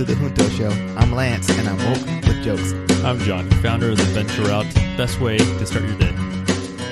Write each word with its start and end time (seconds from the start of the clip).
to 0.00 0.14
the 0.14 0.18
Junto 0.18 0.48
Show. 0.48 0.70
I'm 0.96 1.12
Lance, 1.12 1.50
and 1.50 1.68
I'm 1.68 1.76
woke 1.76 2.26
with 2.26 2.42
jokes. 2.42 2.72
I'm 3.04 3.18
John, 3.18 3.50
founder 3.62 3.90
of 3.90 3.98
the 3.98 4.04
Venture 4.04 4.50
Out. 4.50 4.64
Best 4.96 5.20
way 5.20 5.36
to 5.36 5.66
start 5.66 5.84
your 5.84 5.98
day. 5.98 6.14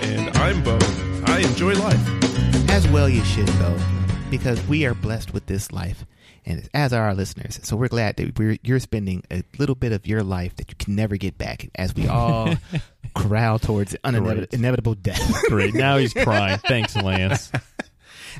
And 0.02 0.36
I'm 0.36 0.62
Bo. 0.62 0.78
I 1.24 1.38
enjoy 1.38 1.72
life. 1.72 2.70
As 2.70 2.86
well 2.88 3.08
you 3.08 3.24
should, 3.24 3.48
though, 3.48 3.78
because 4.30 4.62
we 4.66 4.84
are 4.84 4.92
blessed 4.92 5.32
with 5.32 5.46
this 5.46 5.72
life, 5.72 6.04
and 6.44 6.68
as 6.74 6.92
are 6.92 7.04
our 7.04 7.14
listeners. 7.14 7.58
So 7.62 7.76
we're 7.76 7.88
glad 7.88 8.16
that 8.16 8.38
we're, 8.38 8.58
you're 8.62 8.78
spending 8.78 9.24
a 9.30 9.42
little 9.58 9.74
bit 9.74 9.92
of 9.92 10.06
your 10.06 10.22
life 10.22 10.56
that 10.56 10.68
you 10.68 10.76
can 10.78 10.94
never 10.94 11.16
get 11.16 11.38
back 11.38 11.66
as 11.76 11.94
we 11.94 12.08
all 12.08 12.56
corral 13.16 13.58
towards 13.58 13.96
uninevitable 14.04 14.48
inevitable 14.52 14.94
death. 14.94 15.44
Great. 15.48 15.72
Now 15.72 15.96
he's 15.96 16.12
crying. 16.24 16.58
Thanks, 16.58 16.94
Lance. 16.94 17.50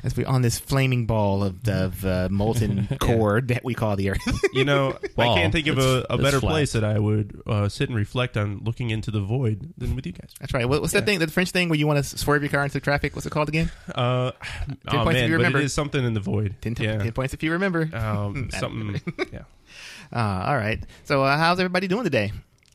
As 0.03 0.15
we're 0.15 0.27
on 0.27 0.41
this 0.41 0.59
flaming 0.59 1.05
ball 1.05 1.43
of, 1.43 1.67
of 1.67 2.05
uh, 2.05 2.27
molten 2.31 2.87
core 2.99 3.41
that 3.41 3.63
we 3.63 3.73
call 3.73 3.95
the 3.95 4.09
Earth. 4.11 4.19
You 4.53 4.65
know, 4.65 4.97
I 5.17 5.25
can't 5.35 5.53
think 5.53 5.67
of 5.67 5.77
a, 5.77 5.81
that's- 5.81 6.05
a 6.09 6.17
that's 6.17 6.21
better 6.23 6.39
flat. 6.39 6.49
place 6.49 6.71
that 6.73 6.83
I 6.83 6.97
would 6.97 7.41
uh, 7.45 7.69
sit 7.69 7.87
and 7.89 7.97
reflect 7.97 8.35
on 8.35 8.61
looking 8.63 8.89
into 8.89 9.11
the 9.11 9.21
void 9.21 9.73
than 9.77 9.95
with 9.95 10.05
you 10.05 10.11
guys. 10.11 10.31
That's 10.39 10.53
right. 10.53 10.67
What, 10.67 10.81
what's 10.81 10.93
that 10.93 11.05
thing? 11.05 11.19
The 11.19 11.27
French 11.27 11.51
thing 11.51 11.69
where 11.69 11.77
you 11.77 11.85
want 11.87 12.03
to 12.03 12.17
swerve 12.17 12.41
your 12.41 12.49
car 12.49 12.63
into 12.63 12.79
traffic? 12.79 13.15
What's 13.15 13.25
it 13.25 13.29
called 13.31 13.47
again? 13.47 13.71
Uh, 13.93 14.31
oh 14.31 14.31
points 14.91 15.09
if 15.09 15.13
man, 15.13 15.15
you 15.29 15.35
but 15.35 15.37
remember. 15.37 15.59
it 15.59 15.65
is 15.65 15.73
something 15.73 16.03
in 16.03 16.13
the 16.13 16.19
void. 16.19 16.55
Ten, 16.61 16.75
yeah. 16.79 16.97
ten 16.97 17.11
points 17.11 17.33
if 17.33 17.43
you 17.43 17.51
remember. 17.53 17.89
Um, 17.93 18.49
I 18.53 18.59
don't 18.59 18.99
something. 18.99 19.01
yeah. 19.31 19.43
Uh, 20.11 20.45
all 20.47 20.57
right. 20.57 20.83
So 21.03 21.23
uh, 21.23 21.37
how's 21.37 21.59
everybody 21.59 21.87
doing 21.87 22.03
today? 22.03 22.31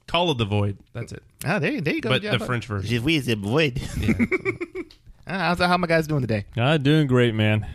Call 0.07 0.30
of 0.30 0.38
the 0.38 0.45
void. 0.45 0.79
That's 0.93 1.12
it. 1.12 1.23
Ah, 1.45 1.59
there, 1.59 1.80
there 1.80 1.95
you 1.95 2.01
go. 2.01 2.10
But 2.10 2.23
the 2.23 2.38
French 2.38 2.66
version. 2.66 2.88
Je 2.88 3.01
suis 3.01 3.27
the 3.27 3.35
void. 3.37 3.80
Yeah. 3.99 4.15
Ah, 5.27 5.38
how's 5.38 5.59
how 5.59 5.77
my 5.78 5.87
guys 5.87 6.06
doing 6.06 6.20
today? 6.20 6.45
Ah, 6.56 6.77
doing 6.77 7.06
great, 7.06 7.34
man. 7.34 7.66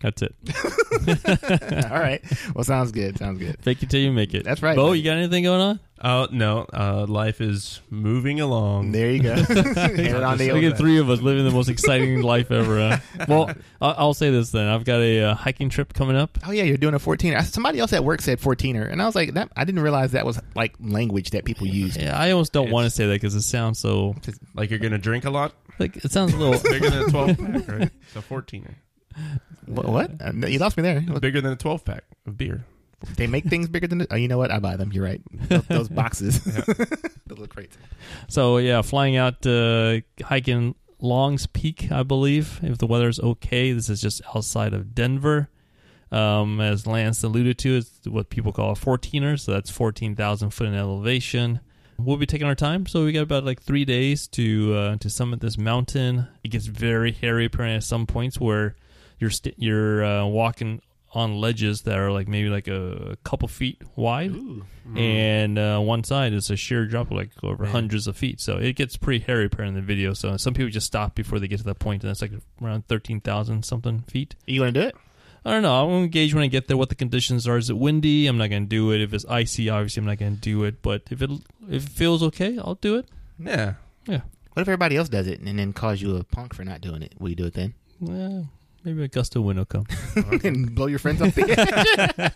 That's 0.00 0.22
it. 0.22 0.34
all 1.90 1.98
right. 1.98 2.22
Well, 2.54 2.64
sounds 2.64 2.90
good. 2.90 3.18
Sounds 3.18 3.38
good. 3.38 3.58
Fake 3.62 3.82
it 3.82 3.90
till 3.90 4.00
you 4.00 4.10
make 4.10 4.32
it. 4.32 4.44
That's 4.44 4.62
right, 4.62 4.74
Bo, 4.74 4.88
buddy. 4.88 5.00
you 5.00 5.04
got 5.04 5.18
anything 5.18 5.44
going 5.44 5.60
on? 5.60 5.80
Oh 6.02 6.26
no. 6.32 6.66
Uh, 6.72 7.04
life 7.06 7.42
is 7.42 7.82
moving 7.90 8.40
along. 8.40 8.92
There 8.92 9.10
you 9.10 9.22
go. 9.22 9.34
Hand 9.34 10.00
it 10.00 10.14
on 10.22 10.38
the 10.38 10.46
Just 10.46 10.56
Look 10.56 10.72
at 10.72 10.78
three 10.78 10.98
of 10.98 11.10
us 11.10 11.20
living 11.20 11.44
the 11.44 11.50
most 11.50 11.68
exciting 11.68 12.22
life 12.22 12.50
ever. 12.50 12.96
Huh? 12.96 13.24
Well, 13.28 13.50
I'll, 13.82 13.94
I'll 13.98 14.14
say 14.14 14.30
this 14.30 14.50
then. 14.50 14.66
I've 14.66 14.84
got 14.86 15.00
a 15.00 15.20
uh, 15.24 15.34
hiking 15.34 15.68
trip 15.68 15.92
coming 15.92 16.16
up. 16.16 16.38
Oh 16.46 16.52
yeah, 16.52 16.62
you're 16.62 16.78
doing 16.78 16.94
a 16.94 16.98
14er. 16.98 17.44
Somebody 17.44 17.80
else 17.80 17.92
at 17.92 18.02
work 18.02 18.22
said 18.22 18.40
14er, 18.40 18.90
and 18.90 19.02
I 19.02 19.06
was 19.06 19.14
like, 19.14 19.34
that. 19.34 19.52
I 19.54 19.64
didn't 19.64 19.82
realize 19.82 20.12
that 20.12 20.24
was 20.24 20.40
like 20.54 20.74
language 20.80 21.30
that 21.30 21.44
people 21.44 21.66
use. 21.66 21.98
Yeah, 21.98 22.18
I 22.18 22.30
almost 22.30 22.54
don't 22.54 22.70
want 22.70 22.86
to 22.86 22.90
say 22.90 23.06
that 23.06 23.12
because 23.12 23.34
it 23.34 23.42
sounds 23.42 23.78
so 23.78 24.16
Like 24.54 24.70
you're 24.70 24.78
gonna 24.78 24.96
drink 24.96 25.26
a 25.26 25.30
lot. 25.30 25.52
Like 25.80 25.96
it 25.96 26.12
sounds 26.12 26.34
a 26.34 26.36
little. 26.36 26.60
Bigger 26.70 26.90
than 26.90 27.08
a 27.08 27.10
12 27.10 27.38
pack, 27.38 27.68
right? 27.68 27.90
It's 28.02 28.16
a 28.16 28.20
14er. 28.20 28.74
What? 29.64 29.88
what? 29.88 30.22
Uh, 30.22 30.32
no, 30.32 30.46
you 30.46 30.58
lost 30.58 30.76
me 30.76 30.82
there. 30.82 31.00
Bigger 31.00 31.40
than 31.40 31.52
a 31.52 31.56
12 31.56 31.84
pack 31.86 32.04
of 32.26 32.36
beer. 32.36 32.66
They 33.16 33.26
make 33.26 33.46
things 33.46 33.66
bigger 33.66 33.86
than. 33.86 34.06
Oh, 34.10 34.16
you 34.16 34.28
know 34.28 34.36
what? 34.36 34.50
I 34.50 34.58
buy 34.58 34.76
them. 34.76 34.92
You're 34.92 35.04
right. 35.04 35.22
Those, 35.48 35.62
those 35.68 35.88
boxes, 35.88 36.44
the 36.44 37.06
little 37.28 37.46
crates. 37.46 37.78
So 38.28 38.58
yeah, 38.58 38.82
flying 38.82 39.16
out 39.16 39.46
uh, 39.46 40.00
hiking 40.22 40.74
Longs 41.00 41.46
Peak, 41.46 41.90
I 41.90 42.02
believe, 42.02 42.60
if 42.62 42.76
the 42.76 42.86
weather's 42.86 43.18
okay. 43.18 43.72
This 43.72 43.88
is 43.88 44.02
just 44.02 44.20
outside 44.34 44.74
of 44.74 44.94
Denver. 44.94 45.48
Um, 46.12 46.60
as 46.60 46.86
Lance 46.86 47.22
alluded 47.22 47.56
to, 47.58 47.76
it's 47.76 48.00
what 48.06 48.28
people 48.28 48.52
call 48.52 48.72
a 48.72 48.74
14er, 48.74 49.38
so 49.38 49.52
that's 49.52 49.70
14,000 49.70 50.50
foot 50.50 50.66
in 50.66 50.74
elevation. 50.74 51.60
We'll 52.04 52.16
be 52.16 52.26
taking 52.26 52.46
our 52.46 52.54
time, 52.54 52.86
so 52.86 53.04
we 53.04 53.12
got 53.12 53.22
about 53.22 53.44
like 53.44 53.62
three 53.62 53.84
days 53.84 54.26
to 54.28 54.74
uh, 54.74 54.96
to 54.96 55.10
summit 55.10 55.40
this 55.40 55.58
mountain. 55.58 56.28
It 56.42 56.48
gets 56.48 56.66
very 56.66 57.12
hairy, 57.12 57.46
apparently 57.46 57.76
at 57.76 57.84
some 57.84 58.06
points 58.06 58.40
where 58.40 58.76
you're 59.18 59.30
st- 59.30 59.56
you're 59.58 60.04
uh, 60.04 60.26
walking 60.26 60.80
on 61.12 61.40
ledges 61.40 61.82
that 61.82 61.98
are 61.98 62.12
like 62.12 62.28
maybe 62.28 62.48
like 62.48 62.68
a, 62.68 63.16
couple 63.24 63.48
feet 63.48 63.82
wide 63.96 64.32
and 64.96 65.58
uh, 65.58 65.78
one 65.80 66.04
side 66.04 66.32
is 66.32 66.50
a 66.50 66.56
sheer 66.56 66.86
drop 66.86 67.10
of 67.10 67.16
like 67.16 67.30
over 67.42 67.64
Man. 67.64 67.72
hundreds 67.72 68.06
of 68.06 68.16
feet. 68.16 68.40
So 68.40 68.58
it 68.58 68.76
gets 68.76 68.96
pretty 68.96 69.24
hairy 69.24 69.46
apparently 69.46 69.80
in 69.80 69.84
the 69.84 69.86
video. 69.86 70.14
So 70.14 70.36
some 70.36 70.54
people 70.54 70.70
just 70.70 70.86
stop 70.86 71.14
before 71.14 71.38
they 71.38 71.48
get 71.48 71.58
to 71.58 71.64
that 71.64 71.78
point, 71.78 72.04
and 72.04 72.10
that's 72.10 72.22
like 72.22 72.32
around 72.62 72.86
thirteen 72.86 73.20
thousand 73.20 73.64
something 73.64 74.02
feet. 74.02 74.36
You 74.46 74.60
gonna 74.60 74.72
do 74.72 74.80
it? 74.82 74.96
I 75.44 75.50
don't 75.50 75.62
know. 75.62 75.80
I 75.80 75.82
won't 75.84 76.04
engage 76.04 76.34
when 76.34 76.42
I 76.42 76.48
get 76.48 76.68
there 76.68 76.76
what 76.76 76.90
the 76.90 76.94
conditions 76.94 77.48
are. 77.48 77.56
Is 77.56 77.70
it 77.70 77.78
windy? 77.78 78.26
I'm 78.26 78.36
not 78.36 78.50
going 78.50 78.64
to 78.64 78.68
do 78.68 78.92
it. 78.92 79.00
If 79.00 79.14
it's 79.14 79.24
icy, 79.26 79.70
obviously 79.70 80.00
I'm 80.00 80.06
not 80.06 80.18
going 80.18 80.34
to 80.34 80.40
do 80.40 80.64
it. 80.64 80.82
But 80.82 81.02
if 81.10 81.22
it 81.22 81.30
if 81.68 81.86
it 81.86 81.90
feels 81.90 82.22
okay, 82.24 82.58
I'll 82.58 82.74
do 82.74 82.96
it. 82.96 83.06
Yeah. 83.38 83.74
Yeah. 84.06 84.20
What 84.52 84.62
if 84.62 84.68
everybody 84.68 84.96
else 84.96 85.08
does 85.08 85.26
it 85.26 85.40
and 85.40 85.58
then 85.58 85.72
calls 85.72 86.02
you 86.02 86.16
a 86.16 86.24
punk 86.24 86.54
for 86.54 86.64
not 86.64 86.80
doing 86.80 87.02
it? 87.02 87.14
Will 87.18 87.30
you 87.30 87.36
do 87.36 87.46
it 87.46 87.54
then? 87.54 87.74
Yeah, 88.00 88.42
maybe 88.82 89.04
a 89.04 89.08
gust 89.08 89.36
of 89.36 89.44
wind 89.44 89.58
will 89.58 89.66
come. 89.66 89.86
and 90.44 90.74
blow 90.74 90.86
your 90.86 90.98
friends 90.98 91.22
off 91.22 91.34
the 91.34 91.50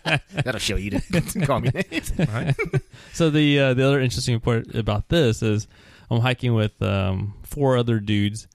edge? 0.03 0.21
That'll 0.43 0.59
show 0.59 0.75
you 0.77 0.91
to 0.91 1.45
call 1.45 1.59
me 1.59 1.71
names. 1.73 2.11
Right? 2.17 2.55
So 3.13 3.29
the 3.29 3.59
uh, 3.59 3.73
the 3.73 3.85
other 3.85 3.99
interesting 3.99 4.39
part 4.39 4.73
about 4.75 5.09
this 5.09 5.41
is 5.41 5.67
I'm 6.09 6.21
hiking 6.21 6.53
with 6.53 6.81
um, 6.81 7.33
four 7.43 7.77
other 7.77 7.99
dudes 7.99 8.47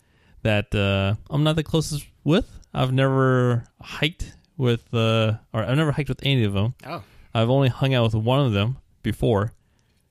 that 0.43 0.75
uh, 0.75 1.15
I'm 1.31 1.45
not 1.45 1.57
the 1.57 1.63
closest 1.63 2.07
with. 2.25 2.51
I've 2.73 2.93
never 2.93 3.65
hiked 3.81 4.35
with, 4.61 4.93
uh, 4.95 5.39
or 5.53 5.65
I've 5.65 5.77
never 5.77 5.93
hiked 5.93 6.09
with 6.09 6.21
any 6.23 6.45
of 6.45 6.53
them. 6.53 6.75
Oh, 6.87 7.03
I've 7.35 7.51
only 7.51 7.69
hung 7.69 7.95
out 7.95 8.05
with 8.05 8.15
one 8.15 8.45
of 8.45 8.53
them 8.53 8.77
before, 9.03 9.53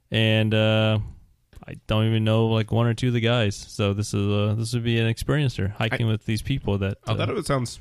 and 0.10 0.54
uh, 0.54 1.00
I 1.68 1.76
don't 1.88 2.06
even 2.06 2.24
know 2.24 2.48
like 2.48 2.72
one 2.72 2.88
or 2.88 2.94
two 2.94 3.10
of 3.10 3.14
the 3.14 3.20
guys. 3.20 3.56
So 3.56 3.94
this 3.94 4.14
is 4.14 4.28
uh, 4.28 4.56
this 4.58 4.74
would 4.74 4.84
be 4.84 5.00
an 5.00 5.14
experiencer 5.14 5.72
hiking 5.72 6.08
with 6.08 6.26
these 6.26 6.42
people 6.42 6.80
that. 6.80 6.98
Oh, 7.08 7.14
uh, 7.14 7.26
that 7.26 7.46
sounds 7.46 7.80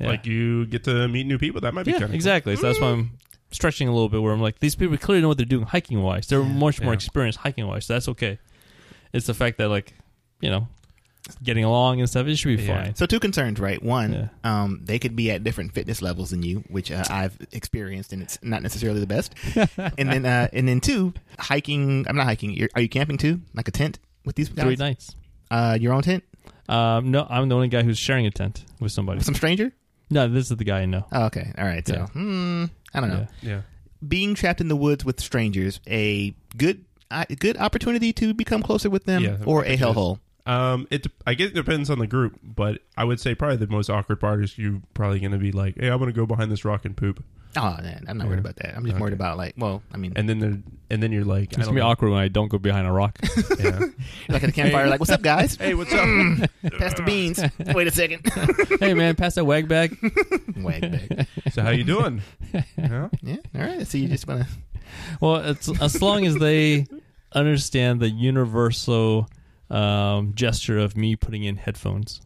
yeah. 0.00 0.08
like 0.08 0.26
you 0.26 0.66
get 0.66 0.84
to 0.84 1.06
meet 1.08 1.26
new 1.26 1.38
people. 1.38 1.60
That 1.60 1.72
might 1.72 1.84
be 1.84 1.92
yeah, 1.92 1.98
kind 1.98 2.10
of 2.10 2.14
exactly. 2.14 2.56
So 2.56 2.62
that's 2.62 2.80
why 2.80 2.88
I'm 2.88 3.12
stretching 3.52 3.88
a 3.88 3.92
little 3.92 4.08
bit. 4.08 4.20
Where 4.20 4.32
I'm 4.32 4.40
like, 4.42 4.58
these 4.58 4.74
people 4.74 4.96
clearly 4.98 5.22
know 5.22 5.28
what 5.28 5.36
they're 5.36 5.46
doing 5.46 5.66
hiking 5.66 6.02
wise. 6.02 6.26
They're 6.26 6.40
Yeah. 6.42 6.52
much 6.52 6.80
more 6.82 6.94
experienced 6.94 7.38
hiking 7.38 7.66
wise. 7.66 7.86
So 7.86 7.94
that's 7.94 8.08
okay. 8.08 8.38
It's 9.12 9.26
the 9.26 9.34
fact 9.34 9.58
that 9.58 9.68
like, 9.68 9.94
you 10.40 10.50
know, 10.50 10.68
getting 11.42 11.64
along 11.64 12.00
and 12.00 12.08
stuff. 12.08 12.26
It 12.26 12.36
should 12.36 12.56
be 12.56 12.62
Yeah. 12.64 12.84
fine. 12.84 12.94
so 12.94 13.04
two 13.06 13.20
concerns, 13.20 13.60
right? 13.60 13.82
One, 13.82 14.12
Yeah. 14.12 14.28
um, 14.44 14.80
they 14.84 14.98
could 14.98 15.14
be 15.14 15.30
at 15.30 15.44
different 15.44 15.72
fitness 15.74 16.00
levels 16.00 16.30
than 16.30 16.42
you, 16.42 16.64
which 16.68 16.90
uh, 16.90 17.04
I've 17.10 17.36
experienced, 17.52 18.12
and 18.12 18.22
it's 18.22 18.38
not 18.42 18.62
necessarily 18.62 19.00
the 19.00 19.06
best. 19.06 19.34
and 19.98 20.08
then, 20.10 20.24
uh, 20.24 20.48
and 20.52 20.66
then 20.66 20.80
two, 20.80 21.12
hiking. 21.38 22.06
I'm 22.08 22.16
not 22.16 22.24
hiking. 22.26 22.52
You're, 22.52 22.70
are 22.74 22.80
you 22.80 22.88
camping 22.88 23.18
too? 23.18 23.40
Like 23.54 23.68
a 23.68 23.72
tent 23.72 23.98
with 24.24 24.36
these 24.36 24.48
guys? 24.48 24.64
Three 24.64 24.76
nights. 24.76 25.14
Uh, 25.50 25.76
your 25.80 25.92
own 25.94 26.02
tent 26.02 26.24
Um, 26.68 27.10
no, 27.10 27.26
I'm 27.30 27.48
the 27.48 27.54
only 27.54 27.68
guy 27.68 27.82
who's 27.82 27.98
sharing 27.98 28.26
a 28.26 28.30
tent 28.30 28.64
with 28.80 28.92
somebody. 28.92 29.16
with 29.18 29.24
some 29.26 29.34
stranger? 29.34 29.72
No, 30.10 30.28
this 30.28 30.50
is 30.50 30.56
the 30.56 30.64
guy 30.64 30.80
I 30.80 30.86
know. 30.86 31.04
Oh, 31.12 31.24
okay, 31.26 31.52
all 31.58 31.64
right. 31.66 31.86
So, 31.86 31.94
Yeah. 31.94 32.06
hmm, 32.06 32.64
I 32.94 33.00
don't 33.00 33.08
know. 33.10 33.26
Yeah. 33.42 33.50
Yeah. 33.50 33.60
Being 34.06 34.34
trapped 34.34 34.60
in 34.60 34.68
the 34.68 34.76
woods 34.76 35.04
with 35.04 35.18
strangers, 35.20 35.80
a 35.86 36.34
good, 36.56 36.84
uh, 37.10 37.24
good 37.38 37.56
opportunity 37.58 38.12
to 38.14 38.32
become 38.34 38.62
closer 38.62 38.88
with 38.90 39.04
them, 39.04 39.22
Yeah, 39.24 39.36
or 39.44 39.64
it 39.64 39.70
a 39.70 39.72
is. 39.74 39.80
hellhole. 39.80 40.20
Um, 40.48 40.86
it 40.90 41.06
I 41.26 41.34
guess 41.34 41.48
it 41.48 41.54
depends 41.54 41.90
on 41.90 41.98
the 41.98 42.06
group, 42.06 42.38
but 42.42 42.80
I 42.96 43.04
would 43.04 43.20
say 43.20 43.34
probably 43.34 43.58
the 43.58 43.66
most 43.66 43.90
awkward 43.90 44.18
part 44.20 44.42
is 44.42 44.56
you 44.56 44.82
probably 44.94 45.20
going 45.20 45.32
to 45.32 45.38
be 45.38 45.52
like, 45.52 45.76
"Hey, 45.78 45.88
I'm 45.88 45.98
going 45.98 46.10
to 46.10 46.16
go 46.16 46.24
behind 46.26 46.50
this 46.50 46.64
rock 46.64 46.84
and 46.86 46.96
poop," 46.96 47.22
Oh, 47.56 47.76
man, 47.82 48.04
I'm 48.08 48.18
not 48.18 48.28
worried 48.28 48.38
about 48.40 48.56
that. 48.56 48.76
I'm 48.76 48.84
just 48.84 48.94
Okay. 48.94 49.00
worried 49.00 49.14
about 49.14 49.36
like, 49.36 49.54
well, 49.58 49.82
I 49.92 49.96
mean, 49.96 50.12
and 50.16 50.28
then 50.28 50.38
they're, 50.38 50.58
and 50.90 51.02
then 51.02 51.12
you're 51.12 51.24
like, 51.24 51.44
It's 51.48 51.56
gonna 51.56 51.66
don't 51.66 51.74
be 51.74 51.80
know. 51.80 51.88
awkward 51.88 52.10
when 52.10 52.20
I 52.20 52.28
don't 52.28 52.48
go 52.48 52.58
behind 52.58 52.86
a 52.86 52.92
rock. 52.92 53.18
Yeah. 53.58 53.78
like 54.28 54.42
at 54.42 54.46
the 54.46 54.52
campfire, 54.52 54.86
like, 54.86 55.00
what's 55.00 55.10
up, 55.12 55.22
guys? 55.22 55.56
hey, 55.56 55.74
what's 55.74 55.92
up? 55.92 56.00
Pass 56.78 56.94
the 56.94 57.02
beans. 57.04 57.40
Wait 57.74 57.86
a 57.86 57.90
second. 57.90 58.26
hey 58.80 58.94
man, 58.94 59.16
pass 59.16 59.34
that 59.34 59.44
wag 59.44 59.68
bag. 59.68 59.96
Wag 60.58 60.80
bag. 60.82 61.26
so 61.52 61.62
how 61.62 61.70
you 61.70 61.84
doing? 61.84 62.22
Yeah. 62.54 63.08
Yeah. 63.22 63.36
All 63.54 63.60
right. 63.60 63.86
So 63.86 63.98
you 63.98 64.08
just 64.08 64.26
want 64.28 64.42
to. 64.42 64.48
Well, 65.20 65.36
it's 65.36 65.68
as 65.80 66.00
long 66.00 66.24
as 66.26 66.36
they 66.36 66.86
understand 67.32 68.00
the 68.00 68.08
universal 68.10 69.28
um, 69.70 70.34
gesture 70.34 70.78
of 70.78 70.96
me 70.96 71.16
putting 71.16 71.44
in 71.44 71.56
headphones. 71.56 72.20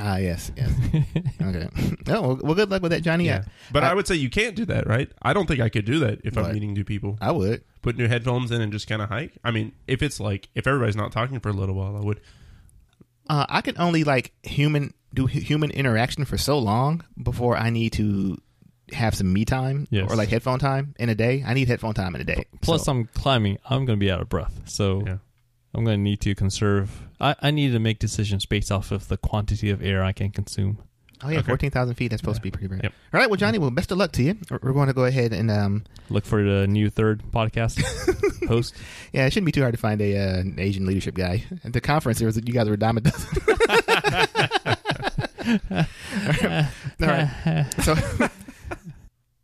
Ah, 0.00 0.16
yes. 0.18 0.52
Yes. 0.56 0.70
okay. 1.42 1.68
No. 2.06 2.22
Well, 2.22 2.38
well, 2.42 2.54
good 2.54 2.70
luck 2.70 2.82
with 2.82 2.92
that, 2.92 3.02
Johnny. 3.02 3.26
Yeah. 3.26 3.42
But 3.72 3.82
I, 3.84 3.92
would 3.94 4.06
say 4.06 4.14
you 4.14 4.30
can't 4.30 4.54
do 4.54 4.64
that, 4.66 4.86
right? 4.86 5.10
I 5.20 5.32
don't 5.32 5.46
think 5.46 5.60
I 5.60 5.68
could 5.68 5.84
do 5.84 5.98
that 6.00 6.20
if 6.24 6.36
What? 6.36 6.46
I'm 6.46 6.52
meeting 6.54 6.72
new 6.72 6.84
people. 6.84 7.18
I, 7.20 7.28
I 7.28 7.30
would. 7.32 7.64
Put 7.82 7.96
new 7.98 8.06
headphones 8.08 8.50
in 8.50 8.60
and 8.60 8.70
just 8.72 8.86
kind 8.86 9.02
of 9.02 9.08
hike. 9.08 9.36
I 9.44 9.50
mean, 9.50 9.72
if 9.86 10.02
it's 10.02 10.20
like 10.20 10.48
if 10.54 10.66
everybody's 10.66 10.96
not 10.96 11.10
talking 11.12 11.40
for 11.40 11.48
a 11.48 11.52
little 11.52 11.74
while, 11.74 11.96
I 11.96 12.00
would. 12.00 12.20
Uh, 13.28 13.44
I 13.48 13.60
can 13.60 13.74
only 13.78 14.04
like 14.04 14.32
human 14.42 14.94
do 15.14 15.26
human 15.26 15.70
interaction 15.70 16.24
for 16.24 16.38
so 16.38 16.58
long 16.58 17.04
before 17.22 17.56
I 17.56 17.70
need 17.70 17.92
to 17.94 18.38
have 18.92 19.14
some 19.14 19.32
me 19.32 19.44
time 19.44 19.86
Yes. 19.90 20.10
or 20.10 20.16
like 20.16 20.28
headphone 20.30 20.58
time 20.60 20.94
in 20.98 21.08
a 21.10 21.14
day. 21.14 21.44
I 21.46 21.52
need 21.54 21.68
headphone 21.68 21.94
time 21.94 22.14
in 22.14 22.20
a 22.20 22.24
day. 22.24 22.46
Plus, 22.62 22.84
So- 22.84 22.92
I'm 22.92 23.04
climbing. 23.06 23.58
I'm 23.68 23.84
going 23.84 23.98
to 23.98 24.04
be 24.04 24.10
out 24.10 24.20
of 24.22 24.28
breath, 24.28 24.62
so 24.64 25.02
Yeah. 25.06 25.16
I'm 25.74 25.84
going 25.84 25.98
to 25.98 26.02
need 26.02 26.20
to 26.22 26.34
conserve. 26.34 27.02
I, 27.20 27.34
I 27.42 27.50
need 27.50 27.72
to 27.72 27.78
make 27.78 27.98
decisions 27.98 28.46
based 28.46 28.72
off 28.72 28.90
of 28.90 29.08
the 29.08 29.16
quantity 29.16 29.70
of 29.70 29.82
air 29.82 30.02
I 30.02 30.12
can 30.12 30.30
consume. 30.30 30.78
oh 31.22 31.28
yeah, 31.28 31.38
Okay. 31.40 31.46
fourteen 31.46 31.70
thousand 31.70 31.94
feet. 31.96 32.08
That's 32.08 32.20
supposed 32.22 32.36
to 32.36 32.42
be 32.42 32.50
pretty 32.50 32.68
great. 32.68 32.82
Yep. 32.84 32.92
All 33.12 33.20
right. 33.20 33.28
Well, 33.28 33.36
Johnny. 33.36 33.58
Well, 33.58 33.70
best 33.70 33.92
of 33.92 33.98
luck 33.98 34.12
to 34.12 34.22
you. 34.22 34.36
We're- 34.50 34.72
going 34.72 34.86
to 34.88 34.94
go 34.94 35.04
ahead 35.04 35.32
and 35.32 35.50
um, 35.50 35.84
Look 36.10 36.24
for 36.24 36.42
the 36.42 36.66
new 36.66 36.88
third 36.90 37.22
podcast 37.32 37.80
host. 38.48 38.74
yeah, 39.12 39.26
it 39.26 39.32
shouldn't 39.32 39.46
be 39.46 39.52
too 39.52 39.60
hard 39.62 39.74
to 39.74 39.80
find 39.80 40.00
a 40.00 40.16
uh, 40.16 40.38
an 40.40 40.56
Asian 40.58 40.86
leadership 40.86 41.14
guy. 41.14 41.44
At 41.64 41.72
the 41.74 41.80
conference, 41.80 42.18
there 42.18 42.26
was 42.26 42.36
you 42.36 42.42
guys 42.52 42.66
were 42.66 42.74
a 42.74 42.78
dime 42.78 42.96
a 42.96 43.00
dozen. 43.02 43.38
All 47.00 47.08
right. 47.08 47.66
So, 47.82 47.94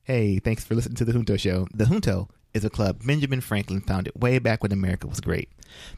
hey, 0.05 0.39
thanks 0.39 0.65
for 0.65 0.75
listening 0.75 0.97
to 0.97 1.05
the 1.05 1.13
Junto 1.13 1.37
Show. 1.37 1.67
The 1.75 1.87
Junto 1.87 2.29
is 2.55 2.65
a 2.65 2.71
club 2.71 3.01
Benjamin 3.05 3.41
Franklin 3.41 3.81
founded 3.81 4.13
way 4.21 4.39
back 4.39 4.63
when 4.63 4.73
America 4.73 5.07
was 5.07 5.21
great. 5.21 5.49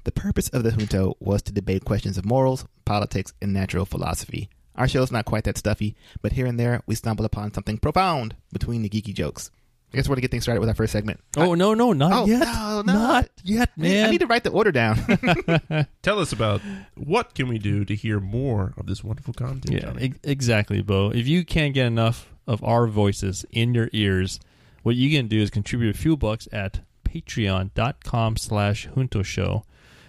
The 0.05 0.13
purpose 0.13 0.49
of 0.49 0.63
the 0.65 0.73
Junto 0.73 1.15
was 1.21 1.43
to 1.43 1.53
debate 1.53 1.85
questions 1.85 2.17
of 2.19 2.25
morals, 2.25 2.65
politics, 2.85 3.33
and 3.43 3.53
natural 3.53 3.85
philosophy. 3.85 4.49
Our 4.75 4.89
show 4.89 5.03
is 5.03 5.13
not 5.13 5.25
quite 5.25 5.45
that 5.45 5.59
stuffy, 5.59 5.95
but 6.23 6.33
here 6.33 6.47
and 6.47 6.59
there 6.59 6.83
we 6.87 6.95
stumble 6.95 7.25
upon 7.25 7.53
something 7.53 7.79
profound 7.79 8.35
between 8.53 8.83
the 8.83 8.89
geeky 8.89 9.15
jokes. 9.15 9.51
I 9.93 9.97
guess 9.97 10.07
we're 10.09 10.15
going 10.15 10.17
to 10.17 10.21
get 10.23 10.31
things 10.33 10.43
started 10.43 10.61
with 10.61 10.69
our 10.69 10.75
first 10.75 10.93
segment. 10.93 11.21
Oh 11.37 11.55
no, 11.55 11.73
no, 11.73 11.93
not 11.93 12.13
Oh, 12.13 12.27
yet. 12.27 12.41
no, 12.41 12.83
no. 12.85 12.93
Not 12.93 13.29
yet, 13.45 13.71
I 13.79 13.81
need- 13.81 13.89
man. 13.93 14.07
I 14.07 14.11
need 14.11 14.19
to 14.21 14.27
write 14.27 14.45
the 14.45 14.51
order 14.51 14.73
down. 14.73 14.97
Tell 16.03 16.19
us 16.19 16.33
about 16.33 16.61
what 16.97 17.35
can 17.35 17.49
we 17.49 17.59
do 17.59 17.85
to 17.85 17.95
hear 17.95 18.19
more 18.21 18.75
of 18.77 18.87
this 18.87 19.05
wonderful 19.05 19.33
content. 19.33 19.73
Yeah, 19.75 19.81
Johnny? 19.91 20.03
ex- 20.07 20.19
exactly, 20.25 20.83
Bo. 20.83 21.11
If 21.11 21.27
you 21.29 21.45
can't 21.45 21.73
get 21.73 21.87
enough 21.87 22.29
of 22.47 22.63
our 22.65 22.87
voices 22.89 23.47
in 23.53 23.75
your 23.75 23.89
ears, 23.93 24.41
what 24.87 24.95
you 24.95 25.11
can 25.11 25.27
do 25.27 25.41
is 25.41 25.51
contribute 25.51 25.93
a 25.93 25.99
few 25.99 26.17
bucks 26.17 26.47
at 26.53 26.79
patreon.com 27.03 28.37
slash 28.37 28.89
junto 28.95 29.21
show. 29.21 29.65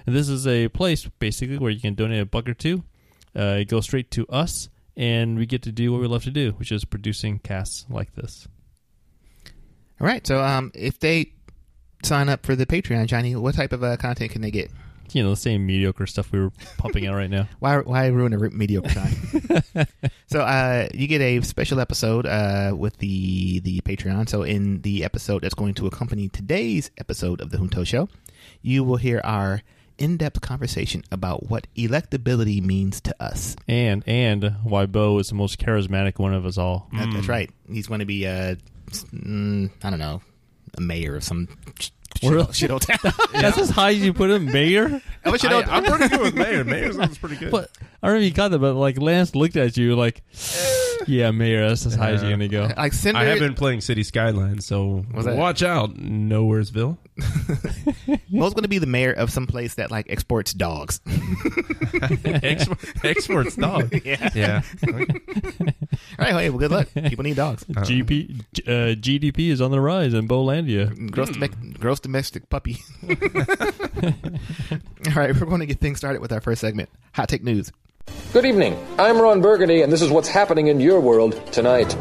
And 0.06 0.16
this 0.16 0.30
is 0.30 0.46
a 0.46 0.68
place 0.68 1.10
basically 1.18 1.58
where 1.58 1.72
you 1.72 1.80
can 1.80 1.96
donate 1.96 2.22
a 2.22 2.28
buck 2.28 2.48
or 2.48 2.54
two. 2.54 2.84
Uh, 3.36 3.58
it 3.62 3.70
goes 3.70 3.86
straight 3.86 4.12
to 4.12 4.28
us, 4.28 4.70
and 4.96 5.36
we 5.36 5.48
get 5.48 5.64
to 5.64 5.72
do 5.72 5.92
what 5.92 6.00
we 6.00 6.06
love 6.06 6.26
to 6.26 6.30
do, 6.30 6.52
which 6.58 6.72
is 6.72 6.86
producing 6.86 7.40
casts 7.40 7.88
like 7.90 8.14
this. 8.14 8.48
All 10.00 10.06
right. 10.06 10.26
So, 10.28 10.44
um, 10.44 10.72
if 10.76 11.00
they 11.00 11.34
sign 12.04 12.30
up 12.30 12.46
for 12.46 12.56
the 12.56 12.68
Patreon, 12.68 13.08
Johnny, 13.08 13.36
what 13.36 13.56
type 13.56 13.74
of 13.74 13.84
uh, 13.84 13.98
content 13.98 14.30
can 14.30 14.44
they 14.44 14.52
get? 14.52 14.70
You 15.14 15.24
know, 15.24 15.30
the 15.32 15.36
same 15.38 15.66
mediocre 15.66 16.06
stuff 16.06 16.32
we 16.32 16.40
were 16.40 16.52
pumping 16.78 17.08
out 17.08 17.16
right 17.16 17.30
now. 17.30 17.48
Why, 17.60 17.78
why 17.80 18.08
ruin 18.08 18.34
a 18.34 18.38
re- 18.38 18.50
mediocre 18.50 18.90
time? 18.90 19.88
so, 20.28 20.42
uh, 20.42 20.88
you 20.94 21.08
get 21.08 21.22
a 21.22 21.42
special 21.42 21.80
episode 21.80 22.26
uh, 22.26 22.74
with 22.78 22.98
the 22.98 23.60
the 23.62 23.80
Patreon. 23.82 24.28
So, 24.30 24.44
in 24.44 24.82
the 24.82 25.04
episode 25.04 25.44
that's 25.44 25.54
going 25.56 25.74
to 25.76 25.88
accompany 25.88 26.28
today's 26.30 26.92
episode 26.98 27.42
of 27.42 27.50
the 27.52 27.58
Junto 27.58 27.84
Show, 27.84 28.10
you 28.62 28.84
will 28.84 28.98
hear 28.98 29.22
our 29.24 29.62
in-depth 29.98 30.42
conversation 30.42 31.04
about 31.12 31.50
what 31.50 31.66
electability 31.76 32.62
means 32.62 33.02
to 33.02 33.16
us. 33.20 33.56
And 33.68 34.04
and 34.06 34.56
why 34.64 34.86
Bo 34.86 35.18
is 35.20 35.30
the 35.30 35.36
most 35.36 35.58
charismatic 35.60 36.20
one 36.20 36.34
of 36.34 36.46
us 36.46 36.58
all. 36.58 36.88
That- 36.94 37.12
that's 37.14 37.28
right. 37.28 37.50
He's 37.72 37.88
going 37.88 38.02
to 38.02 38.06
be, 38.06 38.28
uh, 38.28 38.56
mm, 38.92 39.72
I 39.84 39.90
don't 39.90 40.00
know, 40.00 40.22
a 40.76 40.82
mayor 40.82 41.16
of 41.16 41.24
some 41.24 41.48
sh- 41.80 41.90
Really? 42.24 42.44
shithole, 42.46 42.80
shithole 42.80 43.02
town. 43.02 43.14
That's 43.42 43.58
as 43.58 43.70
high 43.70 43.92
as 43.92 44.04
you 44.04 44.14
put 44.14 44.30
him, 44.30 44.46
mayor. 44.46 45.02
I 45.26 45.30
wish 45.30 45.44
you 45.44 45.50
know. 45.50 45.60
I, 45.60 45.78
am 45.78 45.84
pretty 45.84 46.08
good 46.08 46.22
with 46.22 46.36
Mayor. 46.36 46.64
Mayor 46.64 46.94
sounds 46.94 47.18
pretty 47.18 47.36
good. 47.36 47.52
But 47.52 47.70
I 48.02 48.08
don't 48.08 48.16
know 48.16 48.22
if 48.22 48.26
you 48.26 48.32
got 48.32 48.52
that, 48.52 48.60
but 48.60 48.76
like 48.76 49.00
Lance 49.00 49.36
looked 49.36 49.58
at 49.58 49.76
you 49.76 49.96
like, 49.96 50.24
yeah, 51.08 51.32
mayor, 51.32 51.68
that's 51.68 51.86
as 51.86 51.96
high 51.96 52.12
as 52.12 52.22
you're 52.22 52.32
gonna 52.32 52.48
go. 52.48 52.70
like 52.78 52.94
Cinder, 52.94 53.20
I 53.20 53.26
have 53.26 53.40
been 53.40 53.54
playing 53.54 53.82
City 53.82 54.04
Skylines, 54.04 54.66
so 54.66 55.06
What's 55.12 55.26
that? 55.26 55.36
watch 55.36 55.64
out, 55.64 55.96
Nowheresville. 55.96 56.98
Bo's 58.30 58.54
going 58.54 58.64
to 58.64 58.68
be 58.68 58.78
the 58.78 58.86
mayor 58.86 59.12
of 59.12 59.32
some 59.32 59.48
place 59.48 59.74
that 59.76 59.92
like 59.92 60.06
exports 60.10 60.54
dogs. 60.54 61.02
Export, 62.24 62.80
exports 63.04 63.56
dog. 63.56 63.94
yeah. 64.06 64.30
Yeah. 64.36 64.62
All 66.20 66.26
right. 66.26 66.34
Hey, 66.34 66.50
well, 66.50 66.58
good 66.58 66.72
luck. 66.72 66.88
People 66.94 67.24
need 67.24 67.36
dogs. 67.36 67.64
GP 67.66 68.40
uh, 68.68 68.96
GDP 68.96 69.50
is 69.50 69.62
on 69.62 69.70
the 69.70 69.80
rise 69.80 70.16
in 70.16 70.28
Bolandia. 70.28 71.12
Gross, 71.12 71.30
domestic, 71.30 71.80
gross 71.80 72.00
domestic 72.00 72.50
puppy. 72.50 72.78
All 73.04 73.10
right, 75.16 75.34
we're 75.34 75.46
going 75.46 75.60
to 75.60 75.68
get 75.68 75.80
things 75.80 76.00
started 76.00 76.22
with 76.22 76.32
our 76.32 76.42
first 76.42 76.62
segment, 76.62 76.90
hot 77.14 77.30
take 77.30 77.44
news. 77.44 77.72
Good 78.34 78.46
evening. 78.46 78.76
I'm 78.98 79.22
Ron 79.22 79.42
Burgundy, 79.42 79.84
and 79.84 79.94
this 79.94 80.02
is 80.02 80.10
what's 80.10 80.28
happening 80.28 80.68
in 80.68 80.80
your 80.80 81.00
world 81.00 81.40
tonight. 81.54 81.96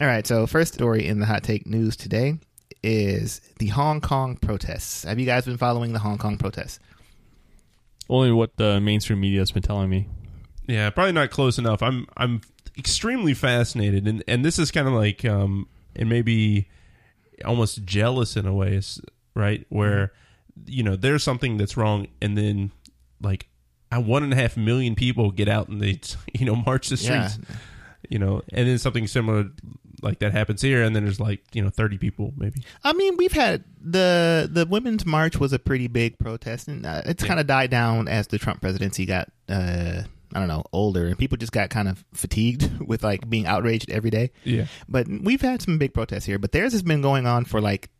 All 0.00 0.06
right, 0.06 0.26
so 0.26 0.46
first 0.46 0.74
story 0.74 1.06
in 1.06 1.20
the 1.20 1.26
hot 1.26 1.44
take 1.44 1.66
news 1.66 1.96
today 1.96 2.38
is 2.82 3.40
the 3.58 3.68
Hong 3.68 4.00
Kong 4.00 4.36
protests. 4.36 5.04
Have 5.04 5.20
you 5.20 5.26
guys 5.26 5.44
been 5.44 5.58
following 5.58 5.92
the 5.92 5.98
Hong 6.00 6.18
Kong 6.18 6.38
protests? 6.38 6.80
Only 8.08 8.32
what 8.32 8.56
the 8.56 8.80
mainstream 8.80 9.20
media 9.20 9.40
has 9.40 9.52
been 9.52 9.62
telling 9.62 9.90
me. 9.90 10.08
Yeah, 10.66 10.90
probably 10.90 11.12
not 11.12 11.30
close 11.30 11.58
enough. 11.58 11.82
I'm 11.82 12.06
I'm 12.16 12.40
extremely 12.80 13.34
fascinated, 13.34 14.08
and 14.08 14.24
and 14.26 14.44
this 14.44 14.58
is 14.58 14.70
kind 14.72 14.88
of 14.88 14.94
like 14.94 15.24
um, 15.24 15.68
and 15.94 16.08
maybe 16.08 16.68
almost 17.44 17.84
jealous 17.84 18.36
in 18.36 18.46
a 18.46 18.52
way, 18.52 18.80
right? 19.34 19.64
Where 19.68 20.12
you 20.66 20.82
know 20.82 20.96
there's 20.96 21.22
something 21.22 21.56
that's 21.58 21.76
wrong, 21.76 22.08
and 22.20 22.36
then 22.36 22.72
like 23.22 23.46
uh, 23.94 24.00
one 24.00 24.22
and 24.24 24.32
a 24.32 24.36
half 24.36 24.56
million 24.56 24.94
people 24.94 25.30
get 25.30 25.48
out 25.48 25.68
and 25.68 25.80
they 25.80 26.00
you 26.32 26.44
know 26.46 26.56
march 26.56 26.88
the 26.88 26.96
Yeah. 26.96 27.28
streets, 27.28 27.46
you 28.08 28.18
know, 28.18 28.42
and 28.52 28.66
then 28.66 28.78
something 28.78 29.06
similar 29.06 29.50
like 30.02 30.18
that 30.20 30.32
happens 30.32 30.62
here, 30.62 30.82
and 30.82 30.96
then 30.96 31.04
there's 31.04 31.20
like 31.20 31.42
you 31.52 31.62
know 31.62 31.68
thirty 31.70 31.98
people 31.98 32.32
maybe. 32.36 32.62
I 32.82 32.92
mean, 32.94 33.16
we've 33.18 33.32
had 33.32 33.64
the 33.80 34.48
the 34.50 34.64
women's 34.66 35.04
march 35.04 35.36
was 35.38 35.52
a 35.52 35.58
pretty 35.58 35.88
big 35.88 36.18
protest, 36.18 36.68
and 36.68 36.86
uh, 36.86 37.02
it's 37.04 37.22
kind 37.22 37.38
of 37.38 37.46
died 37.46 37.70
down 37.70 38.08
as 38.08 38.26
the 38.28 38.38
Trump 38.38 38.62
presidency 38.62 39.04
got, 39.06 39.28
uh, 39.48 40.02
I 40.34 40.38
don't 40.38 40.48
know, 40.48 40.64
older, 40.72 41.06
and 41.06 41.18
people 41.18 41.36
just 41.38 41.52
got 41.52 41.70
kind 41.70 41.88
of 41.88 42.04
fatigued 42.14 42.80
with 42.86 43.02
like 43.02 43.28
being 43.28 43.46
outraged 43.46 43.90
every 43.90 44.10
day. 44.10 44.30
Yeah. 44.44 44.66
But 44.88 45.08
we've 45.08 45.40
had 45.40 45.62
some 45.62 45.78
big 45.78 45.92
protests 45.94 46.24
here, 46.24 46.38
but 46.38 46.52
theirs 46.52 46.72
has 46.72 46.82
been 46.82 47.02
going 47.02 47.26
on 47.26 47.44
for 47.44 47.60
like 47.60 47.90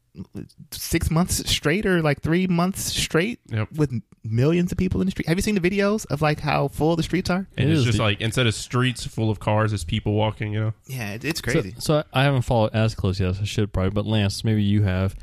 six 0.73 1.09
months 1.11 1.49
straight 1.49 1.87
or 1.87 2.03
like 2.03 2.21
three 2.21 2.47
months 2.49 2.83
straight 2.83 3.39
Yep. 3.49 3.73
with 3.73 3.93
millions 4.25 4.73
of 4.73 4.77
people 4.79 5.01
in 5.01 5.07
the 5.07 5.13
street. 5.13 5.29
Have 5.29 5.39
you 5.39 5.43
seen 5.43 5.55
the 5.55 5.61
videos 5.61 6.05
of 6.11 6.21
like 6.21 6.41
how 6.41 6.67
full 6.69 6.97
the 6.97 7.03
streets 7.05 7.31
are? 7.31 7.47
And 7.57 7.69
It 7.69 7.73
it's 7.73 7.79
is 7.81 7.85
just 7.87 7.99
the- 7.99 8.03
like 8.05 8.21
instead 8.21 8.47
of 8.49 8.55
streets 8.55 9.07
full 9.07 9.31
of 9.31 9.39
cars, 9.39 9.73
it's 9.73 9.85
people 9.85 10.13
walking. 10.15 10.53
You 10.53 10.61
know. 10.61 10.75
Yeah, 10.87 11.13
it, 11.13 11.25
it's 11.25 11.41
So, 11.41 11.53
crazy. 11.53 11.75
so 11.79 12.03
I 12.13 12.25
haven't 12.25 12.43
followed 12.43 12.73
as 12.75 12.95
closely 12.97 13.25
as 13.25 13.41
I 13.41 13.45
should 13.45 13.73
probably, 13.73 13.91
but 13.91 14.05
Lance, 14.07 14.43
maybe 14.45 14.63
you 14.63 14.83
have. 14.83 15.15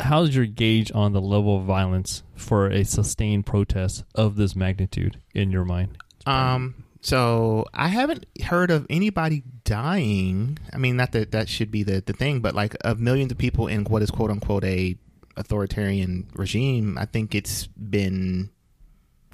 How's 0.00 0.34
your 0.34 0.46
gauge 0.46 0.90
on 0.92 1.12
the 1.12 1.20
level 1.20 1.56
of 1.58 1.64
violence 1.64 2.24
for 2.34 2.66
a 2.68 2.84
sustained 2.84 3.46
protest 3.46 4.02
of 4.14 4.34
this 4.34 4.56
magnitude 4.56 5.20
in 5.34 5.52
your 5.52 5.64
mind? 5.64 5.96
Um, 6.26 6.84
so 7.00 7.66
I 7.74 7.88
haven't 7.88 8.26
heard 8.44 8.70
of 8.70 8.86
anybody 8.88 9.42
dying. 9.64 10.58
I 10.72 10.78
mean, 10.78 10.96
not 10.96 11.12
that 11.12 11.32
that 11.32 11.48
should 11.48 11.70
be 11.70 11.82
the, 11.82 12.00
the 12.04 12.12
thing, 12.12 12.40
but 12.40 12.54
like 12.54 12.76
of 12.82 12.98
millions 13.00 13.30
of 13.32 13.38
people 13.38 13.66
in 13.66 13.84
what 13.84 14.02
is 14.02 14.10
quote 14.10 14.30
unquote 14.30 14.64
a 14.64 14.96
authoritarian 15.36 16.28
regime, 16.34 16.96
I 16.98 17.04
think 17.06 17.34
it's 17.34 17.66
been, 17.66 18.50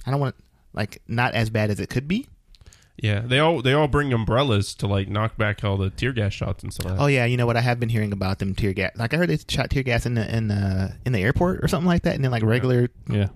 I 0.06 0.10
don't 0.10 0.20
want 0.20 0.34
like 0.72 1.02
not 1.06 1.34
as 1.34 1.50
bad 1.50 1.70
as 1.70 1.78
it 1.81 1.90
could 1.90 2.08
be. 2.08 2.26
Yeah, 3.02 3.20
they 3.20 3.38
all 3.38 3.62
they 3.62 3.72
all 3.72 3.88
bring 3.88 4.12
umbrellas 4.12 4.75
to 4.76 4.87
like 4.87 5.08
knock 5.08 5.38
back 5.38 5.64
all 5.64 5.78
the 5.78 5.88
tear 5.88 6.12
gas 6.12 6.35
shots 6.35 6.62
and 6.62 6.70
stuff. 6.73 6.85
Like 6.87 6.97
that. 6.97 7.02
Oh 7.02 7.06
yeah, 7.06 7.25
you 7.25 7.38
know 7.38 7.47
what? 7.47 7.56
I 7.56 7.61
have 7.62 7.80
been 7.80 7.88
hearing 7.88 8.12
about 8.12 8.40
them 8.40 8.54
tear 8.54 8.75
gas. 8.75 8.92
Like 8.94 9.14
I 9.14 9.16
heard 9.16 9.30
they 9.30 9.38
shot 9.49 9.70
tear 9.70 9.82
gas 9.82 10.04
in 10.04 10.14
the 10.14 10.37
in 10.37 10.49
the 10.49 10.94
in 11.06 11.12
the 11.12 11.20
airport 11.20 11.64
or 11.64 11.68
something 11.68 11.87
like 11.88 12.02
that, 12.02 12.14
and 12.16 12.23
then 12.23 12.30
like 12.30 12.42
regular 12.42 12.88
Yeah. 13.09 13.28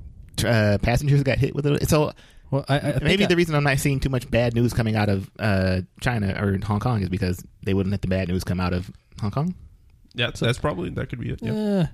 uh, 0.45 0.77
passengers 0.83 1.23
got 1.23 1.39
hit 1.39 1.55
with 1.55 1.65
it. 1.67 1.89
So 1.89 2.13
Well, 2.55 2.65
I, 2.69 2.77
I 2.77 2.81
think 2.93 3.03
maybe 3.03 3.25
I- 3.25 3.27
the 3.29 3.37
reason 3.37 3.55
I'm 3.55 3.65
not 3.65 3.79
seeing 3.79 4.01
too 4.01 4.09
much 4.09 4.31
bad 4.31 4.55
news 4.55 4.73
coming 4.73 4.97
out 4.97 5.09
of 5.09 5.31
uh, 5.39 5.81
China 6.01 6.35
or 6.41 6.59
Hong 6.65 6.81
Kong 6.81 7.03
is 7.03 7.09
because 7.09 7.43
they 7.65 7.75
wouldn't 7.75 7.91
let 7.93 8.03
the 8.03 8.09
bad 8.09 8.29
news 8.29 8.45
come 8.45 8.61
out 8.61 8.73
of 8.73 8.91
Hong 9.21 9.31
Kong. 9.31 9.55
yeah, 10.15 10.31
so 10.35 10.47
that's 10.47 10.59
probably 10.59 10.91
that 10.91 11.09
could 11.09 11.21
be 11.21 11.31
it. 11.31 11.41
Yeah. 11.43 11.53
Eh, 11.53 11.87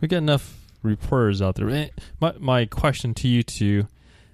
we 0.00 0.08
got 0.08 0.18
enough 0.18 0.58
reporters 0.82 1.40
out 1.40 1.54
there. 1.54 1.70
Eh, 1.70 1.88
My 2.20 2.34
my 2.38 2.64
question 2.66 3.14
to 3.14 3.28
you 3.28 3.42
two, 3.42 3.86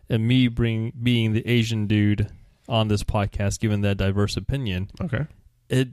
and 0.08 0.26
me 0.26 0.48
bring 0.48 0.92
being 1.02 1.32
the 1.32 1.46
Asian 1.46 1.86
dude 1.86 2.28
on 2.68 2.88
this 2.88 3.02
podcast, 3.04 3.60
given 3.60 3.80
that 3.82 3.96
diverse 3.98 4.36
opinion, 4.36 4.90
Okay. 5.00 5.26
it 5.68 5.88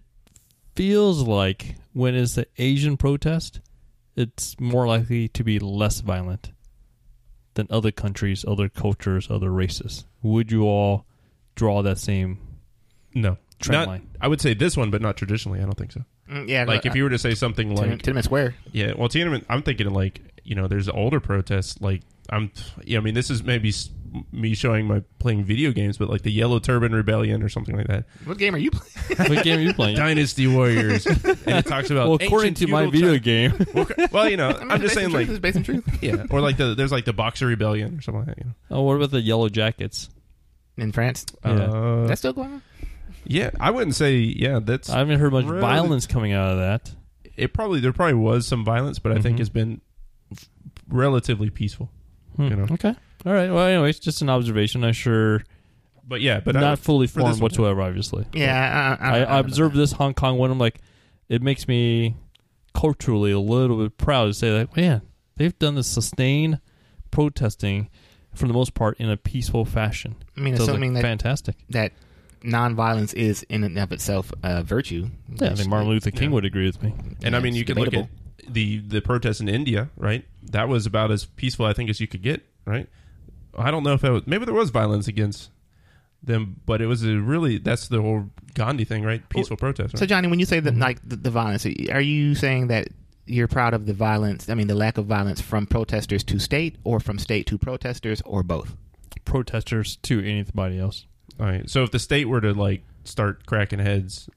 feels 0.75 1.22
like 1.22 1.75
when 1.94 2.15
it's 2.15 2.36
the 2.36 2.48
Asian 2.58 2.98
protest, 2.98 3.60
it's 4.15 4.60
more 4.60 4.88
likely 4.88 5.27
to 5.30 5.44
be 5.44 5.60
less 5.60 6.01
violent 6.01 6.51
than 7.56 7.68
other 7.70 7.92
countries, 7.92 8.46
other 8.48 8.70
cultures, 8.70 9.30
other 9.30 9.52
races. 9.52 10.06
Would 10.22 10.52
you 10.52 10.64
all 10.64 11.06
draw 11.56 11.82
that 11.82 11.98
same 11.98 12.38
No. 13.14 13.38
trend 13.60 13.82
Not, 13.82 13.88
line? 13.88 14.10
I 14.22 14.28
would 14.28 14.40
say 14.42 14.54
this 14.54 14.78
one, 14.78 14.92
but 14.92 15.02
not 15.02 15.18
traditionally. 15.18 15.60
I 15.60 15.64
don't 15.64 15.78
think 15.78 15.92
so. 15.92 16.04
Mm, 16.30 16.48
yeah, 16.48 16.64
Like 16.66 16.86
if 16.86 16.96
you 16.96 17.04
were 17.04 17.10
to 17.10 17.20
say 17.20 17.36
something 17.36 17.70
Tiananmen 17.76 17.78
like, 17.90 18.02
Tiananmen 18.04 18.24
Square. 18.24 18.56
yeah, 18.72 18.94
well, 18.98 19.10
Tiananmen, 19.10 19.44
I'm 19.50 19.62
thinking 19.62 19.90
like 19.92 20.22
you 20.44 20.54
know, 20.54 20.68
there's 20.68 20.88
older 20.88 21.20
protests. 21.20 21.82
Like 21.82 22.02
I'm, 22.30 22.52
yeah, 22.84 23.00
I 23.00 23.02
mean, 23.02 23.14
this 23.16 23.30
is 23.32 23.44
maybe 23.44 23.70
s- 23.70 23.90
me 24.31 24.53
showing 24.55 24.86
my 24.88 25.01
playing 25.19 25.43
video 25.43 25.72
games, 25.72 25.98
but 25.98 26.10
like 26.10 26.22
the 26.22 26.31
Yellow 26.31 26.60
Turban 26.60 26.93
Rebellion 26.93 27.41
or 27.43 27.50
something 27.50 27.75
like 27.75 27.88
that. 27.88 28.05
What 28.25 28.38
game 28.38 28.55
are 28.55 28.57
you 28.57 28.72
playing? 28.72 29.29
what 29.36 29.43
game 29.43 29.60
are 29.60 29.63
you 29.63 29.74
playing? 29.74 29.98
Dynasty 29.98 30.48
Warriors, 30.48 31.05
and 31.05 31.17
it 31.48 31.65
talks 31.65 31.89
about. 31.89 32.07
well, 32.10 32.17
according 32.22 32.53
to 32.55 32.67
my 32.67 32.86
video 32.86 33.17
China- 33.17 33.19
game, 33.19 33.65
Well, 33.74 33.88
well, 34.12 34.29
you 34.29 34.38
know, 34.38 34.50
I 34.55 34.60
mean, 34.60 34.72
I'm 34.72 34.75
it's 34.81 34.84
just 34.84 34.95
saying 34.95 35.10
truth. 35.10 35.22
like 35.22 35.29
it's 35.29 35.39
based 35.39 35.57
in 35.57 35.63
truth. 35.63 35.84
yeah, 36.01 36.25
or 36.29 36.41
like 36.41 36.57
the 36.57 36.75
there's 36.75 36.91
like 36.91 37.05
the 37.05 37.13
Boxer 37.13 37.48
Rebellion 37.48 37.98
or 37.98 38.01
something 38.01 38.25
like 38.25 38.36
that. 38.36 38.38
You 38.38 38.45
know. 38.45 38.77
oh, 38.77 38.81
what 38.84 38.95
about 38.95 39.12
the 39.12 39.22
Yellow 39.22 39.50
Jackets? 39.50 40.10
in 40.77 40.91
France. 40.91 41.25
Yeah. 41.45 41.51
Uh, 41.51 42.07
That's 42.07 42.19
still 42.19 42.34
going 42.34 42.51
on. 42.55 42.62
yeah, 43.24 43.50
I 43.60 43.72
wouldn't 43.72 43.95
say 43.95 44.17
yeah. 44.17 44.60
That's 44.62 44.89
I 44.89 44.98
haven't 45.00 45.19
heard 45.19 45.31
much 45.31 45.45
Really? 45.45 45.62
violence 45.62 46.05
coming 46.05 46.34
out 46.34 46.51
of 46.51 46.57
that. 46.57 46.91
it. 47.38 47.53
Probably 47.53 47.79
there 47.79 47.93
probably 47.93 48.15
was 48.15 48.45
some 48.45 48.65
violence, 48.65 49.00
but 49.00 49.13
I 49.13 49.22
think 49.22 49.38
Mhm. 49.38 49.39
it's 49.39 49.50
been 49.50 49.81
f- 50.34 50.50
relatively 50.89 51.50
peaceful. 51.50 51.89
Hmm. 52.36 52.43
You 52.43 52.55
know. 52.57 52.67
Okay. 52.72 52.93
All 53.25 53.34
right. 53.34 53.50
Well, 53.51 53.65
anyway, 53.65 53.89
it's 53.89 54.00
just 54.00 54.22
an 54.22 54.29
observation. 54.29 54.84
I'm 54.84 54.94
sure 54.94 55.44
But 56.08 56.22
yeah, 56.22 56.39
but 56.39 56.55
not 56.55 56.63
I, 56.63 56.75
fully 56.75 57.08
formed 57.08 57.32
one- 57.32 57.39
whatsoever, 57.39 57.82
obviously. 57.82 58.25
Yeah, 58.34 58.98
I, 59.00 59.05
I, 59.05 59.10
I, 59.10 59.20
I, 59.20 59.24
I 59.24 59.39
observed 59.39 59.75
this 59.75 59.94
Hong 59.94 60.13
Kong 60.13 60.38
one. 60.38 60.51
I'm 60.51 60.60
like, 60.60 60.79
it 61.29 61.41
makes 61.41 61.67
me 61.67 62.15
culturally 62.74 63.32
a 63.32 63.39
little 63.39 63.77
bit 63.77 63.98
proud 63.98 64.25
to 64.27 64.34
say 64.34 64.51
that, 64.51 64.75
man, 64.75 65.01
they've 65.38 65.58
done 65.58 65.75
this 65.75 65.88
sustained 65.88 66.60
protesting 67.10 67.89
for 68.34 68.48
the 68.48 68.53
most 68.53 68.74
part 68.74 69.00
in 69.00 69.10
a 69.10 69.17
peaceful 69.17 69.65
fashion. 69.65 70.15
I 70.38 70.41
mean, 70.41 70.55
So 70.58 70.63
it's, 70.63 70.70
assuming 70.72 70.94
like, 70.94 71.01
that 71.01 71.08
fantastic. 71.08 71.55
that 71.70 71.94
nonviolence 72.44 73.13
is 73.13 73.44
in 73.44 73.63
and 73.63 73.79
of 73.79 73.91
itself 73.91 74.32
a 74.44 74.62
virtue. 74.62 75.10
Yeah, 75.29 75.51
I 75.51 75.55
think 75.55 75.70
Martin 75.70 75.89
Luther 75.89 76.12
King 76.12 76.29
yeah. 76.29 76.36
would 76.36 76.46
agree 76.46 76.65
with 76.65 76.84
me. 76.84 76.94
And 77.24 77.32
yeah, 77.32 77.38
I 77.38 77.39
mean, 77.39 77.53
it's 77.53 77.58
you 77.58 77.65
could 77.65 77.77
look 77.77 77.94
at 77.94 78.10
the 78.48 78.79
the 78.79 79.01
protests 79.01 79.39
in 79.39 79.48
India, 79.50 79.89
right? 79.98 80.25
That 80.51 80.67
was 80.67 80.86
about 80.86 81.12
as 81.12 81.25
peaceful, 81.25 81.65
I 81.65 81.74
think, 81.74 81.89
as 81.89 82.00
you 82.00 82.08
could 82.08 82.22
get, 82.22 82.46
right? 82.65 82.88
I 83.58 83.72
don't 83.72 83.84
know 83.84 83.94
if 83.94 84.02
that 84.02 84.12
was 84.12 84.28
maybe 84.28 84.46
there 84.46 84.54
was 84.54 84.70
violence 84.70 85.08
against 85.08 85.50
them, 86.24 86.60
but 86.66 86.82
it 86.82 86.88
was 86.88 87.04
a 87.04 87.16
really 87.18 87.58
that's 87.58 87.88
the 87.88 88.02
whole 88.02 88.30
Gandhi 88.54 88.86
thing, 88.86 89.04
right? 89.04 89.28
Peaceful 89.30 89.58
protest. 89.58 89.94
Right? 89.94 90.00
So, 90.00 90.06
Johnny, 90.06 90.28
when 90.28 90.40
you 90.40 90.46
say 90.46 90.60
that, 90.60 90.72
Mm-hmm. 90.74 90.82
like 90.82 91.00
the, 91.08 91.16
the 91.18 91.30
violence, 91.32 91.66
are 91.66 92.02
you 92.02 92.36
saying 92.36 92.68
that 92.68 92.88
you're 93.26 93.48
proud 93.48 93.74
of 93.74 93.86
the 93.86 93.94
violence? 93.94 94.50
I 94.50 94.54
mean, 94.54 94.68
the 94.68 94.76
lack 94.76 94.98
of 94.98 95.06
violence 95.06 95.42
from 95.42 95.66
protesters 95.68 96.24
to 96.26 96.40
state, 96.40 96.78
or 96.84 97.00
from 97.00 97.20
state 97.20 97.48
to 97.48 97.58
protesters, 97.58 98.22
or 98.26 98.44
both? 98.44 98.76
Protesters 99.26 99.98
to 100.04 100.20
anybody 100.20 100.80
else. 100.80 101.06
All 101.40 101.46
right. 101.48 101.70
So 101.70 101.84
if 101.84 101.92
the 101.92 102.00
state 102.00 102.28
were 102.30 102.42
to 102.42 102.54
like 102.54 102.84
start 103.04 103.46
cracking 103.46 103.80
heads, 103.80 104.30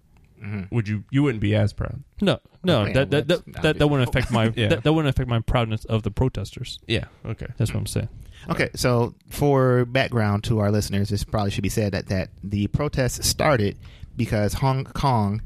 Mhm. 0.43 0.71
would 0.71 0.87
you 0.87 1.03
you 1.11 1.23
wouldn't 1.25 1.41
be 1.41 1.55
as 1.57 1.73
proud? 1.73 2.03
No, 2.21 2.39
no, 2.63 2.83
Okay, 2.83 2.93
that, 2.93 3.11
that, 3.11 3.27
that, 3.29 3.63
that, 3.63 3.79
that 3.79 3.89
wouldn't 3.89 4.09
affect 4.09 4.31
my 4.31 4.53
Yeah. 4.57 4.69
that, 4.69 4.85
that 4.85 4.93
wouldn't 4.93 5.13
affect 5.13 5.29
my 5.29 5.41
proudness 5.41 5.85
of 5.87 6.05
the 6.05 6.13
protesters. 6.13 6.79
Yeah. 6.87 7.07
Okay. 7.27 7.47
That's 7.57 7.73
what 7.75 7.81
I'm 7.81 7.87
saying. 7.87 8.09
Okay, 8.50 8.71
so 8.75 9.14
for 9.28 9.85
background 9.85 10.45
to 10.45 10.59
our 10.61 10.71
listeners, 10.71 11.09
this 11.11 11.25
probably 11.25 11.50
should 11.50 11.62
be 11.62 11.68
said 11.68 11.92
that, 11.92 12.07
that 12.07 12.30
the 12.42 12.66
protests 12.68 13.26
started 13.26 13.76
because 14.16 14.54
Hong 14.54 14.85
Kong 14.85 15.42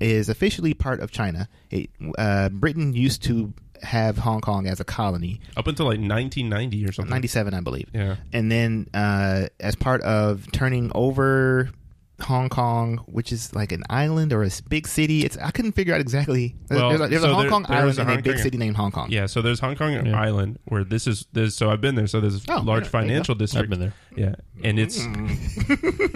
is 0.00 0.28
officially 0.28 0.74
part 0.74 1.00
of 1.00 1.10
China. 1.10 1.48
It, 1.70 1.90
uh, 2.16 2.48
Britain 2.50 2.92
used 2.92 3.22
to 3.24 3.52
have 3.82 4.18
Hong 4.18 4.40
Kong 4.40 4.66
as 4.66 4.80
a 4.80 4.84
colony, 4.84 5.40
Up 5.56 5.66
until 5.66 5.86
like 5.86 6.00
1990 6.00 6.84
or 6.86 6.92
something. 6.92 7.10
97, 7.10 7.54
I 7.54 7.60
believe. 7.60 7.88
Yeah. 7.92 8.16
And 8.32 8.50
then, 8.50 8.88
uh, 8.92 9.46
as 9.60 9.74
part 9.76 10.00
of 10.02 10.50
turning 10.52 10.90
over 10.94 11.70
Hong 12.22 12.48
Kong, 12.48 12.98
which 13.06 13.32
is 13.32 13.54
like 13.54 13.70
an 13.70 13.84
island 13.88 14.32
or 14.32 14.42
a 14.42 14.50
big 14.68 14.88
city, 14.88 15.24
it's 15.24 15.36
I 15.36 15.50
couldn't 15.52 15.72
figure 15.72 15.94
out 15.94 16.00
exactly. 16.00 16.56
Well, 16.68 16.88
there's 16.88 17.00
a, 17.00 17.06
there's 17.08 17.22
a 17.24 17.28
Hong 17.32 17.40
there- 17.42 17.50
Kong 17.50 17.62
there 17.62 17.72
island 17.76 17.86
was 17.86 17.98
a 17.98 18.00
and 18.02 18.10
a 18.10 18.16
big 18.22 18.34
Kong- 18.34 18.42
city 18.42 18.58
named 18.58 18.76
Hong 18.76 18.90
Kong. 18.90 19.08
Yeah. 19.10 19.26
So 19.26 19.40
there's 19.40 19.60
Hong 19.60 19.76
Kong 19.76 19.92
Yeah. 19.92 20.20
Island 20.20 20.58
where 20.64 20.82
this 20.84 21.06
is 21.06 21.26
there's 21.32 21.54
so 21.56 21.70
I've 21.70 21.80
been 21.80 21.94
there. 21.94 22.06
So 22.08 22.20
there's 22.20 22.44
a 22.48 22.52
Oh, 22.52 22.60
large 22.60 22.66
yeah, 22.86 22.90
there 22.90 23.02
you 23.02 23.08
financial 23.08 23.32
I've 23.34 23.38
district. 23.38 23.70
been 23.70 23.80
there. 23.80 23.92
Yeah, 24.16 24.34
and 24.64 24.78
it's 24.78 24.98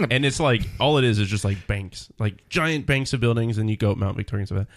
and 0.09 0.25
it's 0.25 0.39
like 0.39 0.61
all 0.79 0.97
it 0.97 1.03
is 1.03 1.19
is 1.19 1.27
just 1.27 1.45
like 1.45 1.65
banks, 1.67 2.09
like 2.19 2.47
giant 2.49 2.85
banks 2.85 3.13
of 3.13 3.19
buildings, 3.19 3.57
and 3.57 3.69
you 3.69 3.77
go 3.77 3.91
up 3.91 3.97
Mount 3.97 4.17
Victoria 4.17 4.41
and 4.41 4.47
stuff. 4.47 4.57
like 4.59 4.67
that. 4.67 4.73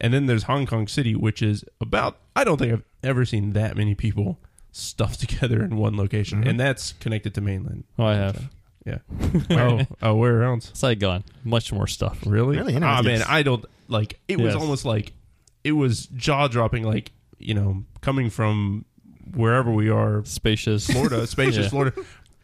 And 0.00 0.14
then 0.14 0.26
there's 0.26 0.44
Hong 0.44 0.64
Kong 0.66 0.86
City, 0.86 1.14
which 1.16 1.42
is 1.42 1.64
about 1.80 2.18
I 2.36 2.44
don't 2.44 2.56
think 2.58 2.72
I've 2.72 2.84
ever 3.02 3.24
seen 3.24 3.52
that 3.54 3.76
many 3.76 3.94
people 3.94 4.38
stuffed 4.70 5.20
together 5.28 5.62
in 5.62 5.76
one 5.76 5.96
location, 5.96 6.40
Mm-hmm. 6.40 6.50
and 6.50 6.60
that's 6.60 6.92
connected 6.94 7.34
to 7.34 7.40
mainland. 7.40 7.84
Oh, 7.98 8.04
I 8.06 8.14
have. 8.14 8.48
Yeah. 8.88 8.98
oh, 9.50 9.80
oh, 10.02 10.14
where 10.16 10.42
else? 10.42 10.70
Saigon, 10.74 11.24
much 11.44 11.72
more 11.72 11.86
stuff. 11.86 12.18
Really? 12.26 12.56
Really? 12.56 12.74
Ah, 12.76 12.98
Interesting. 12.98 13.04
man, 13.20 13.22
I 13.28 13.42
don't 13.42 13.64
like. 13.88 14.18
It 14.28 14.38
was 14.40 14.54
Yes. 14.54 14.62
almost 14.62 14.84
like 14.84 15.12
it 15.64 15.72
was 15.72 16.06
jaw 16.06 16.48
dropping. 16.48 16.84
Like 16.84 17.12
you 17.38 17.54
know, 17.54 17.84
coming 18.00 18.30
from 18.30 18.84
wherever 19.34 19.70
we 19.70 19.90
are, 19.90 20.24
Spacious. 20.24 20.86
Florida, 20.90 21.26
spacious 21.36 21.64
Yeah. 21.64 21.68
Florida, 21.70 21.92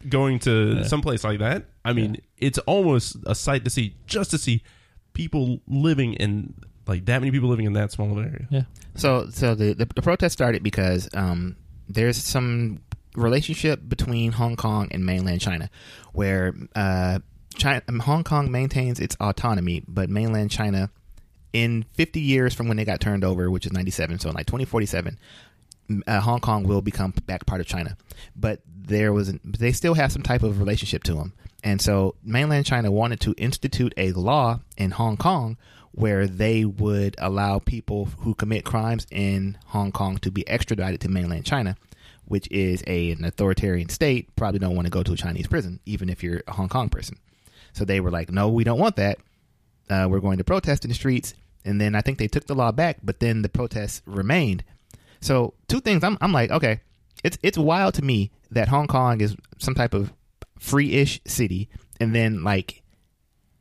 going 0.07 0.39
to 0.39 0.75
Yeah. 0.77 0.83
someplace 0.83 1.23
like 1.23 1.39
that. 1.39 1.65
I 1.83 1.93
mean, 1.93 2.17
it's 2.37 2.59
almost 2.59 3.17
a 3.25 3.33
sight 3.35 3.63
to 3.65 3.69
see, 3.69 3.95
just 4.07 4.31
to 4.31 4.37
see 4.37 4.61
people 5.13 5.59
living 5.67 6.13
in 6.13 6.53
like 6.87 7.05
that 7.05 7.19
many 7.21 7.31
people 7.31 7.49
living 7.49 7.65
in 7.65 7.73
that 7.73 7.91
small 7.91 8.11
of 8.11 8.17
an 8.17 8.25
area. 8.25 8.47
Yeah. 8.51 8.63
So, 8.95 9.27
so 9.31 9.55
the, 9.55 9.73
the 9.73 9.85
the 9.95 10.01
protest 10.01 10.33
started 10.33 10.61
because 10.63 11.09
um, 11.15 11.55
there's 11.89 12.17
some 12.17 12.79
relationship 13.15 13.81
between 13.87 14.33
Hong 14.33 14.55
Kong 14.55 14.87
and 14.91 15.05
mainland 15.05 15.41
China, 15.41 15.69
where 16.13 16.53
uh, 16.75 17.19
China, 17.55 17.81
Hong 18.01 18.23
Kong 18.23 18.51
maintains 18.51 18.99
its 18.99 19.15
autonomy, 19.19 19.83
but 19.87 20.09
mainland 20.09 20.51
China, 20.51 20.89
in 21.53 21.85
50 21.93 22.19
years 22.19 22.53
from 22.53 22.67
when 22.67 22.77
they 22.77 22.85
got 22.85 22.99
turned 22.99 23.23
over, 23.23 23.49
which 23.49 23.65
is 23.65 23.71
97, 23.71 24.19
so 24.19 24.29
in 24.29 24.35
like 24.35 24.45
2047, 24.45 25.17
uh, 26.05 26.19
Hong 26.19 26.39
Kong 26.39 26.63
will 26.63 26.81
become 26.81 27.13
back 27.25 27.45
part 27.45 27.61
of 27.61 27.67
China. 27.67 27.97
But 28.35 28.61
there 28.67 29.13
was, 29.13 29.33
they 29.43 29.71
still 29.71 29.93
have 29.93 30.11
some 30.11 30.21
type 30.21 30.43
of 30.43 30.59
relationship 30.59 31.03
to 31.03 31.13
them, 31.13 31.33
and 31.63 31.81
so 31.81 32.15
mainland 32.23 32.65
China 32.65 32.91
wanted 32.91 33.19
to 33.21 33.33
institute 33.37 33.93
a 33.97 34.11
law 34.11 34.59
in 34.77 34.91
Hong 34.91 35.17
Kong 35.17 35.57
where 35.95 36.27
they 36.27 36.65
would 36.65 37.15
allow 37.19 37.57
people 37.57 38.09
who 38.19 38.35
commit 38.35 38.65
crimes 38.65 39.07
in 39.09 39.57
Hong 39.67 39.93
Kong 39.93 40.17
to 40.17 40.29
be 40.29 40.45
extradited 40.47 40.99
to 41.01 41.09
mainland 41.09 41.45
China, 41.45 41.77
which 42.25 42.49
is 42.51 42.83
a, 42.87 43.11
an 43.11 43.23
authoritarian 43.25 43.89
state. 43.89 44.35
Probably 44.35 44.59
don't 44.59 44.75
want 44.75 44.85
to 44.85 44.91
go 44.91 45.03
to 45.03 45.13
a 45.13 45.17
Chinese 45.17 45.47
prison, 45.47 45.79
even 45.85 46.09
if 46.09 46.23
you're 46.23 46.41
a 46.47 46.53
Hong 46.53 46.69
Kong 46.69 46.89
person. 46.89 47.17
So 47.73 47.85
they 47.85 47.99
were 47.99 48.11
like, 48.11 48.31
no, 48.31 48.49
we 48.49 48.63
don't 48.63 48.79
want 48.79 48.95
that. 48.95 49.19
Uh, 49.89 50.07
we're 50.09 50.19
going 50.19 50.37
to 50.37 50.43
protest 50.43 50.85
in 50.85 50.89
the 50.89 50.95
streets. 50.95 51.33
And 51.63 51.81
then 51.81 51.95
I 51.95 52.01
think 52.01 52.17
they 52.17 52.27
took 52.27 52.45
the 52.45 52.55
law 52.55 52.71
back, 52.71 52.97
but 53.03 53.19
then 53.19 53.41
the 53.41 53.49
protests 53.49 54.01
remained. 54.05 54.63
So 55.19 55.53
two 55.67 55.79
things. 55.79 56.03
I'm, 56.03 56.17
I'm 56.21 56.31
like, 56.31 56.51
okay, 56.51 56.81
it's 57.23 57.37
it's 57.41 57.57
wild 57.57 57.95
to 57.95 58.03
me 58.03 58.31
that 58.51 58.67
Hong 58.67 58.87
Kong 58.87 59.19
is 59.21 59.35
some 59.57 59.73
type 59.73 59.93
of 59.93 60.13
free-ish 60.59 61.21
city, 61.25 61.69
and 61.99 62.13
then 62.13 62.43
like 62.43 62.83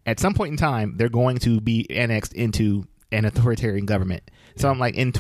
at 0.04 0.21
some 0.21 0.35
point 0.35 0.50
in 0.50 0.56
time 0.59 0.97
they're 0.97 1.09
going 1.09 1.38
to 1.38 1.61
be 1.61 1.87
annexed 1.90 2.35
into 2.35 2.87
an 3.11 3.25
authoritarian 3.25 3.87
government. 3.87 4.23
So 4.56 4.68
I'm 4.68 4.78
like, 4.78 4.97
in 4.97 5.12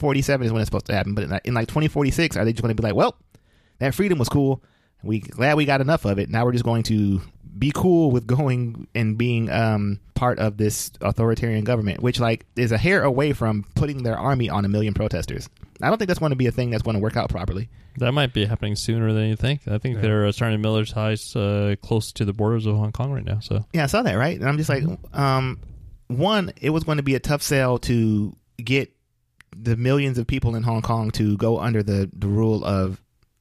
2047 0.00 0.46
is 0.46 0.52
when 0.52 0.62
it's 0.62 0.68
supposed 0.68 0.86
to 0.86 0.94
happen, 0.94 1.14
but 1.14 1.24
in 1.24 1.30
like, 1.30 1.46
in 1.46 1.54
like 1.54 1.68
2046, 1.68 2.36
are 2.36 2.44
they 2.44 2.52
just 2.52 2.62
going 2.62 2.74
to 2.74 2.80
be 2.80 2.86
like, 2.86 2.94
well, 2.96 3.16
that 3.78 3.94
freedom 3.94 4.18
was 4.18 4.28
cool. 4.28 4.62
We 5.02 5.20
glad 5.20 5.56
we 5.56 5.64
got 5.64 5.80
enough 5.80 6.04
of 6.04 6.18
it. 6.18 6.28
Now 6.28 6.44
we're 6.44 6.52
just 6.52 6.64
going 6.64 6.82
to 6.84 7.20
be 7.58 7.72
cool 7.74 8.10
with 8.10 8.26
going 8.26 8.86
and 8.94 9.16
being 9.18 9.50
um, 9.50 9.98
part 10.14 10.38
of 10.38 10.56
this 10.56 10.90
authoritarian 11.00 11.64
government, 11.64 12.02
which 12.02 12.20
like 12.20 12.46
is 12.56 12.72
a 12.72 12.78
hair 12.78 13.02
away 13.02 13.32
from 13.32 13.64
putting 13.74 14.02
their 14.02 14.16
army 14.18 14.48
on 14.48 14.64
a 14.64 14.68
million 14.68 14.94
protesters. 14.94 15.48
I 15.82 15.88
don't 15.88 15.96
think 15.98 16.08
that's 16.08 16.20
going 16.20 16.30
to 16.30 16.36
be 16.36 16.46
a 16.46 16.50
thing 16.52 16.70
that's 16.70 16.82
going 16.82 16.96
to 16.96 17.00
work 17.02 17.16
out 17.16 17.30
properly. 17.30 17.68
That 17.96 18.12
might 18.12 18.32
be 18.34 18.44
happening 18.44 18.76
sooner 18.76 19.12
than 19.12 19.28
you 19.28 19.36
think. 19.36 19.66
I 19.66 19.78
think 19.78 19.96
Yeah. 19.96 20.02
they're 20.02 20.26
uh, 20.26 20.32
starting 20.32 20.62
to 20.62 20.68
militarize 20.68 21.34
uh, 21.34 21.76
close 21.76 22.12
to 22.12 22.24
the 22.26 22.32
borders 22.34 22.66
of 22.66 22.76
Hong 22.76 22.92
Kong 22.92 23.10
right 23.10 23.24
now. 23.24 23.40
So 23.40 23.64
Yeah, 23.72 23.84
I 23.84 23.86
saw 23.86 24.02
that, 24.02 24.14
right? 24.14 24.38
And 24.38 24.46
I'm 24.48 24.58
just 24.58 24.68
like, 24.68 24.84
um, 25.14 25.58
one, 26.08 26.52
it 26.60 26.70
was 26.70 26.84
going 26.84 26.98
to 26.98 27.02
be 27.02 27.14
a 27.14 27.20
tough 27.20 27.42
sell 27.42 27.78
to 27.78 28.36
get 28.62 28.92
the 29.56 29.76
millions 29.76 30.18
of 30.18 30.26
people 30.26 30.54
in 30.54 30.62
Hong 30.62 30.82
Kong 30.82 31.10
to 31.12 31.36
go 31.36 31.58
under 31.58 31.82
the, 31.82 32.10
the 32.12 32.28
rule 32.28 32.64
of 32.64 33.00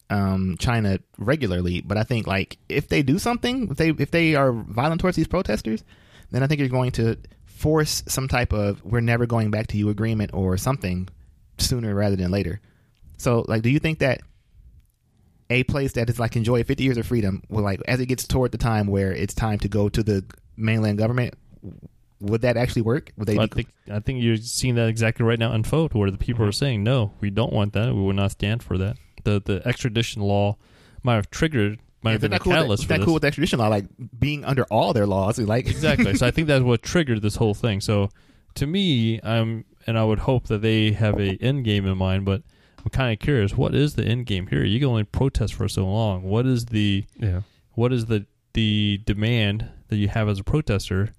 um, 0.09 0.57
China 0.59 0.99
regularly. 1.17 1.81
But 1.81 1.97
I 1.97 2.03
think 2.03 2.27
like 2.27 2.57
if 2.67 2.87
they 2.87 3.01
do 3.01 3.19
something, 3.19 3.69
if 3.71 3.77
they 3.77 3.89
if 3.89 4.11
they 4.11 4.35
are 4.35 4.51
violent 4.51 5.01
towards 5.01 5.17
these 5.17 5.27
protesters, 5.27 5.83
then 6.31 6.43
I 6.43 6.47
think 6.47 6.59
you're 6.59 6.69
going 6.69 6.91
to 6.93 7.17
force 7.45 8.03
some 8.07 8.27
type 8.27 8.53
of 8.53 8.83
we're 8.83 9.01
never 9.01 9.25
going 9.25 9.51
back 9.51 9.67
to 9.67 9.77
you 9.77 9.89
agreement 9.89 10.31
or 10.33 10.57
something 10.57 11.09
sooner 11.57 11.93
rather 11.93 12.15
than 12.15 12.31
later. 12.31 12.59
So 13.17 13.45
like, 13.47 13.61
do 13.61 13.69
you 13.69 13.79
think 13.79 13.99
that 13.99 14.21
a 15.49 15.63
place 15.63 15.93
that 15.93 16.09
is 16.09 16.19
like 16.19 16.35
enjoy 16.35 16.63
50 16.63 16.83
years 16.83 16.97
of 16.97 17.05
freedom 17.07 17.43
will 17.49 17.63
like 17.63 17.81
as 17.87 17.99
it 17.99 18.05
gets 18.05 18.27
toward 18.27 18.51
the 18.51 18.57
time 18.57 18.87
where 18.87 19.11
it's 19.11 19.33
time 19.33 19.57
to 19.59 19.67
go 19.67 19.89
to 19.89 20.03
the 20.03 20.23
mainland 20.55 20.97
government 20.97 21.33
would 22.21 22.41
that 22.41 22.57
actually 22.57 22.81
work 22.81 23.11
would 23.17 23.27
they 23.27 23.37
I 23.37 23.47
think 23.47 23.67
I 23.91 23.99
think 23.99 24.21
you're 24.21 24.37
seeing 24.37 24.75
that 24.75 24.89
exactly 24.89 25.25
right 25.25 25.39
now 25.39 25.51
unfold, 25.53 25.93
where 25.93 26.11
the 26.11 26.17
people 26.17 26.41
Mm-hmm. 26.43 26.49
are 26.49 26.53
saying, 26.53 26.83
"No, 26.83 27.13
we 27.21 27.29
don't 27.29 27.53
want 27.53 27.73
that. 27.73 27.93
We 27.93 28.01
will 28.01 28.13
not 28.13 28.31
stand 28.31 28.61
for 28.63 28.77
that." 28.77 28.97
The 29.23 29.41
the 29.43 29.61
extradition 29.67 30.21
law 30.21 30.57
might 31.03 31.15
have 31.15 31.29
triggered, 31.29 31.79
might 32.01 32.11
have 32.11 32.19
Isn't 32.23 32.31
been 32.31 32.35
a 32.35 32.39
that 32.39 32.43
cool, 32.43 32.51
with- 32.51 32.57
catalyst 32.59 32.79
isn't 32.81 32.87
for 32.87 32.93
that 32.93 32.97
this. 32.99 33.05
cool 33.05 33.13
with 33.15 33.25
extradition 33.25 33.59
law 33.59 33.67
like 33.69 33.85
being 34.19 34.43
under 34.45 34.63
all 34.65 34.91
their 34.93 35.05
laws 35.07 35.37
like 35.55 35.67
exactly. 35.67 36.15
So 36.15 36.27
I 36.27 36.31
think 36.31 36.47
that's 36.47 36.63
what 36.63 36.81
triggered 36.83 37.21
this 37.21 37.35
whole 37.37 37.53
thing. 37.53 37.79
So 37.81 38.09
to 38.55 38.67
me, 38.67 39.19
I'm 39.23 39.65
and 39.87 39.97
I 39.97 40.03
would 40.03 40.19
hope 40.19 40.47
that 40.47 40.61
they 40.61 40.91
have 40.91 41.19
a 41.19 41.37
end 41.41 41.63
game 41.65 41.85
in 41.85 41.97
mind, 41.97 42.25
but 42.25 42.43
I'm 42.83 42.89
kind 42.91 43.13
of 43.13 43.19
curious. 43.19 43.55
What 43.55 43.73
is 43.75 43.95
the 43.95 44.03
end 44.05 44.25
game 44.25 44.47
here? 44.47 44.63
You 44.65 44.79
can 44.79 44.89
only 44.89 45.03
protest 45.05 45.53
for 45.53 45.67
so 45.69 45.85
long. 45.87 46.23
What 46.23 46.45
is 46.45 46.65
the 46.65 47.05
Yeah. 47.17 47.41
what 47.75 47.93
is 47.93 48.07
the 48.07 48.25
the 48.53 48.99
demand 49.05 49.69
that 49.89 49.97
you 49.97 50.07
have 50.09 50.27
as 50.27 50.39
a 50.39 50.43
protester 50.43 51.13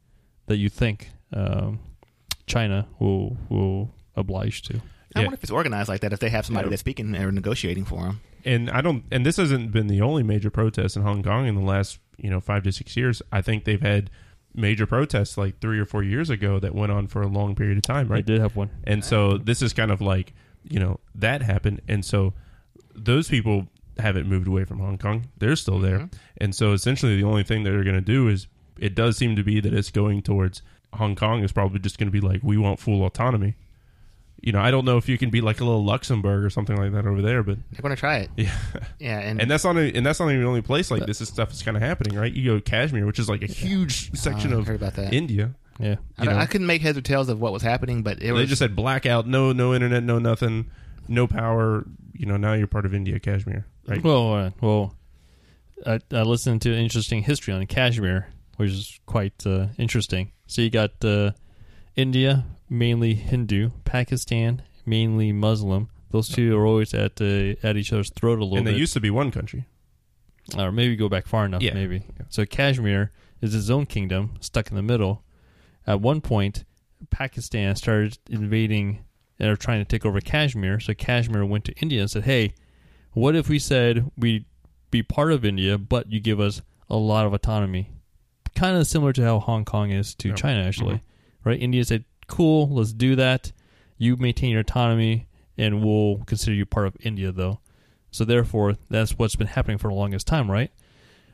that 0.50 0.59
you 0.59 0.69
think 0.69 1.11
um, 1.33 1.78
China 2.47 2.87
will 2.99 3.37
will 3.49 3.90
oblige 4.16 4.62
to? 4.62 4.76
I 5.14 5.21
Yeah. 5.21 5.23
wonder 5.26 5.35
if 5.35 5.42
it's 5.42 5.50
organized 5.50 5.88
like 5.88 6.00
that 6.02 6.12
if 6.12 6.21
they 6.21 6.30
have 6.30 6.45
somebody 6.47 6.66
Yeah. 6.66 6.71
that's 6.71 6.80
speaking 6.80 7.16
or 7.16 7.33
negotiating 7.33 7.85
for 7.85 8.02
them 8.04 8.21
And 8.45 8.71
I 8.71 8.80
don't. 8.80 9.04
And 9.11 9.25
this 9.26 9.37
hasn't 9.37 9.71
been 9.73 9.87
the 9.87 10.00
only 10.00 10.23
major 10.23 10.50
protest 10.50 10.97
in 10.97 11.02
Hong 11.02 11.23
Kong 11.23 11.47
in 11.47 11.54
the 11.54 11.61
last 11.75 11.99
you 12.19 12.30
know 12.30 12.40
five 12.40 12.62
to 12.64 12.73
six 12.73 12.97
years. 12.97 13.23
I 13.33 13.40
think 13.42 13.64
they've 13.64 13.80
had 13.80 14.11
major 14.54 14.87
protests 14.87 15.38
like 15.38 15.59
three 15.61 15.78
or 15.78 15.85
four 15.87 16.02
years 16.02 16.28
ago 16.30 16.59
that 16.59 16.75
went 16.75 16.90
on 16.90 17.07
for 17.07 17.23
a 17.23 17.28
long 17.28 17.54
period 17.54 17.76
of 17.78 17.83
time, 17.83 18.07
I 18.11 18.14
right? 18.16 18.26
did 18.26 18.40
have 18.40 18.57
one. 18.57 18.71
And 18.85 19.04
so 19.04 19.38
this 19.38 19.62
is 19.62 19.73
kind 19.73 19.90
of 19.92 20.00
like, 20.00 20.33
you 20.69 20.80
know, 20.80 20.99
that 21.14 21.42
happened. 21.42 21.80
And 21.87 22.04
so 22.04 22.33
those 22.95 23.28
people 23.28 23.69
haven't 23.99 24.26
moved 24.26 24.49
away 24.49 24.64
from 24.64 24.78
Hong 24.80 24.99
Kong. 24.99 25.26
They're 25.38 25.54
still 25.54 25.78
there. 25.78 26.00
Mhm. 26.00 26.12
And 26.38 26.54
so 26.54 26.73
essentially 26.73 27.16
the 27.16 27.23
only 27.25 27.45
thing 27.45 27.62
they're 27.62 27.85
going 27.85 27.95
to 27.95 28.00
do 28.00 28.26
is 28.26 28.49
it 28.81 28.95
does 28.97 29.17
seem 29.17 29.37
to 29.37 29.45
be 29.45 29.61
that 29.61 29.73
it's 29.73 29.91
going 29.91 30.23
towards 30.23 30.63
Hong 30.95 31.15
Kong 31.15 31.45
is 31.45 31.53
probably 31.53 31.79
just 31.79 31.99
going 31.99 32.09
to 32.09 32.13
be 32.13 32.21
like, 32.27 32.41
we 32.43 32.57
want 32.57 32.81
full 32.81 33.05
autonomy. 33.05 33.55
you 34.43 34.51
know, 34.53 34.61
I 34.61 34.71
don't 34.71 34.85
know 34.85 34.97
if 34.97 35.09
you 35.09 35.19
can 35.19 35.31
be 35.31 35.41
like 35.41 35.61
a 35.61 35.65
little 35.65 35.85
Luxembourg 35.85 36.43
or 36.43 36.51
something 36.51 36.77
like 36.77 36.93
that 36.93 37.07
over 37.07 37.21
there, 37.23 37.43
but 37.43 37.59
They're 37.71 37.83
going 37.83 37.95
to 37.95 38.01
try 38.01 38.17
it. 38.19 38.31
yeah. 38.37 38.55
Yeah, 38.99 39.19
and, 39.21 39.41
And 39.41 39.51
that's 39.51 39.63
not 39.65 39.77
a, 39.77 39.95
and 39.95 40.05
that's 40.05 40.19
not 40.19 40.31
even 40.31 40.41
the 40.43 40.49
only 40.49 40.63
place 40.63 40.91
like 40.91 41.07
this 41.07 41.21
is 41.21 41.29
stuff 41.29 41.53
is 41.53 41.63
kind 41.63 41.77
of 41.77 41.83
happening, 41.83 42.19
right? 42.19 42.33
You 42.33 42.45
go 42.53 42.55
to 42.57 42.61
Kashmir, 42.63 43.07
which 43.07 43.19
is 43.19 43.29
like 43.29 43.43
a 43.43 43.47
huge 43.47 44.17
section 44.19 44.53
I 44.53 44.57
of 44.57 44.67
heard 44.67 44.77
about 44.77 44.95
that. 44.95 45.13
India. 45.13 45.55
Yeah. 45.79 45.97
I, 46.19 46.25
know. 46.25 46.37
I 46.37 46.47
couldn't 46.47 46.67
make 46.67 46.83
heads 46.83 46.99
or 46.99 47.03
tails 47.03 47.29
of 47.29 47.41
what 47.41 47.53
was 47.53 47.63
happening, 47.63 48.03
but 48.03 48.17
it 48.19 48.21
They 48.21 48.33
was 48.33 48.49
just 48.49 48.59
said 48.59 48.75
blackout, 48.75 49.27
no 49.27 49.53
no 49.53 49.73
internet, 49.75 50.03
no 50.03 50.19
nothing, 50.19 50.71
no 51.09 51.27
power. 51.27 51.87
You 52.15 52.27
know, 52.27 52.37
now 52.37 52.53
you're 52.55 52.67
part 52.67 52.85
of 52.85 52.95
India, 52.95 53.19
Kashmir, 53.21 53.65
right? 53.87 54.03
Well, 54.03 54.35
uh, 54.35 54.51
well, 54.61 54.95
I, 55.87 56.01
I 56.13 56.23
listened 56.23 56.61
to 56.63 56.73
an 56.73 56.79
interesting 56.81 57.23
history 57.23 57.55
on 57.55 57.65
Kashmir, 57.67 58.27
which 58.61 58.73
is 58.73 59.00
quite 59.07 59.47
uh, 59.47 59.69
interesting. 59.79 60.33
So 60.47 60.61
you 60.61 60.69
got 60.69 61.02
uh, 61.02 61.33
India, 61.97 62.45
mainly 62.69 63.14
Hindu, 63.14 63.71
Pakistan, 63.87 64.62
mainly 64.85 65.33
Muslim. 65.33 65.88
Those 66.11 66.29
two 66.29 66.59
are 66.59 66.67
always 66.67 66.93
at 66.93 67.21
uh, 67.23 67.55
at 67.62 67.79
each 67.79 67.90
other's 67.90 68.11
throat 68.11 68.38
a 68.38 68.45
little 68.45 68.59
and 68.59 68.67
they 68.67 68.73
bit, 68.73 68.81
used 68.81 68.93
to 68.93 69.00
be 69.00 69.09
one 69.09 69.31
country. 69.31 69.64
or 70.59 70.71
maybe 70.71 70.95
go 70.95 71.09
back 71.09 71.26
far 71.26 71.47
enough. 71.47 71.62
Yeah. 71.62 71.73
Maybe 71.73 72.02
so. 72.29 72.45
Kashmir 72.45 73.11
is 73.40 73.55
its 73.55 73.71
own 73.71 73.87
kingdom, 73.87 74.35
stuck 74.40 74.69
in 74.69 74.76
the 74.76 74.83
middle. 74.83 75.25
At 75.87 76.02
one 76.02 76.21
point, 76.21 76.64
Pakistan 77.09 77.76
started 77.76 78.19
invading 78.29 79.05
or 79.40 79.57
trying 79.57 79.81
to 79.81 79.87
take 79.87 80.05
over 80.05 80.21
Kashmir. 80.21 80.81
So 80.81 80.93
Kashmir 80.93 81.47
went 81.47 81.64
to 81.64 81.73
India 81.81 82.02
and 82.02 82.11
said, 82.11 82.25
"Hey, 82.25 82.52
what 83.12 83.35
if 83.35 83.49
we 83.49 83.59
said 83.59 84.11
we 84.19 84.45
be 84.90 85.02
part 85.02 85.33
of 85.33 85.47
India, 85.47 85.79
but 85.79 86.12
you 86.12 86.21
give 86.21 86.40
us 86.40 86.61
a 86.90 86.97
lot 86.97 87.25
of 87.25 87.33
autonomy?" 87.33 87.88
Kind 88.54 88.76
of 88.76 88.87
similar 88.87 89.12
to 89.14 89.23
how 89.25 89.38
Hong 89.40 89.64
Kong 89.64 89.90
is 89.90 90.14
to 90.16 90.28
Yeah. 90.28 90.35
China, 90.35 90.62
actually, 90.62 90.97
Mhm. 90.97 91.00
right? 91.45 91.61
India 91.61 91.85
said, 91.85 92.04
"Cool, 92.26 92.69
let's 92.69 92.92
do 92.92 93.16
that. 93.16 93.52
You 93.99 94.16
maintain 94.16 94.50
your 94.50 94.61
autonomy, 94.61 95.28
and 95.59 95.83
we'll 95.85 96.19
consider 96.26 96.54
you 96.54 96.66
part 96.66 96.87
of 96.87 96.97
India, 97.00 97.33
though." 97.33 97.61
So 98.11 98.25
therefore, 98.25 98.76
that's 98.88 99.19
what's 99.19 99.37
been 99.37 99.47
happening 99.47 99.78
for 99.78 99.88
the 99.88 99.95
longest 99.95 100.26
time, 100.26 100.50
right? 100.50 100.71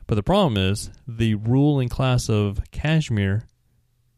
But 0.05 0.15
the 0.15 0.23
problem 0.23 0.57
is 0.57 0.89
the 1.07 1.35
ruling 1.35 1.89
class 1.89 2.29
of 2.29 2.61
Kashmir 2.71 3.43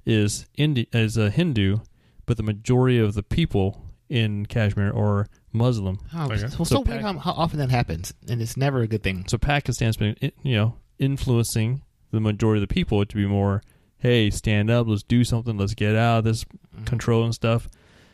is 0.05 0.45
Indi- 0.57 0.87
is 0.93 1.17
a 1.17 1.29
Hindu, 1.29 1.77
but 2.25 2.37
the 2.37 2.43
majority 2.43 2.97
of 2.99 3.13
the 3.15 3.23
people 3.23 3.85
in 4.09 4.45
Kashmir 4.45 4.91
are 4.95 5.27
Muslim. 5.53 5.99
Oh, 6.13 6.25
Okay. 6.25 6.37
so, 6.37 6.47
so, 6.49 6.63
So 6.63 6.79
weird 6.81 7.01
how, 7.01 7.17
how 7.17 7.31
often 7.31 7.59
that 7.59 7.69
happens, 7.71 8.13
and 8.27 8.41
it's 8.41 8.57
never 8.57 8.81
a 8.81 8.87
good 8.87 9.03
thing. 9.03 9.25
So 9.27 9.37
Pakistan's 9.37 9.97
been 9.97 10.15
you 10.43 10.55
know 10.55 10.75
influencing 10.99 11.81
the 12.11 12.19
majority 12.19 12.61
of 12.61 12.67
the 12.67 12.73
people 12.73 13.05
to 13.05 13.15
be 13.15 13.25
more, 13.25 13.61
hey, 13.99 14.29
stand 14.29 14.69
up, 14.69 14.87
let's 14.87 15.03
do 15.03 15.23
something, 15.23 15.57
let's 15.57 15.73
get 15.75 15.95
out 15.95 16.19
of 16.19 16.23
this 16.23 16.45
Mm-hmm. 16.79 16.85
control 16.85 17.25
and 17.25 17.33
stuff. 17.33 17.67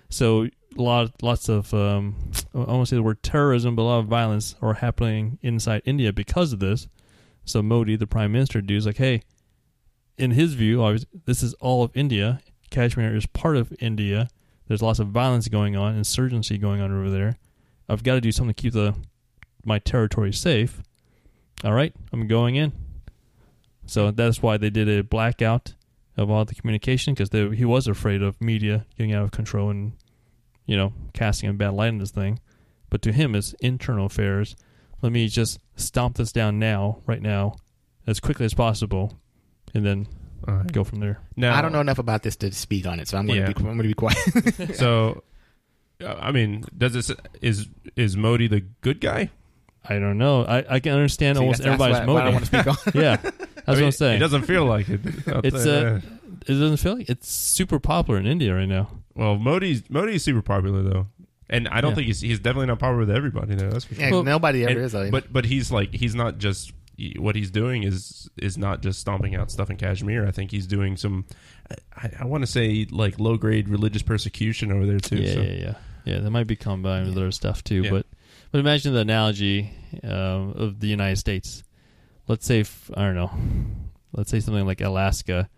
So 0.10 0.44
a 0.78 0.82
lot, 0.82 1.12
lots 1.22 1.50
of 1.50 1.72
um, 1.74 2.16
I 2.56 2.58
won't 2.60 2.88
say 2.88 2.96
the 2.96 3.04
word 3.04 3.22
terrorism, 3.22 3.76
but 3.76 3.84
a 3.84 3.84
lot 3.84 4.00
of 4.00 4.06
violence 4.08 4.56
are 4.62 4.76
happening 4.76 5.38
inside 5.44 5.82
India 5.86 6.12
because 6.12 6.52
of 6.52 6.60
this. 6.60 6.88
So 7.44 7.62
Modi, 7.62 7.96
the 7.96 8.08
prime 8.08 8.32
minister, 8.32 8.62
dude, 8.62 8.78
is 8.78 8.86
like, 8.88 8.98
hey, 8.98 9.22
in 10.18 10.32
his 10.32 10.54
view, 10.56 10.82
obviously, 10.82 11.10
this 11.26 11.44
is 11.44 11.54
all 11.56 11.84
of 11.84 11.92
India. 11.96 12.40
Kashmir 12.72 13.16
is 13.16 13.28
part 13.28 13.56
of 13.58 13.72
India. 13.80 14.30
There's 14.68 14.82
lots 14.82 14.98
of 15.00 15.10
violence 15.10 15.48
going 15.48 15.76
on, 15.76 15.96
insurgency 15.96 16.58
going 16.58 16.82
on 16.82 16.92
over 16.92 17.10
there. 17.12 17.38
I've 17.88 18.02
got 18.04 18.16
to 18.16 18.22
do 18.22 18.32
something 18.32 18.56
to 18.56 18.62
keep 18.62 18.74
the 18.74 18.96
my 19.64 19.78
territory 19.78 20.34
safe. 20.34 20.82
All 21.64 21.74
right, 21.74 21.94
I'm 22.12 22.28
going 22.28 22.56
in. 22.56 22.72
So 23.86 24.12
that's 24.12 24.42
why 24.42 24.58
they 24.58 24.70
did 24.70 24.90
a 24.90 25.04
blackout 25.04 25.74
of 26.18 26.30
all 26.32 26.46
the 26.46 26.56
communication 26.56 27.14
because 27.14 27.30
he 27.58 27.66
was 27.66 27.88
afraid 27.88 28.22
of 28.22 28.40
media 28.42 28.86
getting 28.98 29.14
out 29.14 29.24
of 29.24 29.32
control 29.32 29.70
and 29.70 29.94
you 30.66 30.76
know 30.78 30.94
casting 31.14 31.50
a 31.50 31.54
bad 31.54 31.74
light 31.74 31.90
on 31.90 31.98
this 32.00 32.12
thing. 32.12 32.40
But 32.90 33.02
to 33.04 33.12
him, 33.12 33.36
it's 33.36 33.54
internal 33.60 34.06
affairs. 34.06 34.56
Let 35.02 35.12
me 35.12 35.28
just 35.28 35.60
stomp 35.76 36.16
this 36.18 36.32
down 36.32 36.58
now, 36.58 37.00
right 37.06 37.22
now, 37.22 37.58
as 38.08 38.20
quickly 38.20 38.46
as 38.46 38.54
possible, 38.54 39.20
and 39.74 39.86
then 39.86 40.08
All 40.48 40.56
right. 40.56 40.72
go 40.72 40.84
from 40.84 41.00
there. 41.02 41.20
Now 41.36 41.56
I 41.56 41.62
don't 41.62 41.74
know 41.74 41.82
enough 41.82 42.00
about 42.00 42.24
this 42.24 42.36
to 42.38 42.52
speak 42.54 42.88
on 42.88 43.00
it, 43.00 43.08
so 43.08 43.18
I'm 43.18 43.26
going 43.28 43.42
to 43.42 43.48
Yeah. 43.48 43.54
be 43.54 43.60
I'm 43.60 43.78
going 43.78 43.78
to 43.80 43.84
be 43.84 43.94
quiet. 43.94 44.76
So, 44.76 45.24
I 46.06 46.32
mean, 46.32 46.64
does 46.78 46.94
this 46.94 47.12
is 47.42 47.68
is 47.96 48.16
Modi 48.18 48.48
the 48.48 48.62
good 48.82 49.00
guy? 49.02 49.30
I 49.88 50.00
don't 50.00 50.18
know. 50.18 50.44
I, 50.46 50.66
I 50.76 50.80
can 50.80 50.94
understand 50.94 51.38
See, 51.38 51.42
almost 51.42 51.62
that's- 51.62 51.78
that's 51.78 52.08
everybody's 52.08 52.08
what 52.08 52.10
I- 52.10 52.14
what 52.14 52.24
I 52.24 52.32
motive. 52.32 52.54
want 52.54 52.68
to 52.68 52.74
speak 52.82 52.96
on. 52.96 53.02
yeah, 53.36 53.45
that's 53.66 53.78
I 53.80 53.82
what 53.82 53.86
I'm 53.88 53.92
saying. 53.92 54.16
It 54.18 54.20
doesn't 54.20 54.44
feel 54.44 54.66
like 54.66 54.88
it. 54.90 55.00
It's, 55.44 55.64
tell 55.64 55.82
you 55.82 55.88
uh, 55.88 56.02
it 56.48 56.54
doesn't 56.54 56.78
feel 56.78 56.98
like 56.98 57.10
it's 57.10 57.30
super 57.30 57.80
popular 57.80 58.20
in 58.20 58.26
India 58.28 58.54
right 58.56 58.68
now. 58.68 58.90
well, 59.16 59.38
Modi's 59.38 59.90
Modi's 59.90 60.24
super 60.24 60.42
popular 60.42 60.84
though, 60.84 61.08
and 61.50 61.68
I 61.70 61.82
don't 61.82 61.92
Yeah. 61.92 61.96
think 61.96 62.08
he's 62.08 62.22
he's 62.22 62.40
definitely 62.40 62.68
not 62.68 62.80
popular 62.80 63.00
with 63.00 63.12
everybody. 63.12 63.56
Though 63.56 63.70
that's 63.70 63.86
for 63.86 63.96
sure. 63.96 64.04
Yeah, 64.04 64.12
Well, 64.12 64.24
nobody 64.24 64.64
ever 64.64 64.72
And- 64.74 64.82
is. 64.82 64.92
Though. 64.92 65.10
but 65.12 65.32
but 65.34 65.46
he's 65.46 65.72
like 65.72 65.94
he's 65.94 66.14
not 66.16 66.38
just 66.38 66.74
what 67.18 67.36
he's 67.36 67.52
doing 67.52 67.84
is 67.84 68.30
is 68.38 68.58
not 68.58 68.82
just 68.82 69.00
stomping 69.00 69.36
out 69.36 69.52
stuff 69.52 69.70
in 69.70 69.76
Kashmir. 69.78 70.26
I 70.26 70.32
think 70.32 70.52
he's 70.52 70.68
doing 70.68 70.96
some. 70.98 71.26
I, 71.98 72.10
I 72.22 72.26
want 72.26 72.44
to 72.44 72.48
say 72.48 72.86
like 72.90 73.20
low 73.20 73.36
grade 73.38 73.68
religious 73.70 74.02
persecution 74.04 74.72
over 74.72 74.86
there 74.86 75.00
too. 75.00 75.18
yeah, 75.18 75.34
so. 75.34 75.42
yeah, 75.42 75.52
yeah, 75.54 75.74
yeah. 76.06 76.20
That 76.20 76.30
might 76.32 76.48
be 76.48 76.56
combined 76.56 77.08
with 77.08 77.18
other 77.18 77.32
stuff 77.32 77.64
too. 77.64 77.84
Yeah. 77.84 77.90
But 77.92 78.06
but 78.52 78.60
imagine 78.60 78.94
the 78.94 79.00
analogy 79.00 79.72
um, 80.04 80.54
of 80.56 80.80
the 80.80 80.88
United 80.88 81.18
States. 81.18 81.64
Let's 82.28 82.46
say 82.46 82.64
I 82.96 83.02
don't 83.04 83.16
know. 83.16 83.32
Let's 84.14 84.32
say 84.32 84.40
something 84.40 84.66
like 84.66 84.82
Alaska 84.82 85.50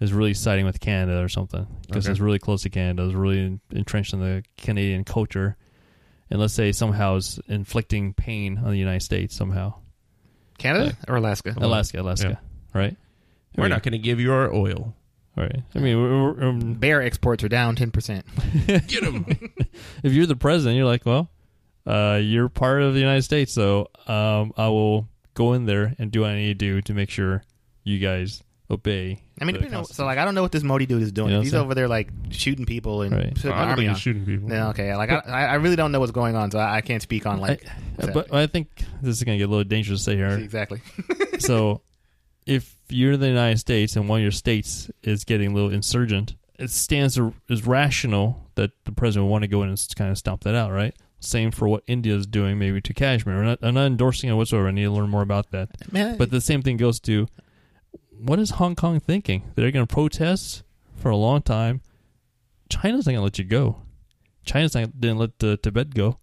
is 0.00 0.12
really 0.12 0.34
siding 0.34 0.64
with 0.64 0.78
Canada 0.80 1.20
or 1.22 1.28
something 1.28 1.66
because 1.86 2.06
Okay. 2.06 2.12
it's 2.12 2.20
really 2.20 2.38
close 2.38 2.62
to 2.62 2.70
Canada. 2.70 3.04
It's 3.06 3.14
really 3.14 3.58
entrenched 3.70 4.12
in 4.12 4.20
the 4.20 4.44
Canadian 4.56 5.04
culture, 5.04 5.56
and 6.30 6.40
let's 6.40 6.54
say 6.54 6.70
somehow 6.72 7.16
is 7.16 7.40
inflicting 7.48 8.14
pain 8.14 8.58
on 8.58 8.70
the 8.70 8.78
United 8.78 9.02
States 9.02 9.34
somehow. 9.34 9.74
Canada 10.58 10.96
or 11.06 11.16
Alaska? 11.16 11.54
Alaska, 11.56 12.00
Alaska, 12.00 12.40
right? 12.74 12.96
We're 13.56 13.64
mean, 13.64 13.70
not 13.70 13.82
going 13.82 13.92
to 13.92 13.98
give 13.98 14.20
you 14.20 14.32
our 14.32 14.52
oil. 14.54 14.94
right. 15.36 15.62
I 15.74 15.78
mean, 15.78 16.00
we're, 16.00 16.32
we're, 16.32 16.44
um, 16.44 16.74
Bear 16.74 17.02
exports 17.02 17.42
are 17.44 17.48
down 17.48 17.74
ten 17.76 17.90
percent. 17.90 18.24
Get 18.66 19.02
him. 19.02 19.26
if 20.02 20.12
you're 20.12 20.26
the 20.26 20.36
president, 20.36 20.76
you're 20.76 20.86
like, 20.86 21.04
well, 21.04 21.28
uh, 21.86 22.20
you're 22.22 22.48
part 22.48 22.82
of 22.82 22.94
the 22.94 23.00
United 23.00 23.22
States, 23.22 23.52
so 23.52 23.88
um, 24.06 24.52
I 24.56 24.68
will 24.68 25.08
go 25.38 25.52
in 25.54 25.64
there 25.66 25.94
and 25.98 26.10
do 26.10 26.22
what 26.22 26.30
I 26.30 26.34
need 26.36 26.48
to 26.48 26.54
do 26.54 26.82
to 26.82 26.92
make 26.94 27.10
sure 27.10 27.42
you 27.84 27.98
guys 28.00 28.42
obey. 28.70 29.22
I 29.40 29.44
mean, 29.44 29.54
the 29.54 29.60
depending 29.60 29.78
on, 29.78 29.84
so 29.84 30.04
like 30.04 30.18
I 30.18 30.24
don't 30.24 30.34
know 30.34 30.42
what 30.42 30.52
this 30.52 30.62
Modi 30.64 30.84
dude 30.84 31.02
is 31.02 31.12
doing. 31.12 31.30
You 31.30 31.36
know 31.36 31.42
he's 31.42 31.54
over 31.54 31.74
there 31.74 31.88
like 31.88 32.10
shooting 32.30 32.66
people 32.66 33.02
and 33.02 33.14
Right. 33.14 33.34
putting 33.34 33.52
I 33.52 33.60
the 33.60 33.60
don't 33.62 33.70
army 33.70 33.88
on. 33.88 33.94
shooting 33.94 34.26
people. 34.26 34.48
No, 34.48 34.68
okay. 34.70 34.94
Like 34.96 35.10
I, 35.10 35.46
I 35.46 35.54
really 35.54 35.76
don't 35.76 35.92
know 35.92 36.00
what's 36.00 36.12
going 36.12 36.34
on, 36.36 36.50
so 36.50 36.58
I, 36.58 36.76
I 36.76 36.80
can't 36.80 37.00
speak 37.02 37.24
on 37.24 37.38
like. 37.38 37.64
I, 38.02 38.10
but 38.10 38.34
I 38.34 38.46
think 38.46 38.68
this 39.00 39.16
is 39.16 39.22
going 39.24 39.38
to 39.38 39.42
get 39.42 39.48
a 39.48 39.50
little 39.52 39.64
dangerous 39.64 40.00
to 40.00 40.04
say 40.10 40.16
here. 40.16 40.28
exactly. 40.36 40.82
so, 41.38 41.80
if 42.46 42.74
you're 42.88 43.12
in 43.12 43.20
the 43.20 43.28
United 43.28 43.58
States 43.58 43.96
and 43.96 44.08
one 44.08 44.18
of 44.20 44.22
your 44.22 44.32
states 44.32 44.90
is 45.02 45.24
getting 45.24 45.52
a 45.52 45.54
little 45.54 45.70
insurgent, 45.72 46.34
it 46.58 46.70
stands 46.70 47.18
as 47.48 47.66
rational 47.66 48.50
that 48.56 48.72
the 48.84 48.92
president 48.92 49.26
would 49.26 49.30
want 49.32 49.42
to 49.44 49.48
go 49.48 49.62
in 49.62 49.68
and 49.68 49.86
kind 49.96 50.10
of 50.10 50.18
stomp 50.18 50.42
that 50.42 50.54
out, 50.54 50.72
right? 50.72 50.94
Same 51.20 51.50
for 51.50 51.66
what 51.68 51.82
India 51.86 52.14
is 52.14 52.26
doing, 52.26 52.58
maybe 52.58 52.80
to 52.80 52.94
Kashmir. 52.94 53.38
I'm 53.38 53.44
not, 53.44 53.58
I'm 53.62 53.74
not 53.74 53.86
endorsing 53.86 54.30
it 54.30 54.34
whatsoever. 54.34 54.68
I 54.68 54.70
need 54.70 54.84
to 54.84 54.90
learn 54.90 55.10
more 55.10 55.22
about 55.22 55.50
that. 55.50 55.70
Man, 55.92 56.16
But 56.16 56.30
the 56.30 56.40
same 56.40 56.62
thing 56.62 56.76
goes 56.76 57.00
to 57.00 57.26
what 58.18 58.38
is 58.38 58.50
Hong 58.50 58.74
Kong 58.76 59.00
thinking? 59.00 59.42
They're 59.54 59.70
going 59.70 59.86
to 59.86 59.92
protest 59.92 60.62
for 60.96 61.10
a 61.10 61.16
long 61.16 61.42
time. 61.42 61.80
China's 62.70 63.06
not 63.06 63.12
going 63.12 63.20
to 63.20 63.24
let 63.24 63.38
you 63.38 63.44
go. 63.44 63.82
China's 64.44 64.74
not 64.74 65.00
didn't 65.00 65.18
let 65.18 65.38
the, 65.38 65.56
Tibet 65.56 65.94
go. 65.94 66.18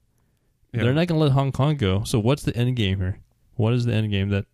Yeah. 0.74 0.84
They're 0.84 0.94
not 0.94 1.08
going 1.08 1.20
to 1.20 1.24
let 1.26 1.32
Hong 1.32 1.52
Kong 1.52 1.76
go. 1.76 2.04
So 2.04 2.20
what's 2.20 2.44
the 2.44 2.56
end 2.56 2.76
game 2.76 3.00
here? 3.00 3.20
What 3.56 3.74
is 3.74 3.86
the 3.86 3.94
end 3.94 4.12
game 4.12 4.30
that 4.30 4.46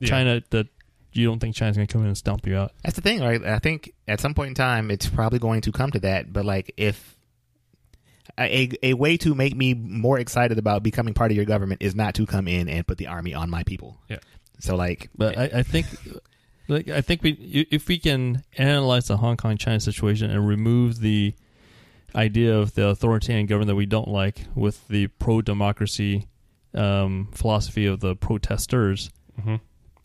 Yeah. 0.00 0.08
China 0.08 0.42
that 0.50 0.66
you 1.12 1.26
don't 1.26 1.38
think 1.38 1.54
China's 1.54 1.76
going 1.76 1.86
to 1.86 1.92
come 1.92 2.02
in 2.02 2.08
and 2.08 2.16
stomp 2.16 2.46
you 2.46 2.56
out? 2.56 2.72
That's 2.82 2.96
the 2.96 3.02
thing, 3.02 3.20
right? 3.20 3.42
I 3.44 3.58
think 3.58 3.92
at 4.08 4.20
some 4.20 4.34
point 4.34 4.48
in 4.48 4.54
time, 4.54 4.90
it's 4.90 5.06
probably 5.08 5.38
going 5.38 5.60
to 5.62 5.72
come 5.72 5.90
to 5.92 6.00
that. 6.00 6.32
But 6.32 6.44
like, 6.44 6.72
if 6.76 7.16
a 8.50 8.70
a 8.82 8.94
way 8.94 9.16
to 9.18 9.34
make 9.34 9.54
me 9.56 9.74
more 9.74 10.18
excited 10.18 10.58
about 10.58 10.82
becoming 10.82 11.14
part 11.14 11.30
of 11.30 11.36
your 11.36 11.46
government 11.46 11.82
is 11.82 11.94
not 11.94 12.14
to 12.14 12.26
come 12.26 12.48
in 12.48 12.68
and 12.68 12.86
put 12.86 12.98
the 12.98 13.06
army 13.08 13.34
on 13.34 13.50
my 13.50 13.62
people. 13.64 13.98
Yeah. 14.08 14.18
So 14.60 14.76
like, 14.76 15.10
But 15.16 15.36
I, 15.38 15.44
I 15.54 15.62
think, 15.62 15.86
like, 16.68 16.88
I 16.88 17.00
think 17.00 17.22
we 17.22 17.32
if 17.70 17.88
we 17.88 17.98
can 17.98 18.44
analyze 18.56 19.08
the 19.08 19.16
Hong 19.16 19.36
Kong 19.36 19.56
China 19.56 19.80
situation 19.80 20.30
and 20.30 20.46
remove 20.46 21.00
the 21.00 21.34
idea 22.14 22.56
of 22.56 22.74
the 22.74 22.88
authoritarian 22.88 23.46
government 23.46 23.68
that 23.68 23.74
we 23.74 23.86
don't 23.86 24.08
like 24.08 24.46
with 24.54 24.86
the 24.88 25.06
pro 25.08 25.40
democracy 25.42 26.28
um, 26.74 27.28
philosophy 27.32 27.86
of 27.86 28.00
the 28.00 28.14
protesters, 28.16 29.10
Mhm. 29.40 29.60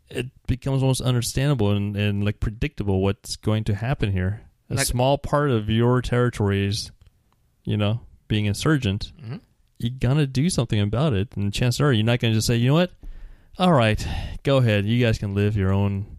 it 0.09 0.27
becomes 0.47 0.81
almost 0.81 1.01
understandable 1.01 1.71
and, 1.71 1.95
and 1.95 2.23
like 2.25 2.39
predictable 2.39 3.01
what's 3.01 3.35
going 3.35 3.63
to 3.65 3.75
happen 3.75 4.11
here. 4.11 4.41
A 4.69 4.75
Like- 4.75 4.85
small 4.85 5.17
part 5.17 5.49
of 5.51 5.69
your 5.69 6.01
territory 6.01 6.65
is, 6.65 6.91
you 7.63 7.77
know, 7.77 8.01
being 8.27 8.45
insurgent. 8.45 9.11
Mhm. 9.23 9.41
You 9.79 9.89
gotta 9.91 10.25
do 10.27 10.49
something 10.49 10.79
about 10.79 11.13
it, 11.13 11.35
and 11.35 11.53
chances 11.53 11.81
are 11.81 11.91
you're 11.93 12.03
not 12.03 12.19
gonna 12.19 12.33
just 12.33 12.47
say, 12.47 12.55
you 12.55 12.67
know 12.69 12.73
what, 12.73 12.91
all 13.59 13.73
right, 13.73 14.05
go 14.43 14.57
ahead, 14.57 14.85
you 14.85 15.03
guys 15.03 15.17
can 15.17 15.35
live 15.35 15.55
your 15.55 15.71
own 15.71 16.17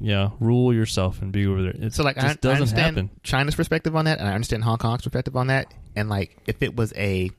yeah, 0.00 0.30
rule 0.38 0.72
yourself 0.72 1.22
and 1.22 1.32
be 1.32 1.46
over 1.46 1.62
there. 1.62 1.74
It 1.76 1.92
So 1.92 2.04
like 2.04 2.18
I, 2.18 2.22
just 2.22 2.32
I 2.38 2.40
doesn't 2.40 2.50
understand 2.62 2.96
happen. 2.96 3.10
China's 3.22 3.54
perspective 3.54 3.96
on 3.96 4.04
that, 4.04 4.18
and 4.18 4.28
I 4.28 4.32
understand 4.34 4.64
Hong 4.64 4.78
Kong's 4.78 5.02
perspective 5.02 5.36
on 5.36 5.48
that. 5.48 5.72
And 5.96 6.08
like 6.08 6.36
if 6.46 6.62
it 6.62 6.76
was 6.76 6.92
a, 6.96 7.30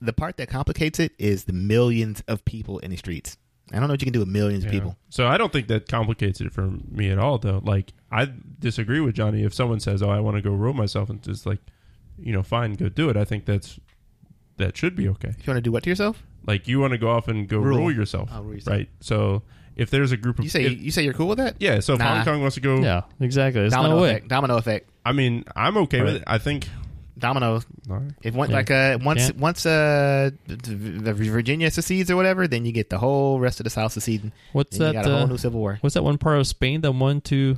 the 0.00 0.12
part 0.12 0.36
that 0.36 0.48
complicates 0.48 1.00
it 1.00 1.12
is 1.18 1.44
the 1.44 1.52
millions 1.52 2.22
of 2.28 2.44
people 2.44 2.78
in 2.80 2.90
the 2.90 2.96
streets. 2.96 3.36
I 3.72 3.76
don't 3.76 3.88
know 3.88 3.94
what 3.94 4.02
you 4.02 4.06
can 4.06 4.12
do 4.12 4.18
with 4.18 4.28
millions 4.28 4.64
of 4.64 4.70
people. 4.70 4.96
So 5.08 5.26
I 5.26 5.38
don't 5.38 5.50
think 5.50 5.68
that 5.68 5.88
complicates 5.88 6.40
it 6.42 6.52
for 6.52 6.70
me 6.90 7.10
at 7.10 7.18
all, 7.18 7.38
though. 7.38 7.62
Like 7.64 7.92
I 8.12 8.30
disagree 8.58 9.00
with 9.00 9.14
Johnny. 9.14 9.42
If 9.42 9.54
someone 9.54 9.80
says, 9.80 10.02
"Oh, 10.02 10.10
I 10.10 10.20
want 10.20 10.36
to 10.36 10.42
go 10.42 10.50
roll 10.50 10.74
myself," 10.74 11.08
and 11.08 11.22
just 11.22 11.46
like, 11.46 11.60
you 12.18 12.32
know, 12.32 12.42
fine, 12.42 12.74
go 12.74 12.88
do 12.88 13.08
it. 13.10 13.16
I 13.16 13.24
think 13.24 13.44
that's 13.46 13.78
that 14.56 14.76
should 14.76 14.94
be 14.94 15.08
okay. 15.08 15.30
If 15.38 15.46
you 15.46 15.50
want 15.52 15.58
to 15.58 15.62
do 15.68 15.72
what 15.72 15.82
to 15.84 15.90
yourself? 15.90 16.22
Like 16.46 16.68
you 16.68 16.78
want 16.80 16.92
to 16.92 16.98
go 16.98 17.10
off 17.10 17.26
and 17.28 17.48
go 17.48 17.58
Rule. 17.58 17.78
rule 17.78 17.92
yourself, 17.92 18.28
Oh, 18.32 18.42
rule 18.42 18.54
yourself. 18.54 18.76
right? 18.76 18.88
So 19.00 19.42
if 19.76 19.90
there's 19.90 20.12
a 20.12 20.16
group 20.16 20.38
of 20.38 20.44
You 20.44 20.50
say 20.50 20.64
if- 20.66 20.80
you 20.80 20.90
say 20.90 21.02
you're 21.02 21.14
cool 21.14 21.26
with 21.28 21.38
that? 21.38 21.56
yeah, 21.58 21.80
so 21.80 21.94
if 21.94 21.98
Nah. 21.98 22.16
Hong 22.16 22.24
Kong 22.24 22.40
wants 22.40 22.54
to 22.54 22.60
go, 22.60 22.80
Yeah, 22.80 23.02
exactly. 23.20 23.62
There's 23.62 23.72
Domino 23.72 23.96
no 23.96 24.02
way. 24.02 24.10
effect. 24.12 24.28
Domino 24.28 24.56
effect. 24.56 24.90
I 25.04 25.12
mean, 25.12 25.44
I'm 25.56 25.76
okay 25.78 26.00
with 26.02 26.12
Right. 26.12 26.16
it. 26.22 26.24
I 26.26 26.38
think. 26.38 26.68
Domino. 27.18 27.54
all 27.54 27.96
right. 27.96 28.10
If 28.22 28.34
one 28.34 28.50
Yeah. 28.50 28.56
like 28.56 28.70
uh 28.70 28.98
once 29.02 29.22
Can't- 29.26 29.36
once 29.38 29.64
uh 29.66 30.30
the 30.46 31.14
Virginia 31.14 31.70
secedes 31.70 32.10
or 32.10 32.16
whatever, 32.16 32.46
then 32.48 32.64
you 32.64 32.72
get 32.72 32.90
the 32.90 32.98
whole 32.98 33.38
rest 33.40 33.60
of 33.60 33.64
the 33.64 33.70
South 33.70 33.92
seceding. 33.92 34.32
What's 34.52 34.76
Then 34.78 34.88
you 34.88 34.92
that? 34.94 35.04
got 35.04 35.10
a 35.10 35.14
whole 35.14 35.24
Uh, 35.24 35.30
new 35.30 35.38
civil 35.38 35.60
war. 35.60 35.78
what's 35.80 35.94
that 35.94 36.02
one 36.04 36.18
part 36.18 36.38
of 36.38 36.46
Spain 36.46 36.80
that 36.82 36.92
won 36.92 37.20
to 37.22 37.56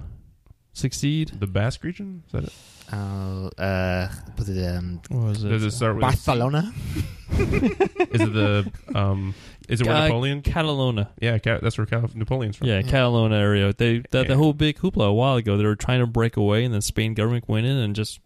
succeed? 0.73 1.33
The 1.41 1.47
Basque 1.47 1.83
region 1.85 2.23
is 2.27 2.33
that 2.33 2.45
it? 2.45 2.53
Uh, 2.93 3.49
uh, 3.59 4.09
was 4.39 4.49
it 4.49 4.65
um, 4.77 5.01
What 5.09 5.25
was 5.25 5.45
it? 5.45 5.49
Does 5.49 5.65
it 5.65 5.71
start 5.73 5.95
with? 5.97 6.03
Barcelona? 6.03 6.73
Is 7.39 8.21
it 8.21 8.33
the 8.33 8.71
um? 8.95 9.35
Is 9.69 9.81
it 9.81 9.87
where 9.87 9.97
Uh, 9.97 10.05
Napoleon? 10.07 10.43
Catalonia. 10.43 11.11
Yeah, 11.21 11.39
Ca- 11.39 11.59
that's 11.61 11.77
where 11.77 11.87
Cal- 11.87 12.09
Napoleon's 12.15 12.57
from. 12.57 12.69
Yeah, 12.69 12.83
Catalonia 12.83 13.39
area. 13.39 13.73
They 13.77 13.99
that 14.11 14.23
Yeah. 14.23 14.29
the 14.29 14.37
whole 14.37 14.53
big 14.53 14.79
hoopla 14.79 15.09
a 15.09 15.13
while 15.13 15.37
ago. 15.37 15.57
They 15.57 15.65
were 15.65 15.75
trying 15.77 16.01
to 16.01 16.07
break 16.07 16.37
away, 16.37 16.65
and 16.65 16.73
the 16.73 16.81
Spain 16.81 17.15
government 17.15 17.49
went 17.49 17.67
in 17.67 17.77
and 17.77 17.95
just 17.97 18.21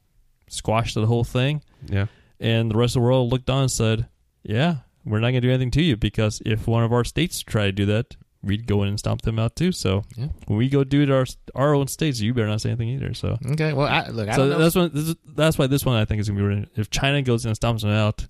squashed 0.48 0.94
the 0.94 1.06
whole 1.06 1.24
thing. 1.24 1.62
yeah. 1.88 2.06
And 2.38 2.70
the 2.70 2.76
rest 2.76 2.96
of 2.96 3.00
the 3.02 3.06
world 3.06 3.30
looked 3.32 3.48
on 3.50 3.62
and 3.62 3.70
said, 3.70 4.06
"Yeah, 4.42 4.76
we're 5.04 5.20
not 5.20 5.30
going 5.30 5.34
to 5.34 5.48
do 5.48 5.50
anything 5.50 5.70
to 5.72 5.82
you 5.82 5.96
because 5.96 6.42
if 6.44 6.66
one 6.68 6.84
of 6.84 6.92
our 6.92 7.04
states 7.04 7.40
tried 7.40 7.66
to 7.66 7.72
do 7.72 7.86
that, 7.86 8.16
we'd 8.42 8.66
go 8.66 8.82
in 8.82 8.88
and 8.88 8.98
stomp 8.98 9.22
them 9.22 9.38
out 9.38 9.54
too. 9.56 9.70
So 9.72 10.02
Yeah. 10.16 10.28
when 10.46 10.58
we 10.58 10.68
go 10.68 10.82
do 10.84 11.02
it 11.02 11.10
our 11.10 11.26
our 11.54 11.74
own 11.74 11.88
states, 11.88 12.20
you 12.20 12.32
better 12.34 12.48
not 12.48 12.60
say 12.60 12.70
anything 12.70 12.88
either." 12.88 13.12
So 13.14 13.38
Okay, 13.52 13.72
well, 13.72 13.86
I, 13.86 14.08
look, 14.08 14.28
I 14.28 14.32
so 14.36 14.48
don't 14.48 14.50
know. 14.50 14.58
that's 14.58 14.74
one. 14.76 14.90
Is, 14.94 15.14
that's 15.34 15.58
why 15.58 15.66
this 15.66 15.84
one 15.84 15.96
I 15.96 16.04
think 16.04 16.20
is 16.20 16.28
gonna 16.28 16.40
be. 16.40 16.46
Really, 16.46 16.66
if 16.76 16.90
China 16.90 17.20
goes 17.22 17.44
in 17.44 17.50
and 17.50 17.58
stomps 17.58 17.82
them 17.82 17.90
out, 17.90 18.26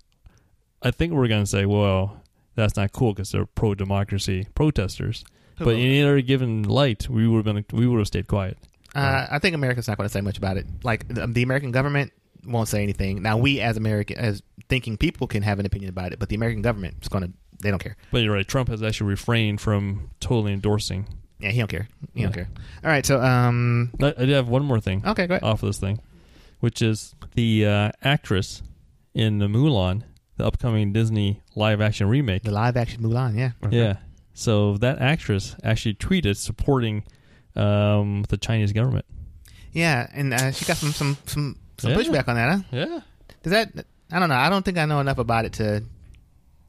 I 0.82 0.90
think 0.90 1.12
we're 1.12 1.28
gonna 1.28 1.46
say, 1.46 1.66
well, 1.66 2.22
that's 2.54 2.76
not 2.76 2.92
cool 2.92 3.12
because 3.12 3.30
they're 3.32 3.46
pro 3.46 3.74
democracy 3.74 4.46
protesters. 4.54 5.24
But 5.58 5.74
in 5.74 5.80
any 5.80 6.02
other 6.02 6.20
given 6.22 6.62
light, 6.62 7.06
we 7.10 7.28
would 7.28 7.44
have 7.44 7.54
been 7.54 7.64
we 7.78 7.86
would 7.86 7.98
have 7.98 8.06
stayed 8.06 8.26
quiet. 8.26 8.56
Uh, 8.94 9.26
I 9.30 9.38
think 9.38 9.54
America's 9.54 9.86
not 9.88 9.98
going 9.98 10.08
to 10.08 10.12
say 10.12 10.22
much 10.22 10.38
about 10.38 10.56
it. 10.56 10.66
Like 10.82 11.06
the, 11.06 11.26
the 11.26 11.42
American 11.42 11.70
government 11.70 12.12
won't 12.46 12.66
say 12.66 12.82
anything. 12.82 13.20
Now 13.22 13.36
we, 13.36 13.60
as 13.60 13.76
American, 13.76 14.16
as 14.18 14.42
thinking 14.70 14.96
people, 14.96 15.26
can 15.26 15.42
have 15.42 15.58
an 15.60 15.66
opinion 15.66 15.90
about 15.90 16.12
it, 16.12 16.18
but 16.18 16.28
the 16.30 16.34
American 16.34 16.62
government 16.62 16.96
is 17.02 17.08
going 17.08 17.24
to. 17.24 17.32
They 17.62 17.70
don't 17.70 17.78
care. 17.78 17.96
But 18.10 18.22
you're 18.22 18.32
right. 18.34 18.46
Trump 18.46 18.68
has 18.68 18.82
actually 18.82 19.10
refrained 19.10 19.60
from 19.60 20.10
totally 20.20 20.52
endorsing. 20.52 21.06
Yeah, 21.38 21.50
he 21.50 21.58
don't 21.58 21.68
care. 21.68 21.88
He 22.14 22.22
don't 22.22 22.32
care. 22.32 22.48
All 22.84 22.90
right, 22.90 23.04
so 23.06 23.20
um, 23.20 23.90
I, 24.00 24.14
I 24.18 24.26
do 24.26 24.32
have 24.32 24.48
one 24.48 24.62
more 24.64 24.80
thing 24.80 25.02
okay, 25.06 25.26
go 25.26 25.34
ahead. 25.36 25.42
off 25.42 25.62
of 25.62 25.68
this 25.68 25.78
thing, 25.78 26.00
which 26.60 26.82
is 26.82 27.14
the 27.34 27.64
uh, 27.66 27.90
actress 28.02 28.62
in 29.14 29.38
the 29.38 29.46
Mulan, 29.46 30.02
the 30.36 30.44
upcoming 30.46 30.92
Disney 30.92 31.42
live 31.56 31.80
action 31.80 32.08
remake. 32.08 32.42
The 32.42 32.50
live 32.50 32.76
action 32.76 33.02
Mulan, 33.02 33.36
yeah. 33.38 33.52
Yeah. 33.70 33.96
So 34.34 34.76
that 34.78 35.00
actress 35.00 35.56
actually 35.64 35.94
tweeted 35.94 36.36
supporting 36.36 37.04
um, 37.56 38.24
the 38.28 38.36
Chinese 38.36 38.72
government. 38.72 39.04
Yeah, 39.72 40.08
and 40.12 40.34
uh, 40.34 40.50
she 40.52 40.64
got 40.64 40.76
some 40.76 40.92
some 40.92 41.16
some, 41.26 41.56
some 41.78 41.90
Yeah. 41.92 41.96
pushback 41.96 42.28
on 42.28 42.34
that. 42.36 42.58
Huh? 42.58 42.62
Yeah. 42.70 43.00
Does 43.42 43.52
that? 43.52 43.86
I 44.12 44.18
don't 44.18 44.28
know. 44.28 44.34
I 44.34 44.50
don't 44.50 44.64
think 44.64 44.76
I 44.78 44.84
know 44.86 45.00
enough 45.00 45.18
about 45.18 45.44
it 45.44 45.52
to 45.54 45.84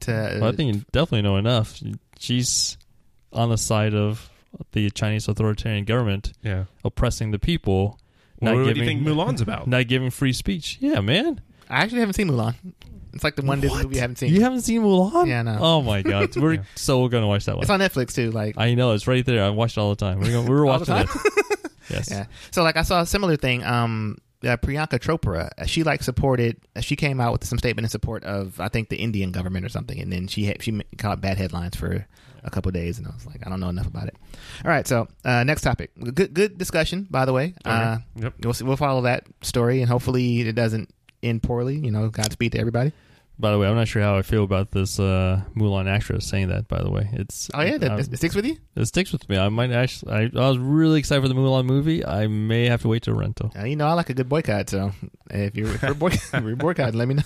to. 0.02 0.38
Well, 0.40 0.50
I 0.50 0.56
think 0.56 0.74
you 0.74 0.84
definitely 0.92 1.22
know 1.22 1.36
enough. 1.36 1.80
She's 2.18 2.76
on 3.32 3.50
the 3.50 3.56
side 3.58 3.94
of 3.94 4.30
the 4.72 4.90
Chinese 4.90 5.28
authoritarian 5.28 5.84
government 5.84 6.32
Yeah. 6.42 6.64
oppressing 6.84 7.30
the 7.30 7.38
people, 7.38 7.98
Well, 8.40 8.52
not 8.54 8.58
what 8.60 8.66
do 8.66 8.74
giving 8.74 8.98
you 8.98 9.04
think 9.04 9.18
Mulan's 9.18 9.40
about? 9.40 9.66
not 9.66 9.88
giving 9.88 10.10
free 10.10 10.32
speech. 10.32 10.76
Yeah, 10.80 11.00
man. 11.00 11.40
I 11.70 11.82
actually 11.82 12.00
haven't 12.00 12.14
seen 12.14 12.28
Mulan. 12.28 12.54
It's 13.14 13.24
like 13.24 13.36
the 13.36 13.42
one 13.42 13.60
Disney 13.60 13.82
movie 13.82 13.98
I 13.98 14.02
haven't 14.02 14.16
seen. 14.16 14.32
You 14.32 14.40
haven't 14.42 14.60
seen 14.62 14.82
Mulan? 14.82 15.26
Yeah, 15.26 15.42
no. 15.42 15.58
Oh 15.60 15.82
my 15.82 16.02
god, 16.02 16.34
we're 16.36 16.54
Yeah. 16.54 16.62
so 16.74 17.08
gonna 17.08 17.26
watch 17.26 17.44
that 17.46 17.56
one. 17.56 17.62
It's 17.62 17.70
on 17.70 17.80
Netflix 17.80 18.14
too. 18.14 18.30
Like 18.30 18.56
I 18.58 18.74
know 18.74 18.92
it's 18.92 19.06
right 19.06 19.24
there. 19.24 19.42
I 19.44 19.50
watch 19.50 19.76
it 19.76 19.80
all 19.80 19.90
the 19.90 19.96
time. 19.96 20.20
We're 20.20 20.32
gonna, 20.32 20.42
we 20.42 20.54
were 20.54 20.66
All 20.66 20.78
the 20.78 20.90
watching 20.92 21.08
time? 21.08 21.22
it. 21.24 21.70
yes. 21.90 22.08
Yeah. 22.10 22.26
So 22.50 22.62
like 22.62 22.76
I 22.76 22.82
saw 22.82 23.00
a 23.02 23.06
similar 23.06 23.36
thing. 23.36 23.64
Um, 23.64 24.18
uh, 24.44 24.56
Priyanka 24.56 24.98
Chopra, 24.98 25.50
uh, 25.58 25.66
she 25.66 25.82
like 25.82 26.02
supported. 26.02 26.56
Uh, 26.76 26.80
she 26.80 26.96
came 26.96 27.20
out 27.20 27.32
with 27.32 27.44
some 27.44 27.58
statement 27.58 27.84
in 27.84 27.88
support 27.90 28.24
of 28.24 28.58
I 28.60 28.68
think 28.68 28.88
the 28.88 28.96
Indian 28.96 29.32
government 29.32 29.64
or 29.64 29.68
something, 29.68 29.98
and 29.98 30.12
then 30.12 30.26
she 30.28 30.44
had, 30.44 30.62
she 30.62 30.80
caught 30.98 31.20
bad 31.20 31.36
headlines 31.38 31.76
for 31.76 32.06
a 32.44 32.50
couple 32.50 32.68
of 32.70 32.74
days, 32.74 32.98
and 32.98 33.06
I 33.06 33.10
was 33.14 33.24
like, 33.24 33.46
I 33.46 33.50
don't 33.50 33.60
know 33.60 33.68
enough 33.68 33.86
about 33.86 34.08
it. 34.08 34.16
All 34.64 34.70
right, 34.70 34.86
so 34.86 35.06
uh, 35.24 35.44
next 35.44 35.62
topic. 35.62 35.90
Good 36.14 36.34
good 36.34 36.58
discussion, 36.58 37.06
by 37.10 37.24
the 37.24 37.32
way. 37.32 37.54
Uh, 37.64 37.98
Okay. 38.16 38.24
Yep. 38.24 38.34
we'll 38.44 38.54
we'll 38.68 38.76
follow 38.76 39.02
that 39.02 39.24
story, 39.42 39.80
and 39.80 39.88
hopefully 39.88 40.40
it 40.40 40.54
doesn't 40.54 40.90
end 41.22 41.42
poorly. 41.42 41.76
You 41.76 41.90
know, 41.92 42.08
Godspeed 42.08 42.52
to 42.52 42.58
everybody. 42.58 42.92
By 43.38 43.50
the 43.50 43.58
way, 43.58 43.66
I'm 43.66 43.74
not 43.74 43.88
sure 43.88 44.02
how 44.02 44.16
I 44.16 44.22
feel 44.22 44.44
about 44.44 44.70
this 44.70 45.00
uh, 45.00 45.42
Mulan 45.56 45.88
actress 45.90 46.26
saying 46.26 46.48
that. 46.48 46.68
By 46.68 46.82
the 46.82 46.90
way, 46.90 47.08
it's 47.12 47.50
Oh 47.54 47.62
yeah, 47.62 47.78
that, 47.78 47.98
it 47.98 48.16
sticks 48.16 48.34
with 48.34 48.46
you. 48.46 48.56
it 48.76 48.86
sticks 48.86 49.10
with 49.10 49.28
me. 49.28 49.36
I 49.38 49.48
might 49.48 49.72
actually. 49.72 50.12
I, 50.12 50.20
I 50.36 50.48
was 50.48 50.58
really 50.58 50.98
excited 51.00 51.22
for 51.22 51.28
the 51.28 51.34
Mulan 51.34 51.64
movie. 51.64 52.04
I 52.06 52.26
may 52.28 52.66
have 52.66 52.82
to 52.82 52.88
wait 52.88 53.02
till 53.02 53.14
rental. 53.14 53.50
Uh, 53.58 53.64
you 53.64 53.74
know, 53.76 53.86
I 53.86 53.94
like 53.94 54.10
a 54.10 54.14
good 54.14 54.28
boycott. 54.28 54.70
So 54.70 54.92
if 55.30 55.56
you're, 55.56 55.74
if 55.74 55.82
you're, 55.82 55.94
boy, 55.94 56.06
if 56.12 56.32
you're 56.32 56.56
boycott, 56.56 56.94
let 56.94 57.08
me 57.08 57.14
know. 57.14 57.22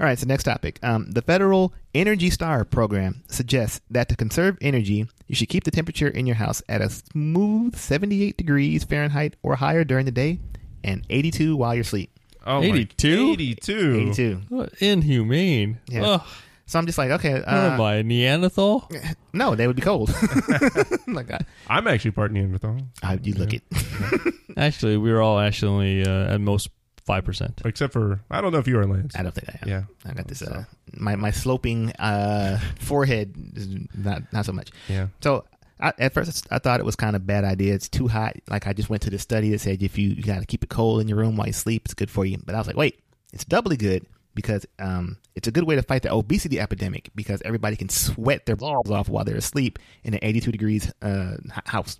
All 0.00 0.06
right, 0.06 0.18
so 0.18 0.26
next 0.26 0.44
topic. 0.44 0.78
Um, 0.82 1.10
the 1.10 1.22
federal 1.22 1.72
Energy 1.94 2.30
Star 2.30 2.64
program 2.64 3.22
suggests 3.28 3.80
that 3.90 4.08
to 4.08 4.16
conserve 4.16 4.58
energy, 4.60 5.06
you 5.26 5.34
should 5.34 5.48
keep 5.48 5.64
the 5.64 5.70
temperature 5.70 6.08
in 6.08 6.26
your 6.26 6.36
house 6.36 6.62
at 6.68 6.80
a 6.80 6.88
smooth 6.90 7.76
78 7.76 8.36
degrees 8.36 8.84
Fahrenheit 8.84 9.36
or 9.42 9.56
higher 9.56 9.84
during 9.84 10.04
the 10.04 10.12
day 10.12 10.40
and 10.84 11.04
82 11.10 11.56
while 11.56 11.74
you're 11.74 11.82
asleep. 11.82 12.10
Oh, 12.48 12.62
82? 12.62 13.30
82. 13.32 13.96
82. 14.10 14.40
What 14.48 14.72
inhumane. 14.80 15.78
Yeah. 15.88 16.02
Ugh, 16.02 16.22
So 16.66 16.78
I'm 16.78 16.86
just 16.86 16.98
like, 16.98 17.10
okay, 17.12 17.34
what 17.34 17.48
am 17.48 17.80
uh, 17.80 17.84
I, 17.84 18.02
Neanderthal? 18.02 18.90
no, 19.32 19.54
they 19.54 19.66
would 19.66 19.76
be 19.76 19.82
cold. 19.82 20.08
like, 21.06 21.30
I, 21.30 21.40
I'm 21.68 21.86
actually 21.86 22.12
part 22.12 22.32
Neanderthal. 22.32 22.78
I, 23.02 23.18
you 23.22 23.34
look 23.34 23.52
Yeah. 23.52 23.60
it. 23.70 24.34
Actually, 24.56 24.96
we 24.96 25.12
were 25.12 25.20
all 25.22 25.38
actually 25.38 26.04
uh, 26.06 26.34
at 26.34 26.40
most 26.40 26.70
five 27.04 27.24
percent. 27.24 27.60
Except 27.64 27.92
for, 27.92 28.20
I 28.30 28.40
don't 28.40 28.52
know 28.52 28.58
if 28.58 28.66
you 28.66 28.78
are 28.78 28.86
Lance. 28.86 29.14
I 29.16 29.22
don't 29.22 29.32
think 29.34 29.48
I 29.48 29.58
am. 29.62 29.68
Yeah. 29.68 29.82
I 30.04 30.12
got 30.14 30.26
this. 30.28 30.42
Uh, 30.42 30.64
my 30.94 31.16
my 31.16 31.30
sloping 31.30 31.92
uh, 31.98 32.58
forehead 32.80 33.34
is 33.56 33.68
not 33.94 34.22
not 34.32 34.44
so 34.46 34.52
much. 34.52 34.70
Yeah. 34.88 35.08
So 35.20 35.44
I, 35.80 35.92
at 35.98 36.14
first 36.14 36.46
I 36.50 36.58
thought 36.58 36.80
it 36.80 36.86
was 36.86 36.96
kind 36.96 37.14
of 37.14 37.22
a 37.22 37.24
bad 37.24 37.44
idea. 37.44 37.74
It's 37.74 37.88
too 37.88 38.08
hot. 38.08 38.36
Like 38.48 38.66
I 38.66 38.72
just 38.72 38.90
went 38.90 39.02
to 39.02 39.10
the 39.10 39.18
study 39.18 39.50
that 39.50 39.60
said 39.60 39.82
if 39.82 39.98
you, 39.98 40.10
you 40.10 40.22
got 40.22 40.40
to 40.40 40.46
keep 40.46 40.64
it 40.64 40.70
cold 40.70 41.00
in 41.00 41.08
your 41.08 41.18
room 41.18 41.36
while 41.36 41.46
you 41.46 41.52
sleep, 41.52 41.82
it's 41.84 41.94
good 41.94 42.10
for 42.10 42.24
you. 42.24 42.38
But 42.44 42.54
I 42.54 42.58
was 42.58 42.66
like, 42.66 42.76
wait, 42.76 43.00
it's 43.32 43.44
doubly 43.44 43.76
good 43.76 44.06
because 44.34 44.66
um, 44.78 45.16
it's 45.34 45.48
a 45.48 45.50
good 45.50 45.64
way 45.64 45.74
to 45.74 45.82
fight 45.82 46.02
the 46.02 46.12
obesity 46.12 46.60
epidemic 46.60 47.10
because 47.14 47.42
everybody 47.44 47.76
can 47.76 47.88
sweat 47.88 48.46
their 48.46 48.56
balls 48.56 48.90
off 48.90 49.08
while 49.08 49.24
they're 49.24 49.36
asleep 49.36 49.78
in 50.04 50.14
an 50.14 50.20
82 50.22 50.52
degrees 50.52 50.92
uh, 51.02 51.36
house. 51.66 51.98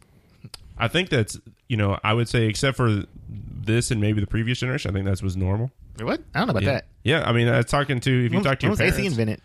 I 0.79 0.89
think 0.89 1.09
that's, 1.09 1.39
you 1.69 1.77
know, 1.77 1.99
I 2.05 2.15
would 2.15 2.29
say, 2.29 2.47
except 2.47 2.77
for 2.77 3.05
this 3.29 3.91
and 3.91 4.01
maybe 4.01 4.21
the 4.21 4.27
previous 4.27 4.59
generation, 4.59 4.91
I 4.91 4.95
think 4.95 5.07
that 5.07 5.23
was 5.23 5.37
normal. 5.37 5.73
What? 6.01 6.21
I 6.35 6.39
don't 6.39 6.47
know 6.47 6.53
about 6.53 6.63
yeah. 6.63 6.73
that. 6.73 6.87
Yeah. 7.03 7.29
I 7.29 7.33
mean, 7.33 7.49
I 7.49 7.57
was 7.57 7.67
talking 7.67 7.99
to, 8.01 8.27
if 8.27 8.33
you 8.33 8.39
When, 8.39 8.45
talk 8.45 8.61
to 8.61 8.67
your 8.67 8.77
parents. 8.77 8.99
AC 8.99 9.07
invented? 9.07 9.41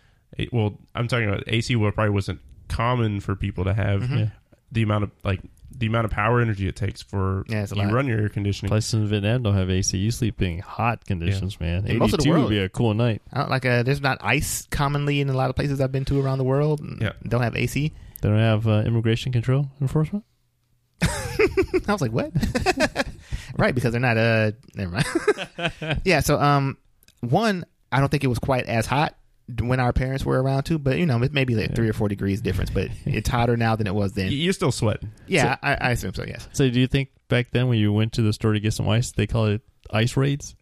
Well, 0.52 0.78
I'm 0.94 1.08
talking 1.08 1.28
about 1.28 1.44
AC. 1.48 1.74
Well, 1.76 1.90
probably 1.90 2.10
wasn't 2.10 2.40
common 2.74 3.20
for 3.20 3.36
people 3.36 3.64
to 3.64 3.74
have 3.74 4.02
Mm-hmm. 4.02 4.24
The 4.72 4.82
amount 4.82 5.04
of 5.04 5.10
like 5.22 5.40
the 5.76 5.86
amount 5.86 6.04
of 6.04 6.10
power 6.10 6.40
energy 6.40 6.66
it 6.68 6.74
takes 6.74 7.00
for 7.02 7.44
Yeah, 7.48 7.64
you 7.70 7.82
lot. 7.82 7.92
run 7.92 8.06
your 8.08 8.20
air 8.20 8.28
conditioning. 8.28 8.68
Places 8.70 8.94
in 8.94 9.06
Vietnam 9.06 9.42
don't 9.44 9.54
have 9.54 9.70
AC. 9.70 9.96
You 9.96 10.10
sleep 10.10 10.40
in 10.42 10.58
hot 10.58 11.04
conditions, 11.04 11.60
man. 11.60 11.86
In 11.86 11.98
most 11.98 12.12
of 12.14 12.18
the 12.18 12.22
Eighty-two 12.24 12.30
would 12.32 12.38
world. 12.40 12.50
be 12.50 12.58
a 12.58 12.68
cool 12.68 12.92
night. 12.94 13.22
I 13.32 13.38
don't 13.40 13.50
like. 13.50 13.64
Uh, 13.64 13.82
there's 13.84 14.00
not 14.00 14.18
ice 14.20 14.66
commonly 14.70 15.20
in 15.20 15.28
a 15.28 15.32
lot 15.32 15.48
of 15.50 15.54
places 15.56 15.80
I've 15.80 15.92
been 15.92 16.04
to 16.06 16.20
around 16.20 16.38
the 16.38 16.44
world. 16.44 16.80
Yeah. 17.00 17.12
Don't 17.26 17.42
have 17.42 17.54
AC. 17.56 17.92
They 18.20 18.28
don't 18.28 18.38
have 18.38 18.66
uh, 18.66 18.82
immigration 18.84 19.30
control 19.32 19.68
enforcement. 19.80 20.24
I 21.02 21.92
was 21.92 22.00
like, 22.00 22.12
what? 22.12 22.32
right, 23.56 23.74
because 23.74 23.92
they're 23.92 24.00
not. 24.00 24.16
Uh, 24.16 24.52
never 24.74 24.90
mind. 24.90 26.00
yeah. 26.04 26.20
So, 26.20 26.40
um, 26.40 26.78
one, 27.20 27.64
I 27.92 28.00
don't 28.00 28.08
think 28.08 28.24
it 28.24 28.28
was 28.28 28.38
quite 28.38 28.66
as 28.66 28.86
hot 28.86 29.14
when 29.60 29.78
our 29.80 29.92
parents 29.92 30.24
were 30.24 30.42
around 30.42 30.62
too, 30.64 30.78
but 30.78 30.96
you 30.98 31.06
know, 31.06 31.22
it 31.22 31.32
may 31.32 31.44
be 31.44 31.54
like 31.54 31.68
Yeah. 31.70 31.74
three 31.74 31.88
or 31.88 31.92
four 31.92 32.08
degrees 32.08 32.40
difference, 32.40 32.70
but 32.70 32.88
it's 33.04 33.28
hotter 33.28 33.56
now 33.56 33.76
than 33.76 33.86
it 33.86 33.94
was 33.94 34.12
then. 34.14 34.28
You're 34.32 34.52
still 34.54 34.72
sweating. 34.72 35.10
Yeah, 35.26 35.56
I, 35.62 35.74
I 35.74 35.90
assume 35.90 36.14
so. 36.14 36.24
Yes. 36.24 36.48
So, 36.52 36.68
do 36.70 36.80
you 36.80 36.86
think 36.86 37.10
back 37.28 37.50
then 37.50 37.68
when 37.68 37.78
you 37.78 37.92
went 37.92 38.12
to 38.14 38.22
the 38.22 38.32
store 38.32 38.52
to 38.54 38.60
get 38.60 38.72
some 38.72 38.88
ice, 38.88 39.12
they 39.12 39.26
call 39.26 39.46
it 39.46 39.60
ice 39.90 40.16
raids? 40.16 40.54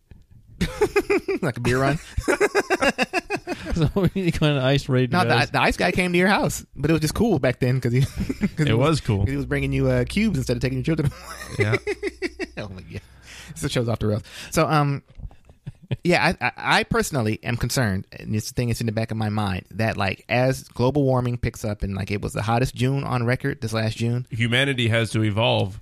like 1.43 1.57
a 1.57 1.61
beer 1.61 1.81
run. 1.81 1.99
so 3.75 3.91
we 3.97 4.11
need 4.15 4.35
to 4.35 4.41
go 4.41 4.47
on 4.47 4.59
ice 4.59 4.89
raid. 4.89 5.11
No, 5.13 5.21
the, 5.25 5.49
the 5.53 5.61
ice 5.61 5.77
guy 5.77 5.93
came 5.93 6.13
to 6.13 6.19
your 6.19 6.29
house, 6.29 6.65
but 6.77 6.91
it 6.91 6.93
was 6.93 7.01
just 7.01 7.15
cool 7.15 7.39
back 7.39 7.59
then 7.59 7.77
because 7.77 7.93
he, 7.93 8.01
'cause 8.47 8.67
It 8.67 8.77
was 8.79 9.01
cool. 9.01 9.27
He 9.27 9.37
was 9.37 9.47
bringing 9.47 9.73
you 9.73 9.89
uh, 9.89 10.05
cubes 10.05 10.39
instead 10.39 10.57
of 10.57 10.63
taking 10.63 10.79
your 10.79 10.85
children. 10.85 11.11
Yeah. 11.59 11.77
oh 12.59 12.69
my 12.69 12.83
god, 12.83 13.01
this 13.61 13.71
show's 13.73 13.89
off 13.89 13.99
the 13.99 14.07
rails. 14.09 14.23
So, 14.51 14.67
um, 14.69 15.03
yeah, 16.05 16.35
I, 16.41 16.53
I, 16.57 16.85
personally 16.85 17.39
am 17.43 17.57
concerned, 17.57 18.07
and 18.13 18.35
this 18.35 18.51
thing 18.51 18.69
is 18.69 18.81
in 18.81 18.87
the 18.87 18.93
back 18.93 19.11
of 19.11 19.17
my 19.17 19.29
mind 19.29 19.67
that 19.73 19.97
like 19.97 20.25
as 20.29 20.65
global 20.65 21.05
warming 21.05 21.39
picks 21.39 21.65
up, 21.65 21.83
and 21.83 21.95
like 21.95 22.11
it 22.11 22.21
was 22.21 22.33
the 22.33 22.43
hottest 22.43 22.75
June 22.75 23.05
on 23.05 23.25
record 23.25 23.61
this 23.61 23.73
last 23.73 23.97
June, 23.97 24.27
Humanity 24.31 24.89
has 24.89 25.11
to 25.11 25.23
evolve. 25.23 25.81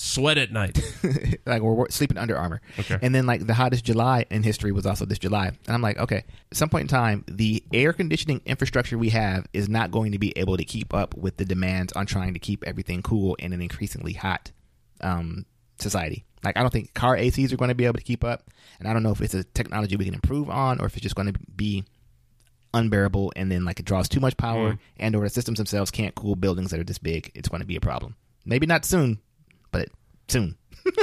Sweat 0.00 0.38
at 0.38 0.52
night. 0.52 0.78
like 1.44 1.60
we're, 1.60 1.72
we're 1.72 1.90
sleeping 1.90 2.18
under 2.18 2.36
armor. 2.36 2.60
Okay. 2.78 2.98
And 3.02 3.12
then 3.12 3.26
like 3.26 3.44
the 3.44 3.54
hottest 3.54 3.84
July 3.84 4.26
in 4.30 4.44
history 4.44 4.70
was 4.70 4.86
also 4.86 5.04
this 5.04 5.18
July. 5.18 5.48
And 5.48 5.74
I'm 5.74 5.82
like, 5.82 5.98
okay, 5.98 6.18
at 6.52 6.56
some 6.56 6.68
point 6.68 6.82
in 6.82 6.86
time, 6.86 7.24
the 7.26 7.64
air 7.72 7.92
conditioning 7.92 8.40
infrastructure 8.46 8.96
we 8.96 9.08
have 9.08 9.48
is 9.52 9.68
not 9.68 9.90
going 9.90 10.12
to 10.12 10.18
be 10.20 10.32
able 10.38 10.56
to 10.56 10.64
keep 10.64 10.94
up 10.94 11.16
with 11.16 11.36
the 11.36 11.44
demands 11.44 11.92
on 11.94 12.06
trying 12.06 12.34
to 12.34 12.38
keep 12.38 12.62
everything 12.64 13.02
cool 13.02 13.34
in 13.40 13.52
an 13.52 13.60
increasingly 13.60 14.12
hot 14.12 14.52
um, 15.00 15.44
society. 15.80 16.24
Like 16.44 16.56
I 16.56 16.60
don't 16.60 16.70
think 16.72 16.94
car 16.94 17.16
ACs 17.16 17.52
are 17.52 17.56
going 17.56 17.68
to 17.68 17.74
be 17.74 17.84
able 17.84 17.98
to 17.98 18.04
keep 18.04 18.24
up. 18.24 18.50
And 18.78 18.88
I 18.88 18.92
don't 18.92 19.02
know 19.02 19.10
if 19.12 19.20
it's 19.20 19.34
a 19.34 19.44
technology 19.44 19.96
we 19.96 20.04
can 20.04 20.14
improve 20.14 20.48
on 20.50 20.80
or 20.80 20.86
if 20.86 20.94
it's 20.94 21.02
just 21.02 21.14
going 21.16 21.32
to 21.32 21.38
be 21.56 21.84
unbearable 22.74 23.32
and 23.34 23.50
then 23.50 23.64
like 23.64 23.80
it 23.80 23.86
draws 23.86 24.08
too 24.08 24.20
much 24.20 24.36
power 24.36 24.72
Mm. 24.74 24.78
and 24.98 25.16
or 25.16 25.22
the 25.22 25.30
systems 25.30 25.56
themselves 25.58 25.90
can't 25.90 26.14
cool 26.14 26.36
buildings 26.36 26.70
that 26.70 26.78
are 26.80 26.84
this 26.84 26.98
big. 26.98 27.32
It's 27.34 27.48
going 27.48 27.60
to 27.62 27.66
be 27.66 27.76
a 27.76 27.80
problem. 27.80 28.14
Maybe 28.44 28.66
not 28.66 28.84
soon, 28.84 29.20
but 29.72 29.88
soon. 30.28 30.56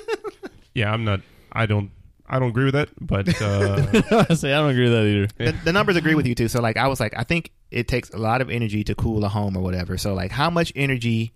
Yeah, 0.73 0.91
I'm 0.91 1.05
not. 1.05 1.21
I 1.53 1.67
don't. 1.67 1.89
I 2.27 2.37
don't 2.37 2.49
agree 2.49 2.65
with 2.65 2.73
that. 2.73 2.89
But 2.99 3.29
uh, 3.41 4.25
I 4.29 4.33
say 4.33 4.51
I 4.53 4.57
don't 4.59 4.71
agree 4.71 4.89
with 4.89 4.93
that 4.93 5.05
either. 5.05 5.51
the, 5.53 5.57
the 5.63 5.71
numbers 5.71 5.95
agree 5.95 6.15
with 6.15 6.27
you 6.27 6.35
too. 6.35 6.49
So 6.49 6.59
like 6.61 6.75
I 6.75 6.87
was 6.89 6.99
like, 6.99 7.13
I 7.17 7.23
think 7.23 7.53
it 7.71 7.87
takes 7.87 8.09
a 8.09 8.17
lot 8.17 8.41
of 8.41 8.49
energy 8.49 8.83
to 8.83 8.93
cool 8.95 9.23
a 9.23 9.29
home 9.29 9.55
or 9.55 9.61
whatever. 9.61 9.97
So 9.97 10.13
like, 10.13 10.31
how 10.31 10.49
much 10.49 10.73
energy, 10.75 11.31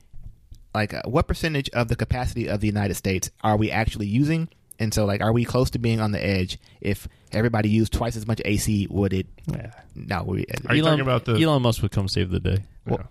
like 0.73 0.93
uh, 0.93 1.01
what 1.05 1.27
percentage 1.27 1.69
of 1.71 1.88
the 1.88 1.95
capacity 1.95 2.47
of 2.47 2.60
the 2.62 2.67
United 2.67 2.95
States 2.95 3.32
are 3.41 3.58
we 3.58 3.71
actually 3.71 4.08
using? 4.08 4.49
And 4.79 4.93
so 4.93 5.05
like, 5.05 5.21
are 5.21 5.34
we 5.34 5.43
close 5.45 5.69
to 5.71 5.79
being 5.79 5.99
on 5.99 6.12
the 6.12 6.25
edge? 6.25 6.58
If 6.79 7.08
everybody 7.34 7.69
used 7.69 7.91
twice 7.91 8.15
as 8.15 8.25
much 8.25 8.41
AC, 8.45 8.88
would 8.89 9.13
it? 9.13 9.27
Yeah. 9.45 9.71
No, 9.95 10.23
we, 10.23 10.45
Are 10.67 10.75
you 10.75 10.82
Elon, 10.84 10.91
talking 10.97 11.01
about 11.01 11.25
the- 11.25 11.36
Elon 11.43 11.62
Musk 11.62 11.82
would 11.82 11.91
come 11.91 12.08
save 12.08 12.29
the 12.29 12.39
day? 12.39 12.63
well, 12.86 13.01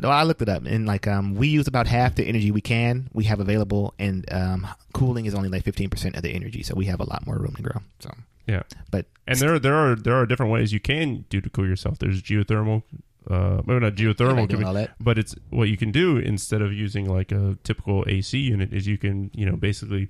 no, 0.00 0.10
I 0.10 0.22
looked 0.22 0.42
it 0.42 0.48
up, 0.48 0.64
and 0.64 0.86
like 0.86 1.08
um, 1.08 1.34
we 1.34 1.48
use 1.48 1.66
about 1.66 1.88
half 1.88 2.14
the 2.14 2.22
energy 2.24 2.52
we 2.52 2.60
can 2.60 3.08
we 3.12 3.24
have 3.24 3.40
available, 3.40 3.94
and 3.98 4.24
um, 4.32 4.64
cooling 4.92 5.26
is 5.26 5.34
only 5.34 5.48
like 5.48 5.64
fifteen 5.64 5.90
percent 5.90 6.14
of 6.14 6.22
the 6.22 6.30
energy, 6.30 6.62
so 6.62 6.74
we 6.76 6.84
have 6.84 7.00
a 7.00 7.04
lot 7.04 7.26
more 7.26 7.36
room 7.36 7.54
to 7.56 7.62
grow. 7.62 7.80
So, 7.98 8.10
yeah, 8.46 8.62
but 8.92 9.06
and 9.26 9.38
there 9.40 9.58
there 9.58 9.74
are 9.74 9.96
there 9.96 10.14
are 10.14 10.24
different 10.24 10.52
ways 10.52 10.72
you 10.72 10.78
can 10.78 11.24
do 11.30 11.40
to 11.40 11.50
cool 11.50 11.66
yourself. 11.66 11.98
There's 11.98 12.22
geothermal. 12.22 12.84
Uh, 13.28 13.60
maybe 13.66 13.80
not 13.80 13.94
geothermal, 13.94 14.48
be- 14.48 14.88
but 15.00 15.18
it's 15.18 15.34
what 15.50 15.68
you 15.68 15.76
can 15.76 15.90
do 15.92 16.16
instead 16.16 16.62
of 16.62 16.72
using 16.72 17.04
like 17.08 17.30
a 17.30 17.58
typical 17.62 18.02
AC 18.06 18.38
unit 18.38 18.72
is 18.72 18.86
you 18.86 18.96
can 18.96 19.30
you 19.34 19.44
know 19.44 19.54
basically 19.56 20.08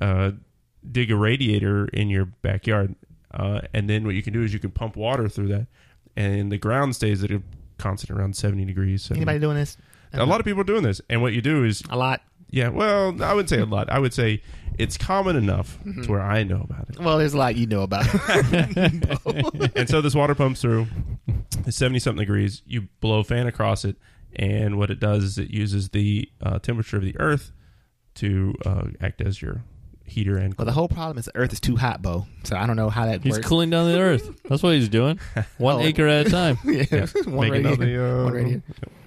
uh, 0.00 0.32
dig 0.90 1.10
a 1.12 1.16
radiator 1.16 1.86
in 1.88 2.08
your 2.10 2.24
backyard, 2.24 2.96
uh, 3.32 3.60
and 3.72 3.88
then 3.88 4.04
what 4.04 4.14
you 4.16 4.22
can 4.22 4.32
do 4.32 4.42
is 4.42 4.52
you 4.52 4.58
can 4.58 4.70
pump 4.72 4.96
water 4.96 5.28
through 5.28 5.48
that, 5.48 5.66
and 6.16 6.50
the 6.50 6.58
ground 6.58 6.96
stays 6.96 7.22
at 7.22 7.30
a 7.30 7.40
constant 7.78 8.18
around 8.18 8.34
seventy 8.36 8.64
degrees. 8.64 9.02
70. 9.04 9.20
anybody 9.20 9.38
doing 9.38 9.56
this? 9.56 9.76
a 10.12 10.24
lot 10.24 10.40
of 10.40 10.46
people 10.46 10.62
are 10.62 10.64
doing 10.64 10.82
this, 10.82 11.00
and 11.08 11.22
what 11.22 11.34
you 11.34 11.42
do 11.42 11.62
is 11.62 11.82
A 11.90 11.96
lot. 11.96 12.20
yeah, 12.50 12.68
well, 12.68 13.22
I 13.22 13.32
would 13.34 13.48
say 13.48 13.58
a 13.60 13.66
lot. 13.66 13.88
I 13.90 13.98
would 14.00 14.14
say 14.14 14.42
it's 14.78 14.96
common 14.98 15.36
enough 15.36 15.78
to 15.84 16.10
where 16.10 16.20
I 16.20 16.42
know 16.44 16.60
about 16.68 16.88
it. 16.90 16.98
Well, 16.98 17.18
there's 17.18 17.34
a 17.34 17.38
lot 17.38 17.56
you 17.56 17.66
know 17.66 17.82
about. 17.82 18.06
and 19.76 19.88
so 19.88 20.00
this 20.00 20.14
water 20.14 20.34
pumps 20.34 20.60
through. 20.60 20.86
It's 21.66 21.76
seventy 21.76 21.98
something 21.98 22.20
degrees. 22.20 22.62
You 22.66 22.88
blow 23.00 23.20
a 23.20 23.24
fan 23.24 23.46
across 23.46 23.84
it, 23.84 23.96
and 24.34 24.78
what 24.78 24.90
it 24.90 25.00
does 25.00 25.24
is 25.24 25.38
it 25.38 25.50
uses 25.50 25.88
the 25.90 26.28
uh, 26.42 26.58
temperature 26.58 26.96
of 26.96 27.02
the 27.02 27.18
Earth 27.18 27.52
to 28.16 28.54
uh, 28.64 28.84
act 29.00 29.20
as 29.20 29.40
your 29.42 29.62
heater 30.04 30.36
and. 30.36 30.54
Well, 30.56 30.66
the 30.66 30.72
whole 30.72 30.88
problem 30.88 31.18
is 31.18 31.24
the 31.26 31.36
Earth 31.36 31.52
is 31.52 31.60
too 31.60 31.76
hot, 31.76 32.02
Bo. 32.02 32.26
So 32.44 32.56
I 32.56 32.66
don't 32.66 32.76
know 32.76 32.88
how 32.90 33.06
that 33.06 33.22
He's 33.22 33.34
works. 33.34 33.48
cooling 33.48 33.70
down 33.70 33.90
the 33.90 33.98
earth. 33.98 34.30
That's 34.48 34.62
what 34.62 34.74
he's 34.74 34.88
doing. 34.88 35.18
One 35.58 35.76
Oh. 35.76 35.80
acre 35.80 36.06
at 36.06 36.26
a 36.28 36.30
time. 36.30 36.58
yeah, 36.64 37.06
one 37.24 37.50
Making 37.50 37.64
radiator. 37.64 37.76
the, 37.76 38.04
uh, 38.20 38.24
one 38.24 38.32
radiator. 38.32 38.62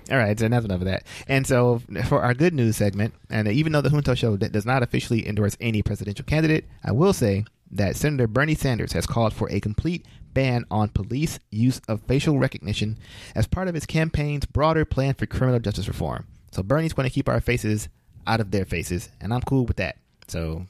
All 0.09 0.17
right, 0.17 0.37
so 0.39 0.45
enough 0.45 0.65
of 0.65 0.85
that. 0.85 1.03
And 1.27 1.45
so 1.45 1.81
for 2.07 2.21
our 2.23 2.33
good 2.33 2.53
news 2.53 2.77
segment, 2.77 3.13
and 3.29 3.47
even 3.47 3.71
though 3.71 3.81
the 3.81 3.89
Junto 3.89 4.15
Show 4.15 4.37
does 4.37 4.65
not 4.65 4.81
officially 4.81 5.27
endorse 5.27 5.55
any 5.61 5.83
presidential 5.83 6.25
candidate, 6.25 6.65
I 6.83 6.91
will 6.91 7.13
say 7.13 7.45
that 7.71 7.95
Senator 7.95 8.27
Bernie 8.27 8.55
Sanders 8.55 8.93
has 8.93 9.05
called 9.05 9.33
for 9.33 9.49
a 9.51 9.59
complete 9.59 10.05
ban 10.33 10.65
on 10.71 10.89
police 10.89 11.39
use 11.51 11.79
of 11.87 12.01
facial 12.03 12.39
recognition 12.39 12.97
as 13.35 13.47
part 13.47 13.67
of 13.67 13.75
his 13.75 13.85
campaign's 13.85 14.45
broader 14.45 14.85
plan 14.85 15.13
for 15.13 15.25
criminal 15.25 15.59
justice 15.59 15.87
reform. 15.87 16.25
So 16.51 16.63
Bernie's 16.63 16.93
going 16.93 17.07
to 17.07 17.13
keep 17.13 17.29
our 17.29 17.41
faces 17.41 17.89
out 18.25 18.39
of 18.39 18.51
their 18.51 18.65
faces, 18.65 19.09
and 19.21 19.33
I'm 19.33 19.41
cool 19.41 19.65
with 19.65 19.77
that. 19.77 19.97
So 20.27 20.65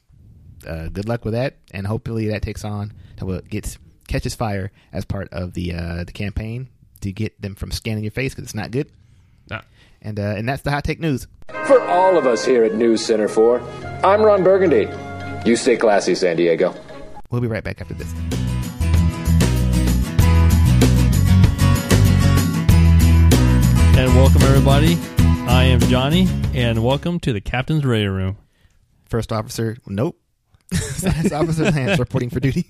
uh, 0.68 0.90
good 0.90 1.08
luck 1.08 1.24
with 1.24 1.34
that, 1.34 1.56
and 1.72 1.88
hopefully 1.88 2.28
that 2.28 2.42
takes 2.42 2.66
on 2.66 2.94
that 3.18 3.50
gets 3.50 3.78
catches 4.08 4.36
fire 4.36 4.72
as 4.92 5.06
part 5.06 5.30
of 5.32 5.54
the 5.54 5.74
uh, 5.74 6.04
the 6.04 6.12
campaign 6.12 6.68
to 7.02 7.12
get 7.12 7.42
them 7.42 7.56
from 7.56 7.72
scanning 7.72 8.04
your 8.04 8.12
face 8.12 8.34
because 8.34 8.44
it's 8.44 8.56
not 8.56 8.72
good. 8.72 8.90
Nah. 10.02 10.10
And 10.10 10.20
uh, 10.20 10.24
and 10.38 10.48
that's 10.48 10.62
the 10.64 10.72
hot 10.72 10.84
take 10.84 11.00
news. 11.00 11.28
For 11.66 11.82
all 11.82 12.18
of 12.18 12.26
us 12.26 12.46
here 12.46 12.64
at 12.64 12.76
News 12.76 13.06
Center 13.06 13.28
4, 13.28 13.60
I'm 14.04 14.22
Ron 14.22 14.44
Burgundy. 14.44 14.90
You 15.46 15.56
stay 15.56 15.78
classy, 15.78 16.16
San 16.16 16.36
Diego. 16.38 16.74
We'll 17.30 17.42
be 17.42 17.48
right 17.48 17.64
back 17.64 17.80
after 17.82 17.94
this. 17.94 18.12
And 23.98 24.16
welcome 24.16 24.42
everybody. 24.44 24.98
I 25.50 25.64
am 25.66 25.80
Johnny, 25.82 26.28
and 26.54 26.84
welcome 26.84 27.20
to 27.22 27.34
the 27.34 27.42
Captain's 27.42 27.84
Ready 27.84 28.08
Room. 28.08 28.38
First 29.06 29.32
officer, 29.34 29.78
nope. 29.88 30.20
Science 30.74 31.32
officer 31.32 31.64
Lance 31.72 32.00
reporting 32.00 32.30
for 32.30 32.40
duty. 32.40 32.66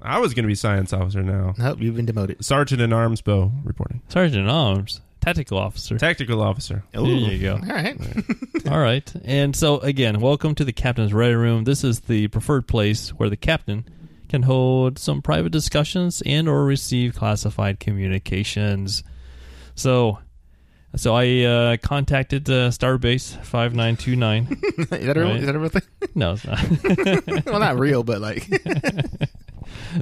I 0.00 0.18
was 0.18 0.32
going 0.32 0.44
to 0.44 0.48
be 0.48 0.54
science 0.54 0.92
officer 0.92 1.22
now. 1.22 1.54
nope, 1.58 1.78
you've 1.80 1.96
been 1.96 2.06
demoted. 2.06 2.44
Sergeant 2.44 2.80
in 2.80 2.92
arms, 2.92 3.20
Bo 3.20 3.52
reporting. 3.64 4.00
Sergeant 4.08 4.44
in 4.44 4.48
Arms, 4.48 5.00
Tactical 5.22 5.56
Officer. 5.56 5.98
Tactical 5.98 6.42
officer. 6.42 6.82
Ooh, 6.96 7.06
you 7.06 7.38
go. 7.38 7.54
All 7.54 7.60
right. 7.74 7.96
All 8.68 8.80
right. 8.80 9.10
And 9.24 9.54
so, 9.54 9.78
again, 9.78 10.20
welcome 10.20 10.56
to 10.56 10.64
the 10.64 10.72
Captain's 10.72 11.14
Ready 11.14 11.34
Room. 11.34 11.62
This 11.62 11.84
is 11.84 12.00
the 12.00 12.26
preferred 12.28 12.66
place 12.66 13.10
where 13.10 13.30
the 13.30 13.36
captain 13.36 13.84
can 14.28 14.42
hold 14.42 14.98
some 14.98 15.22
private 15.22 15.52
discussions 15.52 16.22
and 16.26 16.48
or 16.48 16.64
receive 16.64 17.14
classified 17.14 17.78
communications. 17.78 19.04
So, 19.76 20.18
so 20.96 21.14
I 21.14 21.42
uh, 21.44 21.76
contacted 21.76 22.50
uh, 22.50 22.70
Starbase 22.70 23.36
5929. 23.44 24.58
is, 24.78 24.88
that 24.88 25.16
a, 25.16 25.20
real- 25.20 25.28
Right. 25.28 25.36
is 25.40 25.46
that 25.46 25.54
a 25.54 25.58
real 25.60 25.68
thing? 25.68 25.82
no, 26.16 26.32
it's 26.32 26.44
not. 26.44 27.46
well, 27.46 27.60
not 27.60 27.78
real, 27.78 28.02
but 28.02 28.20
like 28.20 28.48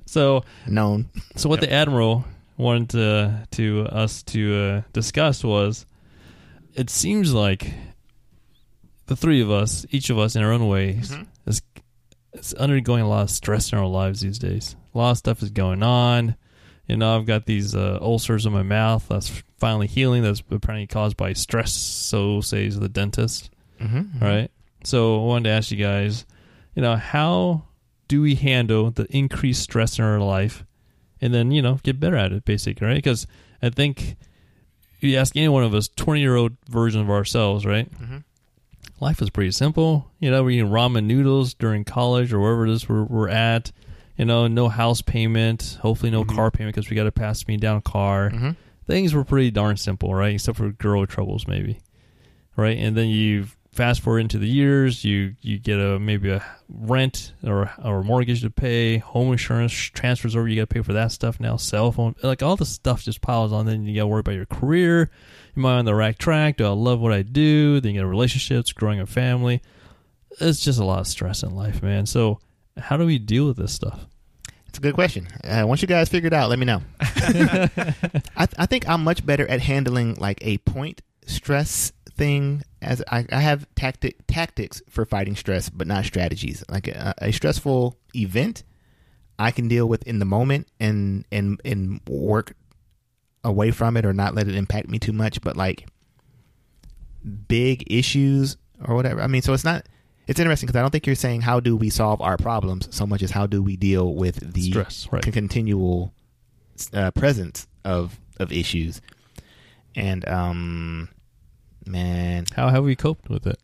so, 0.07 0.45
known. 0.67 1.11
so 1.37 1.51
what 1.51 1.61
the 1.61 1.71
admiral 1.71 2.25
wanted 2.61 2.91
to, 2.91 3.47
to 3.53 3.87
us 3.91 4.23
to 4.25 4.55
uh, 4.57 4.83
discuss 4.93 5.43
was 5.43 5.87
it 6.75 6.91
seems 6.91 7.33
like 7.33 7.73
the 9.07 9.17
three 9.17 9.41
of 9.41 9.51
us 9.51 9.85
each 9.91 10.11
of 10.11 10.19
us 10.19 10.37
in 10.37 10.43
our 10.43 10.53
own 10.53 10.69
ways 10.69 11.13
is, 11.47 11.63
is 12.33 12.55
undergoing 12.55 13.03
a 13.03 13.09
lot 13.09 13.23
of 13.23 13.31
stress 13.31 13.73
in 13.73 13.79
our 13.79 13.87
lives 13.87 14.21
these 14.21 14.39
days 14.39 14.77
a 14.95 14.99
lot 14.99 15.11
of 15.13 15.19
stuff 15.19 15.43
is 15.43 15.51
going 15.51 15.83
on 15.83 16.37
you 16.87 16.97
know 16.97 17.17
i've 17.17 17.27
got 17.27 17.47
these 17.47 17.75
uh, 17.75 17.99
ulcers 18.01 18.47
in 18.47 18.53
my 18.53 18.63
mouth 18.63 19.05
that's 19.09 19.43
finally 19.59 19.87
healing 19.87 20.23
that's 20.23 20.43
apparently 20.51 20.87
caused 20.87 21.17
by 21.17 21.33
stress 21.33 21.73
so 21.73 22.41
says 22.41 22.79
the 22.79 22.89
dentist 22.89 23.51
Mm-hmm. 23.81 24.23
right? 24.23 24.51
So 24.85 25.23
I 25.23 25.25
wanted 25.25 25.49
to 25.49 25.55
ask 25.55 25.71
you 25.71 25.79
guys, 25.79 26.27
you 26.75 26.83
know, 26.83 26.97
how 26.97 27.65
do 28.09 28.21
we 28.21 28.35
handle 28.35 28.91
the 28.91 29.07
increased 29.09 29.63
stress 29.63 29.99
in 29.99 30.05
our 30.05 30.21
life, 30.21 30.67
and 31.21 31.33
then 31.35 31.51
you 31.51 31.63
know 31.63 31.79
get 31.83 32.01
better 32.01 32.17
at 32.17 32.33
it, 32.33 32.45
basically, 32.45 32.87
right? 32.87 32.95
Because 32.95 33.27
I 33.63 33.71
think 33.71 34.17
if 34.97 35.05
you 35.05 35.17
ask 35.17 35.37
any 35.37 35.49
one 35.49 35.65
of 35.65 35.75
us, 35.75 35.89
twenty 35.89 36.21
year 36.21 36.37
old 36.37 36.53
version 36.69 37.01
of 37.01 37.11
ourselves, 37.11 37.65
right? 37.67 37.91
Mhm. 38.01 38.25
Life 39.01 39.23
is 39.23 39.31
pretty 39.31 39.51
simple. 39.53 40.11
You 40.19 40.31
know, 40.31 40.43
we're 40.45 40.51
eating 40.51 40.69
ramen 40.71 41.05
noodles 41.05 41.55
during 41.55 41.85
college 41.85 42.33
or 42.33 42.41
wherever 42.41 42.67
it 42.67 42.71
is 42.73 42.89
we're, 42.89 43.05
we're 43.05 43.29
at. 43.31 43.73
You 44.19 44.27
know, 44.27 44.47
no 44.49 44.69
house 44.69 45.01
payment, 45.01 45.79
hopefully 45.81 46.11
no 46.11 46.25
car 46.27 46.51
payment 46.51 46.75
because 46.75 46.91
we 46.91 46.97
got 46.97 47.05
to 47.05 47.13
pass 47.13 47.49
me 47.49 47.57
down 47.57 47.79
a 47.79 47.81
car 47.81 48.31
Mm-hmm. 48.31 48.51
things 48.87 49.15
were 49.15 49.25
pretty 49.25 49.51
darn 49.51 49.79
simple, 49.79 50.15
right? 50.15 50.35
Except 50.35 50.59
for 50.59 50.71
girl 50.73 51.07
troubles, 51.07 51.47
maybe, 51.47 51.79
right? 52.57 52.77
And 52.77 52.95
then 52.95 53.09
you 53.09 53.47
fast 53.81 54.03
forward 54.03 54.19
into 54.19 54.37
the 54.37 54.47
years, 54.47 55.07
you 55.07 55.35
you 55.41 55.59
get 55.59 55.79
a 55.81 55.99
maybe 55.99 56.29
a 56.29 56.45
rent 56.69 57.33
or 57.43 57.73
or 57.83 58.01
a 58.01 58.05
mortgage 58.05 58.43
to 58.43 58.51
pay, 58.51 58.99
home 58.99 59.33
insurance 59.33 59.73
transfers 59.73 60.37
over, 60.37 60.47
you 60.47 60.57
got 60.57 60.69
to 60.69 60.75
pay 60.75 60.83
for 60.83 60.93
that 60.93 61.11
stuff 61.11 61.41
now, 61.41 61.57
cell 61.57 61.91
phone, 61.91 62.15
like 62.23 62.43
all 62.43 62.57
the 62.57 62.67
stuff 62.67 63.03
just 63.03 63.23
piles 63.23 63.55
on. 63.55 63.65
Then 63.65 63.87
you 63.87 63.95
got 63.95 64.03
to 64.03 64.07
worry 64.09 64.21
about 64.21 64.35
your 64.35 64.45
career. 64.45 65.11
Am 65.57 65.65
I 65.65 65.79
on 65.79 65.87
the 65.87 65.95
right 65.95 66.19
track? 66.19 66.59
Do 66.59 66.67
I 66.67 66.73
love 66.73 67.01
what 67.01 67.15
I 67.15 67.23
do? 67.23 67.81
Then 67.81 67.95
you 67.95 68.03
got 68.03 68.07
relationships, 68.07 68.71
growing 68.71 69.01
a 69.01 69.07
family. 69.07 69.63
It's 70.39 70.61
just 70.61 70.79
a 70.79 70.85
lot 70.85 71.01
of 71.01 71.07
stress 71.07 71.43
in 71.43 71.57
life, 71.57 71.83
man. 71.83 72.05
So 72.05 72.39
how 72.77 72.99
do 72.99 73.07
we 73.07 73.19
deal 73.19 73.47
with 73.47 73.57
this 73.57 73.73
stuff? 73.73 74.05
It's 74.69 74.77
a 74.77 74.83
good 74.83 74.95
question. 74.95 75.27
Uh, 75.43 75.65
once 75.67 75.81
you 75.81 75.89
guys 75.89 76.11
figure 76.11 76.27
it 76.27 76.35
out, 76.35 76.51
let 76.51 76.59
me 76.59 76.67
know. 76.67 76.83
I, 77.01 78.47
I 78.59 78.67
think 78.67 78.87
I'm 78.87 79.03
much 79.03 79.25
better 79.25 79.49
at 79.49 79.63
handling 79.63 80.17
like 80.17 80.39
a 80.43 80.59
point 80.59 81.01
stress 81.25 81.93
thing. 82.21 82.63
As 82.83 83.03
I, 83.11 83.27
I 83.33 83.41
have 83.41 83.67
tactic 83.75 84.19
tactics 84.27 84.83
for 84.91 85.07
fighting 85.07 85.35
stress, 85.37 85.71
but 85.71 85.87
not 85.87 86.05
strategies. 86.05 86.63
Like 86.69 86.87
a, 86.87 87.15
a 87.19 87.33
stressful 87.33 87.97
event, 88.15 88.63
I 89.39 89.51
can 89.51 89.69
deal 89.69 89.89
with 89.89 90.07
in 90.07 90.19
the 90.19 90.27
moment 90.27 90.69
and 90.79 91.25
and 91.33 91.61
and 91.65 92.01
work 92.07 92.55
away 93.43 93.71
from 93.71 93.97
it 93.97 94.05
or 94.05 94.13
not 94.13 94.35
let 94.35 94.49
it 94.49 94.55
impact 94.55 94.89
me 94.89 94.99
too 94.99 95.15
much. 95.15 95.41
But 95.41 95.57
like 95.57 95.89
big 97.49 97.91
issues 97.91 98.59
or 98.87 98.95
whatever. 98.95 99.23
I 99.23 99.27
mean, 99.27 99.43
so 99.43 99.55
it's 99.55 99.65
not. 99.65 99.87
It's 100.27 100.39
interesting 100.39 100.67
because 100.69 100.79
I 100.79 100.83
don't 100.83 100.91
think 100.91 101.07
you're 101.07 101.17
saying 101.17 101.41
how 101.41 101.59
do 101.59 101.77
we 101.77 101.91
solve 101.91 102.21
our 102.21 102.37
problems 102.37 102.95
so 102.95 103.05
much 103.05 103.23
as 103.23 103.33
how 103.33 103.47
do 103.47 103.63
we 103.63 103.77
deal 103.77 104.15
with 104.15 104.53
the 104.53 104.71
Stress, 104.71 105.09
right. 105.11 105.23
con- 105.23 105.33
continual 105.33 106.13
uh, 106.93 107.11
presence 107.13 107.67
of 107.85 108.21
of 108.39 108.53
issues. 108.53 109.01
And 109.97 110.29
um, 110.29 111.09
man, 111.87 112.47
How 112.55 112.69
have 112.69 112.85
we 112.85 112.97
coped 112.97 113.29
with 113.29 113.47
it? 113.47 113.59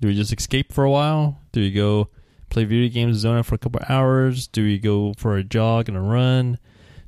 Do 0.00 0.08
we 0.08 0.14
just 0.14 0.32
escape 0.32 0.72
for 0.72 0.84
a 0.84 0.90
while? 0.90 1.40
Do 1.52 1.60
we 1.60 1.72
go 1.72 2.08
play 2.50 2.64
video 2.64 2.88
games, 2.88 3.16
zone 3.18 3.38
out 3.38 3.46
for 3.46 3.54
a 3.54 3.58
couple 3.58 3.80
hours? 3.88 4.46
Do 4.46 4.62
we 4.62 4.78
go 4.78 5.14
for 5.16 5.36
a 5.36 5.44
jog 5.44 5.88
and 5.88 5.96
a 5.96 6.00
run? 6.00 6.58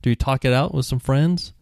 Do 0.02 0.10
we 0.10 0.16
talk 0.16 0.44
it 0.44 0.52
out 0.52 0.74
with 0.74 0.86
some 0.86 0.98
friends? 0.98 1.52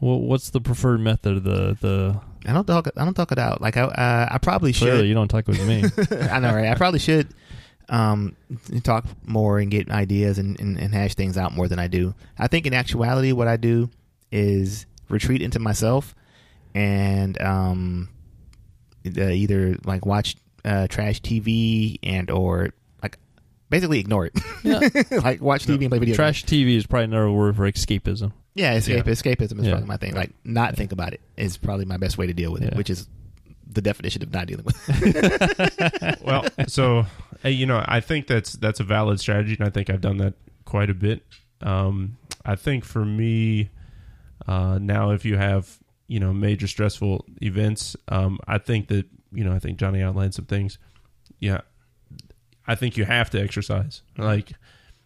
Well, 0.00 0.20
what's 0.20 0.50
the 0.50 0.60
preferred 0.60 1.00
method? 1.00 1.44
The 1.44 1.76
the 1.80 2.20
I 2.46 2.52
don't 2.52 2.66
talk. 2.66 2.88
I 2.96 3.04
don't 3.04 3.14
talk 3.14 3.32
it 3.32 3.38
out. 3.38 3.60
Like 3.60 3.76
I, 3.76 3.82
uh, 3.82 4.28
I 4.30 4.38
probably 4.38 4.72
clearly 4.72 5.00
should. 5.00 5.08
you 5.08 5.14
don't 5.14 5.28
talk 5.28 5.46
with 5.46 5.66
me. 5.66 5.84
I 6.30 6.40
know, 6.40 6.54
right? 6.54 6.68
I 6.68 6.74
probably 6.74 6.98
should 6.98 7.28
um, 7.88 8.36
talk 8.82 9.06
more 9.24 9.58
and 9.58 9.70
get 9.70 9.90
ideas 9.90 10.38
and, 10.38 10.58
and, 10.60 10.78
and 10.78 10.92
hash 10.92 11.14
things 11.14 11.38
out 11.38 11.54
more 11.54 11.68
than 11.68 11.78
I 11.78 11.86
do. 11.86 12.14
I 12.38 12.48
think 12.48 12.66
in 12.66 12.74
actuality, 12.74 13.32
what 13.32 13.48
I 13.48 13.56
do 13.56 13.88
is 14.32 14.86
retreat 15.08 15.42
into 15.42 15.58
myself 15.58 16.14
and 16.74 17.40
um, 17.40 18.08
uh, 19.06 19.20
either 19.28 19.76
like 19.84 20.04
watch 20.06 20.36
uh, 20.64 20.86
trash 20.88 21.20
TV 21.20 21.98
and 22.02 22.30
or 22.30 22.70
like 23.02 23.18
basically 23.70 24.00
ignore 24.00 24.26
it. 24.26 24.32
Yeah. 24.62 24.80
like 25.22 25.40
watch 25.40 25.66
TV 25.66 25.80
and 25.82 25.90
play 25.90 25.98
video. 25.98 26.14
Trash 26.14 26.44
TV 26.44 26.76
is 26.76 26.86
probably 26.86 27.04
another 27.04 27.30
word 27.30 27.56
for 27.56 27.70
escapism. 27.70 28.32
Yeah, 28.54 28.74
escape, 28.74 29.06
Yeah. 29.06 29.12
escapism 29.12 29.58
is 29.60 29.66
Yeah. 29.66 29.72
probably 29.72 29.88
my 29.88 29.96
thing. 29.96 30.14
Like 30.14 30.32
not 30.44 30.76
think 30.76 30.92
about 30.92 31.12
it 31.12 31.20
is 31.36 31.56
probably 31.56 31.84
my 31.84 31.96
best 31.96 32.18
way 32.18 32.26
to 32.26 32.32
deal 32.32 32.52
with 32.52 32.62
it, 32.62 32.74
which 32.76 32.88
is 32.90 33.08
the 33.66 33.82
definition 33.82 34.22
of 34.22 34.32
not 34.32 34.46
dealing 34.46 34.64
with. 34.64 34.76
it. 34.88 36.18
well, 36.24 36.44
so 36.68 37.06
you 37.44 37.66
know, 37.66 37.82
I 37.86 38.00
think 38.00 38.26
that's 38.26 38.52
that's 38.54 38.80
a 38.80 38.84
valid 38.84 39.20
strategy, 39.20 39.56
and 39.58 39.66
I 39.66 39.70
think 39.70 39.90
I've 39.90 40.00
done 40.00 40.18
that 40.18 40.34
quite 40.64 40.88
a 40.88 40.94
bit. 40.94 41.22
Um, 41.60 42.16
I 42.44 42.56
think 42.56 42.84
for 42.84 43.04
me, 43.04 43.70
uh, 44.46 44.78
now 44.80 45.10
if 45.10 45.24
you 45.24 45.36
have 45.36 45.78
you 46.06 46.20
know 46.20 46.32
major 46.32 46.66
stressful 46.66 47.24
events, 47.42 47.96
um, 48.08 48.38
I 48.46 48.58
think 48.58 48.88
that 48.88 49.06
you 49.32 49.44
know 49.44 49.52
I 49.52 49.58
think 49.58 49.78
Johnny 49.78 50.02
outlined 50.02 50.34
some 50.34 50.46
things. 50.46 50.78
Yeah, 51.38 51.62
I 52.66 52.74
think 52.74 52.96
you 52.96 53.04
have 53.04 53.30
to 53.30 53.40
exercise. 53.40 54.02
Like 54.16 54.52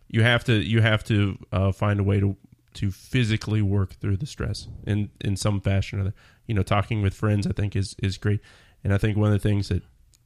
you 0.09 0.23
have 0.23 0.45
to 0.45 0.55
you 0.55 0.81
have 0.81 1.05
to 1.05 1.39
uh, 1.53 1.73
find 1.73 2.01
a 2.01 2.03
way 2.03 2.21
to 2.21 2.37
to 2.75 2.91
physically 2.91 3.63
work 3.63 3.95
through 3.95 4.17
the 4.17 4.27
stress 4.27 4.69
in 4.87 5.11
in 5.21 5.37
some 5.37 5.61
fashion 5.61 5.99
or 5.99 6.03
other. 6.03 6.15
You 6.47 6.55
know, 6.55 6.63
talking 6.63 7.03
with 7.03 7.15
friends 7.15 7.47
I 7.47 7.53
think 7.53 7.77
is 7.77 7.95
is 8.03 8.19
great. 8.19 8.41
And 8.85 8.95
I 8.95 8.99
think 8.99 9.17
one 9.17 9.33
of 9.33 9.41
the 9.41 9.49
things 9.49 9.69
that 9.69 9.83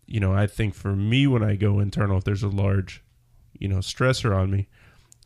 you 0.07 0.21
know, 0.21 0.35
I 0.35 0.47
think 0.47 0.75
for 0.75 0.95
me 0.95 1.27
when 1.27 1.43
I 1.43 1.57
go 1.57 1.79
internal 1.79 2.19
if 2.19 2.25
there's 2.25 2.43
a 2.43 2.49
large, 2.49 3.03
you 3.59 3.69
know, 3.69 3.79
stressor 3.79 4.37
on 4.37 4.51
me, 4.51 4.69